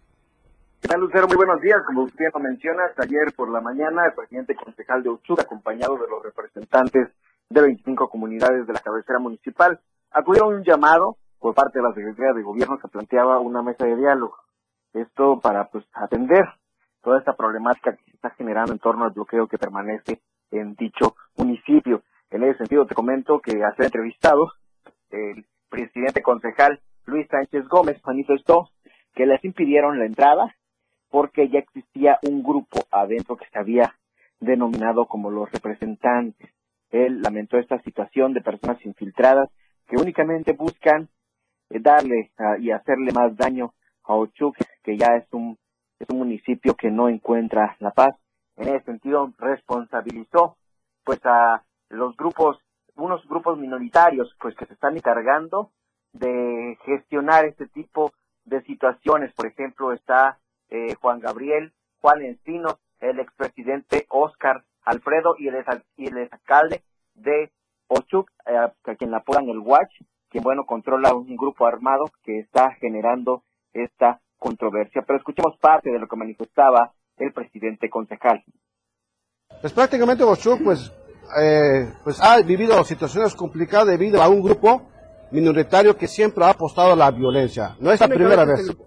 ¿Qué 0.83 0.89
tal, 0.89 0.99
Lucero? 0.99 1.29
Muy 1.29 1.37
buenos 1.37 1.61
días. 1.61 1.79
Como 1.87 2.03
usted 2.03 2.25
lo 2.35 2.41
menciona, 2.41 2.83
ayer 2.97 3.33
por 3.37 3.49
la 3.49 3.61
mañana 3.61 4.07
el 4.07 4.13
presidente 4.13 4.57
concejal 4.57 5.05
de 5.05 5.11
Ochuc, 5.11 5.39
acompañado 5.39 5.97
de 5.99 6.09
los 6.11 6.21
representantes 6.25 7.11
de 7.49 7.61
25 7.61 8.09
comunidades 8.11 8.67
de 8.67 8.73
la 8.73 8.81
cabecera 8.81 9.21
municipal, 9.21 9.79
acudieron 10.11 10.55
a 10.55 10.57
un 10.57 10.65
llamado 10.65 11.17
por 11.39 11.55
parte 11.55 11.79
de 11.79 11.85
la 11.85 11.95
Secretaría 11.95 12.33
de 12.33 12.43
Gobierno 12.43 12.79
que 12.79 12.89
planteaba 12.89 13.41
una 13.41 13.63
mesa 13.63 13.87
de 13.87 13.97
diálogo. 13.97 14.37
Esto 14.93 15.41
para 15.41 15.69
pues 15.69 15.85
atender 15.93 16.45
toda 17.03 17.19
esta 17.19 17.35
problemática 17.35 17.97
que 17.97 18.05
se 18.05 18.17
está 18.17 18.31
generando 18.31 18.73
en 18.73 18.79
torno 18.79 19.05
al 19.05 19.13
bloqueo 19.13 19.47
que 19.47 19.59
permanece 19.59 20.21
en 20.51 20.75
dicho 20.75 21.15
municipio. 21.37 22.03
En 22.31 22.43
ese 22.43 22.59
sentido 22.59 22.87
te 22.87 22.95
comento 22.95 23.41
que 23.41 23.63
al 23.63 23.77
ser 23.77 23.87
entrevistado, 23.87 24.53
el 25.11 25.47
presidente 25.69 26.23
concejal 26.23 26.81
Luis 27.07 27.27
Sánchez 27.29 27.67
Gómez 27.69 28.01
manifestó 28.05 28.69
que 29.15 29.27
les 29.27 29.43
impidieron 29.45 29.99
la 29.99 30.07
entrada 30.07 30.55
porque 31.11 31.49
ya 31.49 31.61
existía 31.61 32.19
un 32.23 32.43
grupo 32.43 32.81
adentro 32.91 33.37
que 33.37 33.47
se 33.51 33.59
había 33.59 33.95
denominado 34.41 35.07
como 35.07 35.31
los 35.31 35.51
representantes. 35.51 36.51
Él 36.91 37.23
lamentó 37.23 37.59
esta 37.59 37.81
situación 37.83 38.35
de 38.35 38.41
personas 38.41 38.85
infiltradas 38.85 39.51
que 39.89 39.97
únicamente 39.97 40.53
buscan 40.53 41.09
darle 41.71 42.31
ah, 42.39 42.57
y 42.59 42.71
hacerle 42.71 43.13
más 43.13 43.37
daño 43.37 43.75
a 44.05 44.15
Ochuc, 44.15 44.57
que 44.83 44.97
ya 44.97 45.17
es 45.17 45.27
un, 45.33 45.59
es 45.99 46.09
un 46.11 46.19
municipio 46.19 46.75
que 46.75 46.91
no 46.91 47.09
encuentra 47.09 47.77
la 47.81 47.91
paz. 47.91 48.17
En 48.57 48.69
ese 48.69 48.85
sentido, 48.85 49.33
responsabilizó 49.39 50.57
pues 51.05 51.21
a 51.25 51.65
los 51.89 52.17
grupos, 52.17 52.59
unos 52.97 53.27
grupos 53.29 53.59
minoritarios, 53.59 54.35
pues 54.41 54.55
que 54.57 54.67
se 54.67 54.75
están 54.75 54.97
encargando 54.97 55.71
de 56.13 56.77
gestionar 56.85 57.45
este 57.45 57.67
tipo 57.67 58.13
de 58.45 58.63
situaciones. 58.63 59.33
Por 59.35 59.47
ejemplo, 59.47 59.93
está 59.93 60.39
eh, 60.71 60.95
Juan 61.01 61.21
Gabriel, 61.21 61.73
Juan 62.01 62.23
Encino, 62.23 62.79
el 63.01 63.21
expresidente 63.21 64.07
Oscar 64.09 64.65
Alfredo 64.85 65.35
y 65.39 65.49
el, 65.49 65.65
y 65.97 66.09
el 66.09 66.19
exalcalde 66.19 66.83
de 67.15 67.53
Ochuc, 67.89 68.31
eh, 68.47 68.57
a 68.57 68.95
quien 68.97 69.11
la 69.11 69.19
apodan 69.19 69.49
el 69.49 69.59
Watch, 69.59 70.01
quien 70.31 70.45
bueno 70.45 70.65
controla 70.67 71.15
un 71.15 71.37
grupo 71.37 71.67
armado 71.67 72.07
que 72.23 72.39
está 72.39 72.73
generando 72.81 73.43
esta 73.73 74.21
controversia. 74.39 75.03
Pero 75.07 75.19
escuchemos 75.19 75.57
parte 75.59 75.91
de 75.91 75.99
lo 75.99 76.07
que 76.07 76.17
manifestaba 76.17 76.93
el 77.17 77.33
presidente 77.33 77.91
concejal. 77.91 78.45
Pues 79.61 79.73
prácticamente 79.73 80.23
Ochuc 80.23 80.63
pues, 80.63 80.93
eh, 81.41 81.93
pues 82.05 82.21
ha 82.23 82.41
vivido 82.43 82.83
situaciones 82.85 83.35
complicadas 83.35 83.89
debido 83.89 84.23
a 84.23 84.29
un 84.29 84.43
grupo 84.43 84.83
minoritario 85.31 85.97
que 85.97 86.07
siempre 86.07 86.45
ha 86.45 86.51
apostado 86.51 86.93
a 86.93 86.97
la 86.97 87.11
violencia. 87.11 87.77
No 87.81 87.91
es 87.91 88.01
la 88.01 88.07
¿Quién 88.07 88.19
primera 88.19 88.45
vez. 88.45 88.61
este 88.61 88.83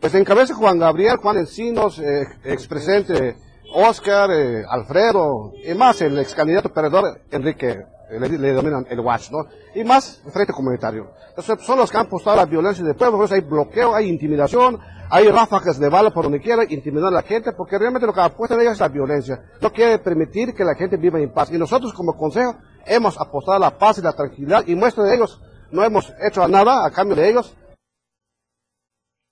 Pues 0.00 0.14
encabeza 0.14 0.54
Juan 0.54 0.78
Gabriel, 0.78 1.16
Juan 1.16 1.38
Encinos, 1.38 1.98
eh, 1.98 2.26
expresidente 2.44 3.36
Oscar, 3.74 4.30
eh, 4.30 4.64
Alfredo, 4.68 5.52
y 5.64 5.74
más 5.74 6.00
el 6.00 6.18
ex 6.18 6.34
candidato 6.34 6.72
perdedor 6.72 7.20
Enrique, 7.30 7.84
le, 8.10 8.38
le 8.38 8.52
dominan 8.52 8.86
el 8.88 9.00
Watch, 9.00 9.30
¿no? 9.30 9.46
Y 9.74 9.84
más 9.84 10.22
Frente 10.32 10.52
Comunitario. 10.52 11.10
Entonces, 11.28 11.64
son 11.64 11.78
los 11.78 11.90
que 11.90 11.98
han 11.98 12.06
apostado 12.06 12.40
a 12.40 12.44
la 12.44 12.46
violencia 12.46 12.84
del 12.84 12.94
pueblo, 12.94 13.18
por 13.18 13.26
eso 13.26 13.34
hay 13.34 13.40
bloqueo, 13.40 13.94
hay 13.94 14.08
intimidación, 14.08 14.78
hay 15.10 15.28
ráfagas 15.28 15.78
de 15.78 15.88
bala 15.88 16.10
por 16.10 16.24
donde 16.24 16.40
quiera, 16.40 16.64
intimidar 16.68 17.08
a 17.08 17.16
la 17.16 17.22
gente, 17.22 17.52
porque 17.52 17.78
realmente 17.78 18.06
lo 18.06 18.12
que 18.12 18.20
apuestan 18.20 18.60
ellos 18.60 18.74
es 18.74 18.80
la 18.80 18.88
violencia. 18.88 19.40
No 19.60 19.70
quiere 19.70 19.98
permitir 19.98 20.54
que 20.54 20.64
la 20.64 20.74
gente 20.74 20.96
viva 20.96 21.20
en 21.20 21.32
paz. 21.32 21.52
Y 21.52 21.58
nosotros 21.58 21.92
como 21.92 22.16
consejo 22.16 22.56
hemos 22.86 23.20
apostado 23.20 23.56
a 23.56 23.60
la 23.60 23.78
paz 23.78 23.98
y 23.98 24.02
la 24.02 24.12
tranquilidad, 24.12 24.64
y 24.66 24.74
muestra 24.74 25.04
de 25.04 25.14
ellos, 25.14 25.40
no 25.70 25.84
hemos 25.84 26.12
hecho 26.26 26.46
nada 26.48 26.86
a 26.86 26.90
cambio 26.90 27.16
de 27.16 27.28
ellos, 27.28 27.56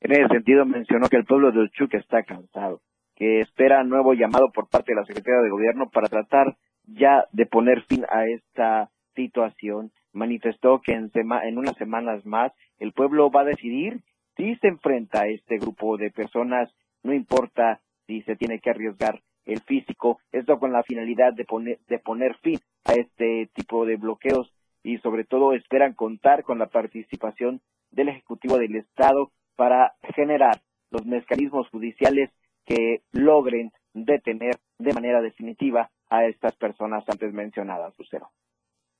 En 0.00 0.12
ese 0.12 0.28
sentido 0.28 0.66
mencionó 0.66 1.08
que 1.08 1.16
el 1.16 1.24
pueblo 1.24 1.50
de 1.50 1.60
Ochuc 1.60 1.94
está 1.94 2.22
cansado, 2.24 2.82
que 3.16 3.40
espera 3.40 3.82
nuevo 3.84 4.12
llamado 4.12 4.50
por 4.52 4.68
parte 4.68 4.92
de 4.92 5.00
la 5.00 5.06
Secretaría 5.06 5.40
de 5.40 5.48
Gobierno 5.48 5.88
para 5.90 6.08
tratar 6.08 6.58
ya 6.86 7.26
de 7.32 7.46
poner 7.46 7.82
fin 7.84 8.04
a 8.10 8.26
esta 8.26 8.90
situación. 9.14 9.92
Manifestó 10.12 10.80
que 10.80 10.92
en, 10.92 11.10
sema- 11.12 11.42
unas 11.56 11.76
semanas 11.76 12.24
más 12.26 12.52
el 12.78 12.92
pueblo 12.92 13.30
va 13.30 13.42
a 13.42 13.44
decidir 13.46 14.00
si 14.36 14.54
se 14.56 14.68
enfrenta 14.68 15.22
a 15.22 15.28
este 15.28 15.58
grupo 15.58 15.96
de 15.96 16.10
personas, 16.10 16.70
no 17.02 17.12
importa 17.12 17.80
si 18.06 18.22
se 18.22 18.36
tiene 18.36 18.58
que 18.60 18.70
arriesgar 18.70 19.20
el 19.46 19.60
físico, 19.60 20.18
esto 20.32 20.58
con 20.58 20.72
la 20.72 20.82
finalidad 20.82 21.34
de 21.34 21.44
poner, 21.44 21.78
de 21.86 21.98
poner 21.98 22.34
fin 22.38 22.58
a 22.84 22.94
este 22.94 23.48
tipo 23.54 23.84
de 23.86 23.96
bloqueos 23.96 24.52
y 24.82 24.98
sobre 24.98 25.24
todo 25.24 25.52
esperan 25.52 25.94
contar 25.94 26.42
con 26.44 26.58
la 26.58 26.66
participación 26.66 27.60
del 27.90 28.08
Ejecutivo 28.08 28.58
del 28.58 28.76
Estado 28.76 29.30
para 29.56 29.94
generar 30.14 30.60
los 30.90 31.06
mecanismos 31.06 31.68
judiciales 31.68 32.30
que 32.64 33.02
logren 33.12 33.70
detener 33.92 34.56
de 34.78 34.92
manera 34.94 35.20
definitiva 35.20 35.90
a 36.10 36.24
estas 36.26 36.54
personas 36.56 37.04
antes 37.08 37.32
mencionadas, 37.32 37.94
Lucero. 37.98 38.30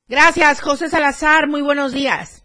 Gracias, 0.09 0.61
José 0.61 0.89
Salazar. 0.89 1.49
Muy 1.49 1.63
buenos 1.63 1.93
días. 1.93 2.45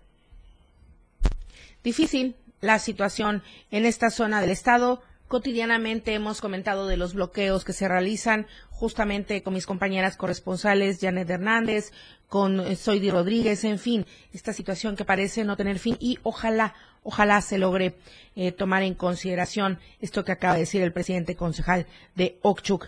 Difícil 1.83 2.35
la 2.61 2.79
situación 2.79 3.43
en 3.71 3.85
esta 3.85 4.09
zona 4.09 4.41
del 4.41 4.49
estado. 4.49 5.01
Cotidianamente 5.27 6.13
hemos 6.13 6.41
comentado 6.41 6.87
de 6.87 6.97
los 6.97 7.13
bloqueos 7.13 7.63
que 7.63 7.73
se 7.73 7.87
realizan 7.87 8.47
justamente 8.71 9.43
con 9.43 9.53
mis 9.53 9.65
compañeras 9.65 10.17
corresponsales, 10.17 10.99
Janet 10.99 11.29
Hernández, 11.29 11.91
con 12.27 12.59
eh, 12.59 12.75
Zoidi 12.75 13.11
Rodríguez, 13.11 13.63
en 13.63 13.77
fin, 13.77 14.05
esta 14.33 14.53
situación 14.53 14.95
que 14.95 15.05
parece 15.05 15.43
no 15.43 15.57
tener 15.57 15.79
fin 15.79 15.97
y 15.99 16.17
ojalá, 16.23 16.73
ojalá 17.03 17.41
se 17.41 17.57
logre 17.57 17.95
eh, 18.35 18.51
tomar 18.51 18.83
en 18.83 18.93
consideración 18.93 19.79
esto 19.99 20.23
que 20.23 20.31
acaba 20.31 20.53
de 20.53 20.61
decir 20.61 20.81
el 20.81 20.93
presidente 20.93 21.35
concejal 21.35 21.85
de 22.15 22.39
Okchuk. 22.41 22.87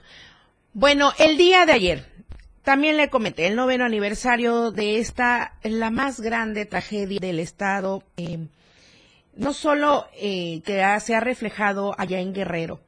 Bueno, 0.73 1.11
el 1.19 1.37
día 1.37 1.65
de 1.65 1.73
ayer, 1.73 2.05
también 2.63 2.95
le 2.97 3.09
comenté 3.09 3.47
el 3.47 3.55
noveno 3.55 3.83
aniversario 3.85 4.71
de 4.71 4.99
esta, 4.99 5.57
la 5.63 5.89
más 5.91 6.21
grande 6.21 6.65
tragedia 6.65 7.19
del 7.19 7.39
Estado, 7.39 8.03
eh, 8.17 8.47
no 9.35 9.53
solo 9.53 10.07
eh, 10.15 10.61
que 10.63 10.81
ha- 10.81 10.99
se 10.99 11.15
ha 11.15 11.19
reflejado 11.19 11.93
allá 11.97 12.19
en 12.19 12.33
Guerrero, 12.33 12.79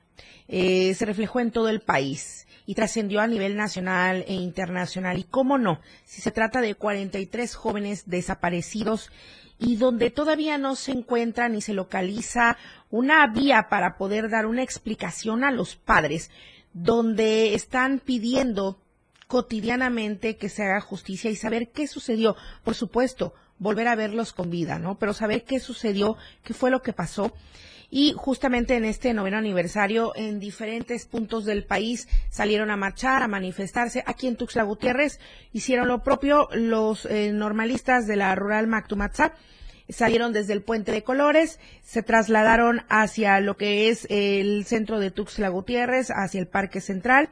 eh, 0.47 0.93
se 0.93 1.05
reflejó 1.05 1.39
en 1.41 1.51
todo 1.51 1.69
el 1.69 1.81
país 1.81 2.47
y 2.65 2.75
trascendió 2.75 3.19
a 3.19 3.27
nivel 3.27 3.57
nacional 3.57 4.23
e 4.27 4.33
internacional. 4.33 5.17
Y 5.19 5.23
cómo 5.23 5.57
no, 5.57 5.81
si 6.05 6.21
se 6.21 6.31
trata 6.31 6.61
de 6.61 6.75
43 6.75 7.53
jóvenes 7.55 8.03
desaparecidos 8.09 9.11
y 9.59 9.75
donde 9.75 10.09
todavía 10.09 10.57
no 10.57 10.75
se 10.77 10.91
encuentra 10.91 11.49
ni 11.49 11.61
se 11.61 11.73
localiza 11.73 12.57
una 12.89 13.27
vía 13.27 13.67
para 13.69 13.97
poder 13.97 14.29
dar 14.29 14.45
una 14.45 14.63
explicación 14.63 15.43
a 15.43 15.51
los 15.51 15.75
padres, 15.75 16.31
donde 16.73 17.53
están 17.53 17.99
pidiendo 17.99 18.79
cotidianamente 19.27 20.37
que 20.37 20.49
se 20.49 20.63
haga 20.63 20.81
justicia 20.81 21.31
y 21.31 21.35
saber 21.35 21.69
qué 21.71 21.87
sucedió. 21.87 22.35
Por 22.63 22.75
supuesto, 22.75 23.33
volver 23.57 23.87
a 23.87 23.95
verlos 23.95 24.33
con 24.33 24.49
vida, 24.49 24.79
¿no? 24.79 24.97
Pero 24.99 25.13
saber 25.13 25.43
qué 25.43 25.59
sucedió, 25.59 26.17
qué 26.43 26.53
fue 26.53 26.69
lo 26.71 26.81
que 26.81 26.93
pasó. 26.93 27.33
Y 27.89 28.13
justamente 28.17 28.75
en 28.75 28.85
este 28.85 29.13
noveno 29.13 29.37
aniversario, 29.37 30.13
en 30.15 30.39
diferentes 30.39 31.05
puntos 31.05 31.45
del 31.45 31.63
país 31.63 32.07
salieron 32.31 32.71
a 32.71 32.75
marchar, 32.75 33.21
a 33.21 33.27
manifestarse. 33.27 34.03
Aquí 34.07 34.25
en 34.27 34.35
Tuxtla 34.35 34.63
Gutiérrez 34.63 35.19
hicieron 35.51 35.87
lo 35.87 36.01
propio 36.01 36.49
los 36.53 37.05
eh, 37.05 37.31
normalistas 37.31 38.07
de 38.07 38.15
la 38.15 38.33
rural 38.33 38.65
Mactumatzá. 38.65 39.33
Salieron 39.89 40.33
desde 40.33 40.53
el 40.53 40.61
Puente 40.61 40.91
de 40.91 41.03
Colores, 41.03 41.59
se 41.83 42.03
trasladaron 42.03 42.83
hacia 42.89 43.39
lo 43.39 43.57
que 43.57 43.89
es 43.89 44.07
el 44.09 44.65
centro 44.65 44.99
de 44.99 45.11
Tuxtla 45.11 45.49
Gutiérrez, 45.49 46.09
hacia 46.09 46.39
el 46.39 46.47
Parque 46.47 46.81
Central. 46.81 47.29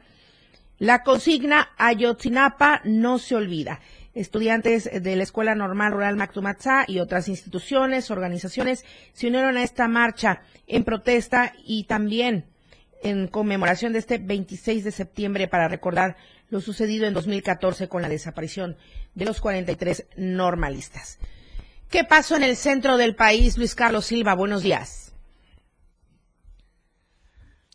La 0.78 1.02
consigna 1.02 1.70
Ayotzinapa 1.78 2.82
no 2.84 3.18
se 3.18 3.36
olvida. 3.36 3.80
Estudiantes 4.14 4.90
de 4.92 5.16
la 5.16 5.22
Escuela 5.22 5.54
Normal 5.54 5.92
Rural 5.92 6.16
Mactumatzá 6.16 6.84
y 6.86 6.98
otras 6.98 7.28
instituciones, 7.28 8.10
organizaciones 8.10 8.84
se 9.14 9.28
unieron 9.28 9.56
a 9.56 9.62
esta 9.62 9.88
marcha 9.88 10.42
en 10.66 10.84
protesta 10.84 11.54
y 11.64 11.84
también 11.84 12.44
en 13.02 13.28
conmemoración 13.28 13.92
de 13.92 14.00
este 14.00 14.18
26 14.18 14.84
de 14.84 14.92
septiembre 14.92 15.48
para 15.48 15.68
recordar 15.68 16.16
lo 16.50 16.60
sucedido 16.60 17.06
en 17.06 17.14
2014 17.14 17.88
con 17.88 18.02
la 18.02 18.08
desaparición 18.08 18.76
de 19.14 19.24
los 19.24 19.40
43 19.40 20.06
normalistas. 20.16 21.18
¿Qué 21.92 22.04
pasó 22.04 22.36
en 22.36 22.42
el 22.42 22.56
centro 22.56 22.96
del 22.96 23.14
país, 23.14 23.58
Luis 23.58 23.74
Carlos 23.74 24.06
Silva? 24.06 24.34
Buenos 24.34 24.62
días. 24.62 25.12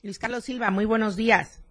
Luis 0.02 0.18
Carlos 0.18 0.44
Silva, 0.44 0.72
muy 0.72 0.86
buenos 0.86 1.16
días. 1.16 1.62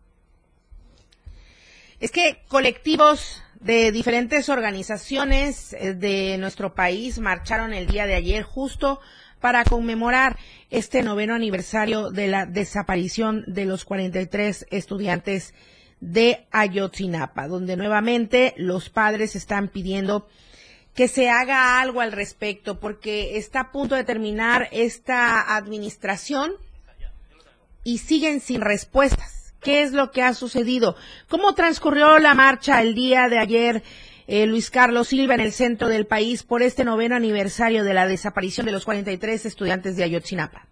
Es 1.98 2.12
que 2.12 2.44
colectivos 2.46 3.42
de 3.58 3.90
diferentes 3.90 4.48
organizaciones 4.48 5.72
eh, 5.72 5.94
de 5.94 6.38
nuestro 6.38 6.72
país 6.72 7.18
marcharon 7.18 7.74
el 7.74 7.88
día 7.88 8.06
de 8.06 8.14
ayer 8.14 8.44
justo 8.44 9.00
para 9.40 9.64
conmemorar 9.64 10.38
este 10.70 11.02
noveno 11.02 11.34
aniversario 11.34 12.12
de 12.12 12.28
la 12.28 12.46
desaparición 12.46 13.42
de 13.48 13.64
los 13.64 13.84
43 13.84 14.68
estudiantes 14.70 15.52
de 15.98 16.46
Ayotzinapa, 16.52 17.48
donde 17.48 17.76
nuevamente 17.76 18.54
los 18.56 18.88
padres 18.88 19.34
están 19.34 19.66
pidiendo 19.66 20.28
que 20.96 21.08
se 21.08 21.28
haga 21.28 21.78
algo 21.80 22.00
al 22.00 22.12
respecto, 22.12 22.80
porque 22.80 23.36
está 23.36 23.60
a 23.60 23.70
punto 23.70 23.94
de 23.94 24.04
terminar 24.04 24.68
esta 24.72 25.54
administración 25.56 26.52
y 27.84 27.98
siguen 27.98 28.40
sin 28.40 28.62
respuestas. 28.62 29.54
¿Qué 29.60 29.82
es 29.82 29.92
lo 29.92 30.10
que 30.10 30.22
ha 30.22 30.32
sucedido? 30.32 30.96
¿Cómo 31.28 31.54
transcurrió 31.54 32.18
la 32.18 32.34
marcha 32.34 32.80
el 32.80 32.94
día 32.94 33.28
de 33.28 33.38
ayer 33.38 33.82
eh, 34.26 34.46
Luis 34.46 34.70
Carlos 34.70 35.08
Silva 35.08 35.34
en 35.34 35.40
el 35.40 35.52
centro 35.52 35.88
del 35.88 36.06
país 36.06 36.42
por 36.42 36.62
este 36.62 36.84
noveno 36.84 37.14
aniversario 37.14 37.84
de 37.84 37.94
la 37.94 38.06
desaparición 38.06 38.66
de 38.66 38.72
los 38.72 38.84
43 38.84 39.46
estudiantes 39.46 39.96
de 39.96 40.04
Ayotzinapa. 40.04 40.66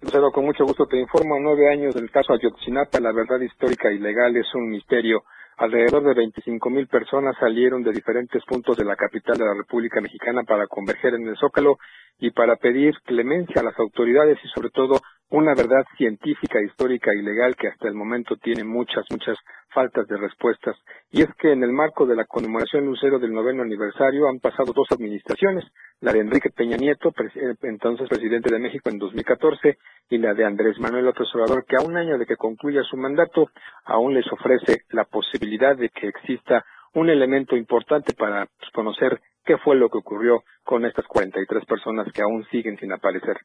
Lucero, 0.00 0.30
con 0.32 0.44
mucho 0.44 0.64
gusto 0.64 0.86
te 0.86 0.98
informo, 0.98 1.38
nueve 1.40 1.70
años 1.70 1.94
del 1.94 2.10
caso 2.10 2.32
Ayotzinapa, 2.32 2.98
la 3.00 3.12
verdad 3.12 3.40
histórica 3.40 3.92
y 3.92 3.98
legal 3.98 4.36
es 4.36 4.46
un 4.54 4.70
misterio. 4.70 5.22
Alrededor 5.58 6.04
de 6.04 6.14
25 6.14 6.68
mil 6.68 6.86
personas 6.86 7.34
salieron 7.40 7.82
de 7.82 7.92
diferentes 7.92 8.44
puntos 8.44 8.76
de 8.76 8.84
la 8.84 8.94
capital 8.94 9.38
de 9.38 9.46
la 9.46 9.54
República 9.54 10.02
Mexicana 10.02 10.42
para 10.42 10.66
converger 10.66 11.14
en 11.14 11.26
el 11.26 11.36
Zócalo 11.36 11.78
y 12.18 12.30
para 12.30 12.56
pedir 12.56 12.94
clemencia 13.04 13.62
a 13.62 13.64
las 13.64 13.78
autoridades 13.78 14.38
y 14.44 14.48
sobre 14.48 14.68
todo 14.68 15.00
una 15.30 15.54
verdad 15.54 15.84
científica, 15.96 16.60
histórica 16.60 17.10
y 17.12 17.22
legal 17.22 17.56
que 17.56 17.68
hasta 17.68 17.88
el 17.88 17.94
momento 17.94 18.36
tiene 18.36 18.62
muchas, 18.62 19.04
muchas 19.10 19.36
faltas 19.74 20.06
de 20.06 20.16
respuestas. 20.16 20.76
Y 21.10 21.22
es 21.22 21.28
que 21.38 21.52
en 21.52 21.64
el 21.64 21.72
marco 21.72 22.06
de 22.06 22.14
la 22.14 22.24
conmemoración 22.26 22.86
lucero 22.86 23.18
del 23.18 23.32
noveno 23.32 23.62
aniversario 23.62 24.28
han 24.28 24.38
pasado 24.38 24.72
dos 24.72 24.86
administraciones, 24.92 25.64
la 26.00 26.12
de 26.12 26.20
Enrique 26.20 26.50
Peña 26.50 26.76
Nieto, 26.76 27.12
eh, 27.34 27.54
entonces 27.62 28.08
presidente 28.08 28.52
de 28.52 28.60
México 28.60 28.88
en 28.88 28.98
2014, 28.98 29.78
y 30.10 30.18
la 30.18 30.34
de 30.34 30.44
Andrés 30.44 30.78
Manuel 30.78 31.06
López 31.06 31.26
Obrador, 31.34 31.64
que 31.66 31.76
a 31.76 31.84
un 31.84 31.96
año 31.96 32.18
de 32.18 32.26
que 32.26 32.36
concluya 32.36 32.82
su 32.84 32.96
mandato, 32.96 33.50
aún 33.84 34.14
les 34.14 34.30
ofrece 34.32 34.82
la 34.90 35.04
posibilidad 35.04 35.76
de 35.76 35.88
que 35.88 36.08
exista 36.08 36.64
un 36.94 37.10
elemento 37.10 37.56
importante 37.56 38.14
para 38.14 38.46
pues, 38.46 38.70
conocer 38.72 39.20
qué 39.44 39.58
fue 39.58 39.76
lo 39.76 39.88
que 39.88 39.98
ocurrió 39.98 40.44
con 40.64 40.84
estas 40.84 41.06
43 41.06 41.64
personas 41.64 42.12
que 42.12 42.22
aún 42.22 42.44
siguen 42.50 42.78
sin 42.78 42.92
aparecer. 42.92 43.36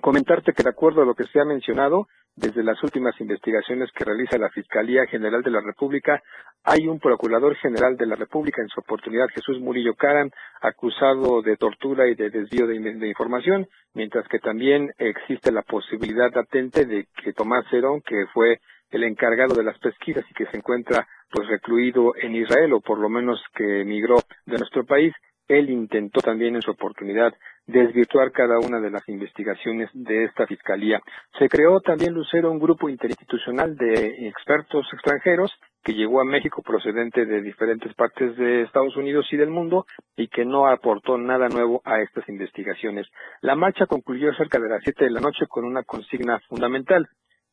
Comentarte 0.00 0.52
que 0.52 0.62
de 0.62 0.70
acuerdo 0.70 1.02
a 1.02 1.04
lo 1.04 1.14
que 1.14 1.24
se 1.24 1.40
ha 1.40 1.44
mencionado, 1.44 2.06
desde 2.36 2.62
las 2.62 2.80
últimas 2.84 3.20
investigaciones 3.20 3.90
que 3.92 4.04
realiza 4.04 4.38
la 4.38 4.48
Fiscalía 4.50 5.06
General 5.06 5.42
de 5.42 5.50
la 5.50 5.60
República, 5.60 6.22
hay 6.62 6.86
un 6.86 7.00
Procurador 7.00 7.56
General 7.56 7.96
de 7.96 8.06
la 8.06 8.14
República, 8.14 8.62
en 8.62 8.68
su 8.68 8.78
oportunidad 8.78 9.26
Jesús 9.34 9.58
Murillo 9.60 9.94
Caran, 9.94 10.30
acusado 10.60 11.42
de 11.42 11.56
tortura 11.56 12.06
y 12.06 12.14
de 12.14 12.30
desvío 12.30 12.68
de, 12.68 13.08
información, 13.08 13.66
mientras 13.94 14.28
que 14.28 14.38
también 14.38 14.92
existe 14.98 15.50
la 15.50 15.62
posibilidad 15.62 16.32
latente 16.32 16.84
de 16.84 17.08
que 17.20 17.32
Tomás 17.32 17.64
Cerón, 17.68 18.00
que 18.02 18.26
fue 18.32 18.60
el 18.90 19.02
encargado 19.02 19.54
de 19.54 19.64
las 19.64 19.78
pesquisas 19.78 20.24
y 20.30 20.34
que 20.34 20.46
se 20.46 20.58
encuentra 20.58 21.08
pues 21.30 21.48
recluido 21.48 22.12
en 22.22 22.36
Israel 22.36 22.72
o 22.72 22.80
por 22.80 22.98
lo 22.98 23.08
menos 23.08 23.42
que 23.54 23.82
emigró 23.82 24.16
de 24.46 24.58
nuestro 24.58 24.84
país, 24.84 25.12
él 25.48 25.70
intentó 25.70 26.20
también 26.20 26.54
en 26.54 26.62
su 26.62 26.70
oportunidad 26.70 27.34
desvirtuar 27.66 28.32
cada 28.32 28.58
una 28.58 28.80
de 28.80 28.90
las 28.90 29.06
investigaciones 29.08 29.90
de 29.92 30.24
esta 30.24 30.46
fiscalía. 30.46 31.00
Se 31.38 31.48
creó 31.48 31.80
también, 31.80 32.14
Lucero, 32.14 32.50
un 32.50 32.58
grupo 32.58 32.88
interinstitucional 32.88 33.76
de 33.76 34.28
expertos 34.28 34.86
extranjeros 34.92 35.50
que 35.82 35.94
llegó 35.94 36.20
a 36.20 36.24
México 36.24 36.62
procedente 36.62 37.24
de 37.24 37.42
diferentes 37.42 37.94
partes 37.94 38.36
de 38.36 38.62
Estados 38.62 38.96
Unidos 38.96 39.26
y 39.32 39.36
del 39.36 39.50
mundo 39.50 39.86
y 40.16 40.28
que 40.28 40.44
no 40.44 40.66
aportó 40.66 41.18
nada 41.18 41.48
nuevo 41.48 41.82
a 41.84 42.00
estas 42.00 42.28
investigaciones. 42.28 43.06
La 43.40 43.54
marcha 43.54 43.86
concluyó 43.86 44.32
cerca 44.34 44.58
de 44.58 44.68
las 44.68 44.82
siete 44.82 45.04
de 45.04 45.10
la 45.10 45.20
noche 45.20 45.46
con 45.48 45.64
una 45.64 45.82
consigna 45.82 46.40
fundamental 46.48 47.08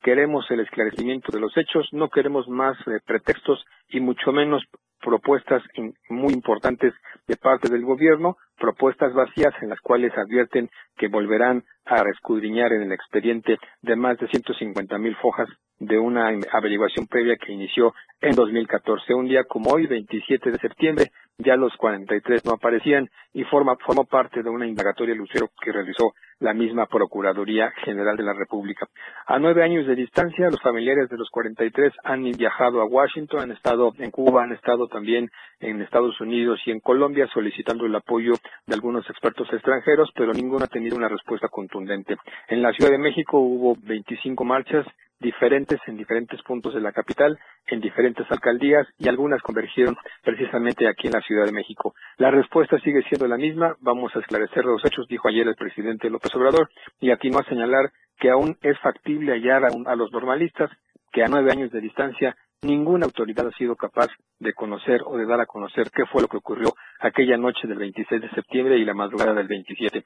queremos 0.05 0.45
el 0.51 0.59
esclarecimiento 0.59 1.31
de 1.31 1.39
los 1.39 1.57
hechos, 1.57 1.89
no 1.91 2.09
queremos 2.09 2.47
más 2.47 2.77
eh, 2.85 2.99
pretextos 3.03 3.65
y 3.89 3.99
mucho 3.99 4.31
menos 4.31 4.63
propuestas 5.01 5.63
muy 6.09 6.31
importantes 6.31 6.93
de 7.27 7.35
parte 7.37 7.69
del 7.71 7.83
gobierno, 7.83 8.37
propuestas 8.55 9.15
vacías 9.15 9.51
en 9.63 9.69
las 9.69 9.79
cuales 9.81 10.13
advierten 10.15 10.69
que 10.95 11.07
volverán 11.07 11.63
a 11.85 12.03
escudriñar 12.13 12.71
en 12.71 12.83
el 12.83 12.91
expediente 12.91 13.57
de 13.81 13.95
más 13.95 14.19
de 14.19 14.27
150 14.27 14.95
mil 14.99 15.15
fojas 15.15 15.49
de 15.79 15.97
una 15.97 16.29
averiguación 16.51 17.07
previa 17.07 17.35
que 17.37 17.53
inició 17.53 17.95
en 18.21 18.35
2014. 18.35 19.11
Un 19.15 19.27
día 19.27 19.43
como 19.45 19.71
hoy, 19.71 19.87
27 19.87 20.51
de 20.51 20.59
septiembre, 20.59 21.11
ya 21.37 21.55
los 21.55 21.75
43 21.77 22.45
no 22.45 22.53
aparecían 22.53 23.09
y 23.33 23.43
forma, 23.43 23.75
formó 23.85 24.05
parte 24.05 24.41
de 24.41 24.49
una 24.49 24.67
indagatoria 24.67 25.15
lucero 25.15 25.49
que 25.61 25.71
realizó 25.71 26.13
la 26.39 26.53
misma 26.53 26.85
Procuraduría 26.85 27.71
General 27.83 28.15
de 28.15 28.23
la 28.23 28.33
República. 28.33 28.87
A 29.25 29.39
nueve 29.39 29.63
años 29.63 29.85
de 29.87 29.95
distancia, 29.95 30.49
los 30.49 30.61
familiares 30.61 31.09
de 31.09 31.17
los 31.17 31.29
43 31.29 31.93
han 32.03 32.23
viajado 32.31 32.81
a 32.81 32.85
Washington, 32.85 33.41
han 33.41 33.51
estado 33.51 33.93
en 33.99 34.11
Cuba, 34.11 34.43
han 34.43 34.53
estado 34.53 34.87
también 34.87 35.29
en 35.59 35.81
Estados 35.81 36.19
Unidos 36.21 36.59
y 36.65 36.71
en 36.71 36.79
Colombia 36.79 37.27
solicitando 37.33 37.85
el 37.85 37.95
apoyo 37.95 38.33
de 38.65 38.73
algunos 38.73 39.09
expertos 39.09 39.47
extranjeros, 39.51 40.11
pero 40.15 40.33
ninguno 40.33 40.65
ha 40.65 40.69
tenido 40.69 40.97
una 40.97 41.09
respuesta 41.09 41.47
contundente. 41.49 42.17
En 42.47 42.61
la 42.61 42.71
Ciudad 42.73 42.91
de 42.91 42.97
México 42.97 43.39
hubo 43.39 43.75
25 43.81 44.43
marchas 44.43 44.85
diferentes 45.19 45.79
en 45.87 45.97
diferentes 45.97 46.41
puntos 46.43 46.73
de 46.73 46.81
la 46.81 46.91
capital, 46.91 47.37
en 47.67 47.81
diferentes 47.81 48.29
alcaldías 48.29 48.87
y 48.97 49.07
algunas 49.07 49.41
convergieron 49.41 49.95
precisamente 50.23 50.87
aquí 50.87 51.07
en 51.07 51.13
la 51.13 51.21
Ciudad 51.21 51.45
de 51.45 51.51
México. 51.51 51.93
La 52.17 52.31
respuesta 52.31 52.79
sigue 52.79 53.03
siendo 53.03 53.27
la 53.27 53.37
misma, 53.37 53.75
vamos 53.79 54.15
a 54.15 54.19
esclarecer 54.19 54.65
los 54.65 54.83
hechos, 54.85 55.07
dijo 55.07 55.27
ayer 55.27 55.47
el 55.47 55.55
presidente 55.55 56.09
López 56.09 56.33
Obrador, 56.35 56.69
y 56.99 57.11
atinó 57.11 57.39
a 57.39 57.45
señalar 57.45 57.91
que 58.19 58.29
aún 58.29 58.57
es 58.61 58.77
factible 58.79 59.33
hallar 59.33 59.63
a, 59.65 59.95
los 59.95 60.11
normalistas 60.11 60.69
que 61.11 61.23
a 61.23 61.27
nueve 61.27 61.51
años 61.51 61.71
de 61.71 61.81
distancia 61.81 62.35
ninguna 62.61 63.05
autoridad 63.05 63.47
ha 63.47 63.57
sido 63.57 63.75
capaz 63.75 64.07
de 64.39 64.53
conocer 64.53 65.01
o 65.05 65.17
de 65.17 65.25
dar 65.25 65.39
a 65.39 65.45
conocer 65.45 65.91
qué 65.93 66.05
fue 66.05 66.21
lo 66.21 66.27
que 66.27 66.37
ocurrió 66.37 66.73
aquella 66.99 67.37
noche 67.37 67.67
del 67.67 67.77
26 67.77 68.21
de 68.21 68.29
septiembre 68.31 68.77
y 68.77 68.85
la 68.85 68.93
madrugada 68.93 69.33
del 69.33 69.47
27. 69.47 70.05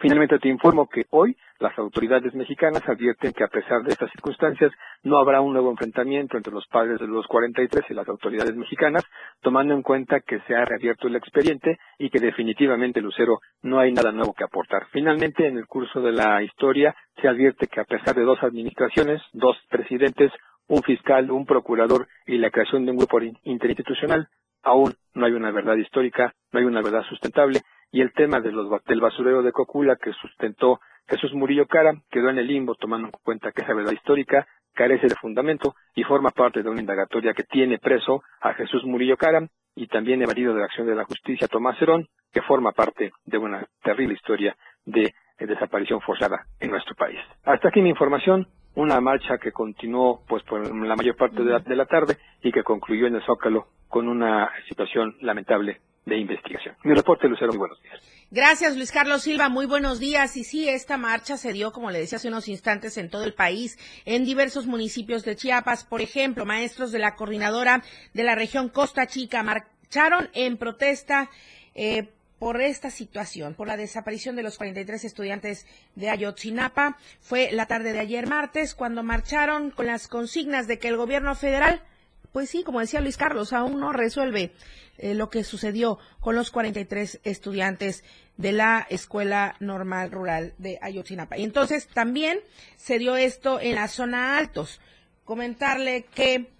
Finalmente 0.00 0.38
te 0.38 0.48
informo 0.48 0.88
que 0.88 1.04
hoy 1.10 1.36
las 1.60 1.78
autoridades 1.78 2.34
mexicanas 2.34 2.82
advierten 2.88 3.32
que 3.32 3.44
a 3.44 3.48
pesar 3.48 3.82
de 3.82 3.90
estas 3.92 4.10
circunstancias 4.10 4.72
no 5.02 5.18
habrá 5.18 5.40
un 5.40 5.52
nuevo 5.52 5.70
enfrentamiento 5.70 6.36
entre 6.36 6.52
los 6.52 6.66
padres 6.66 6.98
de 6.98 7.06
los 7.06 7.26
43 7.26 7.84
y 7.88 7.94
las 7.94 8.08
autoridades 8.08 8.56
mexicanas, 8.56 9.04
tomando 9.42 9.74
en 9.74 9.82
cuenta 9.82 10.20
que 10.20 10.40
se 10.40 10.56
ha 10.56 10.64
reabierto 10.64 11.06
el 11.06 11.16
expediente 11.16 11.78
y 11.98 12.10
que 12.10 12.20
definitivamente 12.20 13.00
Lucero 13.00 13.40
no 13.62 13.78
hay 13.78 13.92
nada 13.92 14.12
nuevo 14.12 14.32
que 14.32 14.44
aportar. 14.44 14.86
Finalmente, 14.90 15.46
en 15.46 15.58
el 15.58 15.66
curso 15.66 16.00
de 16.00 16.12
la 16.12 16.42
historia 16.42 16.96
se 17.20 17.28
advierte 17.28 17.66
que 17.66 17.80
a 17.80 17.84
pesar 17.84 18.16
de 18.16 18.24
dos 18.24 18.42
administraciones, 18.42 19.20
dos 19.32 19.56
presidentes, 19.68 20.32
un 20.68 20.82
fiscal, 20.82 21.30
un 21.30 21.44
procurador 21.44 22.08
y 22.26 22.38
la 22.38 22.50
creación 22.50 22.86
de 22.86 22.92
un 22.92 22.96
grupo 22.96 23.20
interinstitucional, 23.44 24.28
aún 24.62 24.94
no 25.14 25.26
hay 25.26 25.32
una 25.32 25.50
verdad 25.50 25.76
histórica, 25.76 26.34
no 26.50 26.60
hay 26.60 26.64
una 26.64 26.82
verdad 26.82 27.02
sustentable 27.08 27.60
y 27.92 28.00
el 28.00 28.12
tema 28.12 28.40
de 28.40 28.50
los, 28.50 28.68
del 28.84 29.00
basurero 29.00 29.42
de 29.42 29.52
Cocula 29.52 29.96
que 29.96 30.12
sustentó 30.14 30.80
Jesús 31.06 31.34
Murillo 31.34 31.66
Cara 31.66 31.92
quedó 32.10 32.30
en 32.30 32.38
el 32.38 32.46
limbo 32.46 32.74
tomando 32.74 33.08
en 33.08 33.12
cuenta 33.22 33.52
que 33.52 33.62
esa 33.62 33.74
verdad 33.74 33.92
histórica 33.92 34.46
carece 34.72 35.06
de 35.06 35.14
fundamento 35.16 35.74
y 35.94 36.02
forma 36.02 36.30
parte 36.30 36.62
de 36.62 36.70
una 36.70 36.80
indagatoria 36.80 37.34
que 37.34 37.44
tiene 37.44 37.78
preso 37.78 38.22
a 38.40 38.54
Jesús 38.54 38.84
Murillo 38.84 39.18
Cara 39.18 39.46
y 39.74 39.86
también 39.88 40.22
evadido 40.22 40.54
de 40.54 40.60
la 40.60 40.66
acción 40.66 40.86
de 40.86 40.94
la 40.94 41.04
justicia 41.04 41.48
Tomás 41.48 41.80
Herón, 41.80 42.08
que 42.32 42.40
forma 42.42 42.72
parte 42.72 43.12
de 43.26 43.38
una 43.38 43.66
terrible 43.82 44.14
historia 44.14 44.56
de 44.86 45.14
desaparición 45.38 46.00
forzada 46.00 46.46
en 46.60 46.70
nuestro 46.70 46.94
país. 46.94 47.18
Hasta 47.44 47.68
aquí 47.68 47.82
mi 47.82 47.90
información, 47.90 48.46
una 48.74 49.00
marcha 49.00 49.38
que 49.38 49.52
continuó 49.52 50.24
pues 50.26 50.42
por 50.44 50.74
la 50.74 50.96
mayor 50.96 51.16
parte 51.16 51.42
de 51.42 51.76
la 51.76 51.86
tarde 51.86 52.16
y 52.42 52.52
que 52.52 52.62
concluyó 52.62 53.06
en 53.06 53.16
el 53.16 53.22
Zócalo 53.24 53.66
con 53.88 54.08
una 54.08 54.50
situación 54.68 55.16
lamentable 55.20 55.80
de 56.04 56.18
investigación. 56.18 56.76
Mi 56.84 56.94
reporte, 56.94 57.28
Lucero, 57.28 57.48
muy 57.52 57.58
buenos 57.58 57.80
días. 57.82 58.00
Gracias, 58.30 58.76
Luis 58.76 58.90
Carlos 58.90 59.22
Silva. 59.22 59.48
Muy 59.48 59.66
buenos 59.66 60.00
días. 60.00 60.36
Y 60.36 60.44
sí, 60.44 60.68
esta 60.68 60.96
marcha 60.96 61.36
se 61.36 61.52
dio, 61.52 61.72
como 61.72 61.90
le 61.90 62.00
decía 62.00 62.16
hace 62.16 62.28
unos 62.28 62.48
instantes, 62.48 62.96
en 62.96 63.10
todo 63.10 63.24
el 63.24 63.34
país, 63.34 63.78
en 64.04 64.24
diversos 64.24 64.66
municipios 64.66 65.24
de 65.24 65.36
Chiapas. 65.36 65.84
Por 65.84 66.00
ejemplo, 66.00 66.46
maestros 66.46 66.92
de 66.92 66.98
la 66.98 67.14
coordinadora 67.14 67.82
de 68.14 68.24
la 68.24 68.34
región 68.34 68.68
Costa 68.68 69.06
Chica 69.06 69.42
marcharon 69.42 70.30
en 70.32 70.56
protesta. 70.56 71.30
Eh, 71.74 72.08
por 72.38 72.60
esta 72.60 72.90
situación, 72.90 73.54
por 73.54 73.68
la 73.68 73.76
desaparición 73.76 74.34
de 74.34 74.42
los 74.42 74.58
43 74.58 75.04
estudiantes 75.04 75.64
de 75.94 76.10
Ayotzinapa. 76.10 76.98
Fue 77.20 77.52
la 77.52 77.66
tarde 77.66 77.92
de 77.92 78.00
ayer 78.00 78.26
martes 78.26 78.74
cuando 78.74 79.04
marcharon 79.04 79.70
con 79.70 79.86
las 79.86 80.08
consignas 80.08 80.66
de 80.66 80.80
que 80.80 80.88
el 80.88 80.96
gobierno 80.96 81.36
federal 81.36 81.84
pues 82.32 82.50
sí, 82.50 82.62
como 82.64 82.80
decía 82.80 83.00
Luis 83.00 83.16
Carlos, 83.16 83.52
aún 83.52 83.78
no 83.78 83.92
resuelve 83.92 84.52
eh, 84.98 85.14
lo 85.14 85.30
que 85.30 85.44
sucedió 85.44 85.98
con 86.20 86.34
los 86.34 86.50
43 86.50 87.20
estudiantes 87.24 88.04
de 88.36 88.52
la 88.52 88.86
Escuela 88.88 89.56
Normal 89.60 90.10
Rural 90.10 90.54
de 90.58 90.78
Ayotzinapa. 90.80 91.36
Y 91.36 91.44
entonces 91.44 91.86
también 91.88 92.40
se 92.76 92.98
dio 92.98 93.16
esto 93.16 93.60
en 93.60 93.74
la 93.74 93.88
zona 93.88 94.38
Altos. 94.38 94.80
Comentarle 95.24 96.06
que 96.14 96.50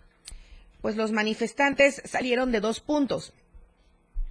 pues 0.82 0.96
los 0.96 1.12
manifestantes 1.12 2.02
salieron 2.04 2.52
de 2.52 2.60
dos 2.60 2.80
puntos. 2.80 3.32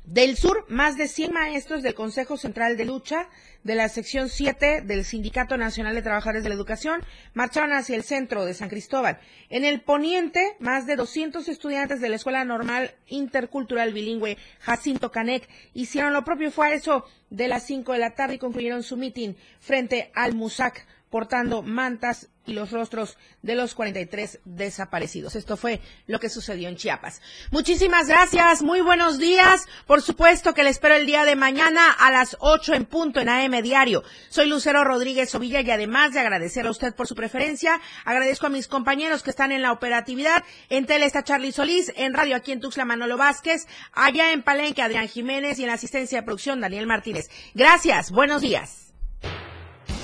Del 0.04 0.36
sur, 0.36 0.66
más 0.68 0.98
de 0.98 1.08
100 1.08 1.32
maestros 1.32 1.84
del 1.84 1.94
Consejo 1.94 2.36
Central 2.36 2.76
de 2.76 2.86
Lucha 2.86 3.30
de 3.64 3.76
la 3.76 3.88
sección 3.88 4.30
7 4.30 4.82
del 4.82 5.06
Sindicato 5.06 5.58
Nacional 5.58 5.94
de 5.94 6.02
Trabajadores 6.02 6.42
de 6.42 6.50
la 6.50 6.56
Educación 6.56 7.04
marcharon 7.36 7.72
hacia 7.72 7.96
el 7.96 8.04
centro 8.04 8.44
de 8.44 8.56
San 8.56 8.68
Cristóbal. 8.68 9.20
En 9.50 9.64
el 9.64 9.80
poniente, 9.82 10.56
más 10.60 10.88
de 10.88 10.96
200 10.96 11.48
estudiantes 11.48 12.02
de 12.02 12.10
la 12.10 12.16
Escuela 12.16 12.44
Normal 12.44 12.96
Intercultural 13.08 13.94
Bilingüe 13.94 14.38
Jacinto 14.60 15.12
Canec 15.12 15.48
hicieron 15.76 16.14
lo 16.14 16.26
propio. 16.26 16.52
Fue 16.52 16.70
a 16.70 16.74
eso 16.74 17.06
de 17.30 17.48
las 17.48 17.64
5 17.68 17.94
de 17.94 18.00
la 18.00 18.16
tarde 18.16 18.36
y 18.36 18.40
concluyeron 18.40 18.82
su 18.82 18.98
mitin 18.98 19.38
frente 19.60 20.12
al 20.16 20.34
MUSAC 20.34 20.88
portando 21.12 21.62
mantas 21.62 22.31
y 22.46 22.54
los 22.54 22.72
rostros 22.72 23.18
de 23.42 23.56
los 23.56 23.76
43 23.76 24.40
desaparecidos. 24.46 25.36
Esto 25.36 25.58
fue 25.58 25.80
lo 26.08 26.20
que 26.20 26.30
sucedió 26.30 26.70
en 26.70 26.76
Chiapas. 26.76 27.22
Muchísimas 27.52 28.08
gracias, 28.08 28.62
muy 28.62 28.82
buenos 28.82 29.20
días. 29.20 29.68
Por 29.86 30.02
supuesto 30.02 30.54
que 30.54 30.64
le 30.64 30.70
espero 30.70 30.96
el 30.96 31.06
día 31.06 31.24
de 31.24 31.36
mañana 31.36 31.92
a 31.92 32.12
las 32.12 32.38
8 32.40 32.74
en 32.74 32.86
punto 32.86 33.20
en 33.20 33.30
AM 33.30 33.62
Diario. 33.62 34.04
Soy 34.30 34.48
Lucero 34.48 34.84
Rodríguez 34.84 35.34
Ovilla 35.36 35.62
y 35.62 35.70
además 35.70 36.14
de 36.14 36.20
agradecerle 36.20 36.70
a 36.70 36.72
usted 36.72 36.96
por 36.96 37.08
su 37.08 37.16
preferencia, 37.16 37.80
agradezco 38.06 38.48
a 38.48 38.50
mis 38.50 38.68
compañeros 38.68 39.24
que 39.24 39.30
están 39.30 39.52
en 39.52 39.62
la 39.62 39.72
operatividad. 39.72 40.44
En 40.70 40.86
tele 40.86 41.06
está 41.06 41.24
Charlie 41.24 41.52
Solís, 41.52 41.92
en 41.96 42.14
radio 42.14 42.36
aquí 42.36 42.52
en 42.52 42.60
Tuxla 42.60 42.86
Manolo 42.86 43.18
Vázquez, 43.18 43.68
allá 43.94 44.32
en 44.32 44.44
Palenque 44.44 44.82
Adrián 44.82 45.08
Jiménez 45.08 45.60
y 45.60 45.64
en 45.64 45.68
la 45.68 45.76
asistencia 45.76 46.20
de 46.20 46.26
producción 46.26 46.60
Daniel 46.60 46.88
Martínez. 46.88 47.30
Gracias, 47.54 48.12
buenos 48.12 48.42
días. 48.42 48.91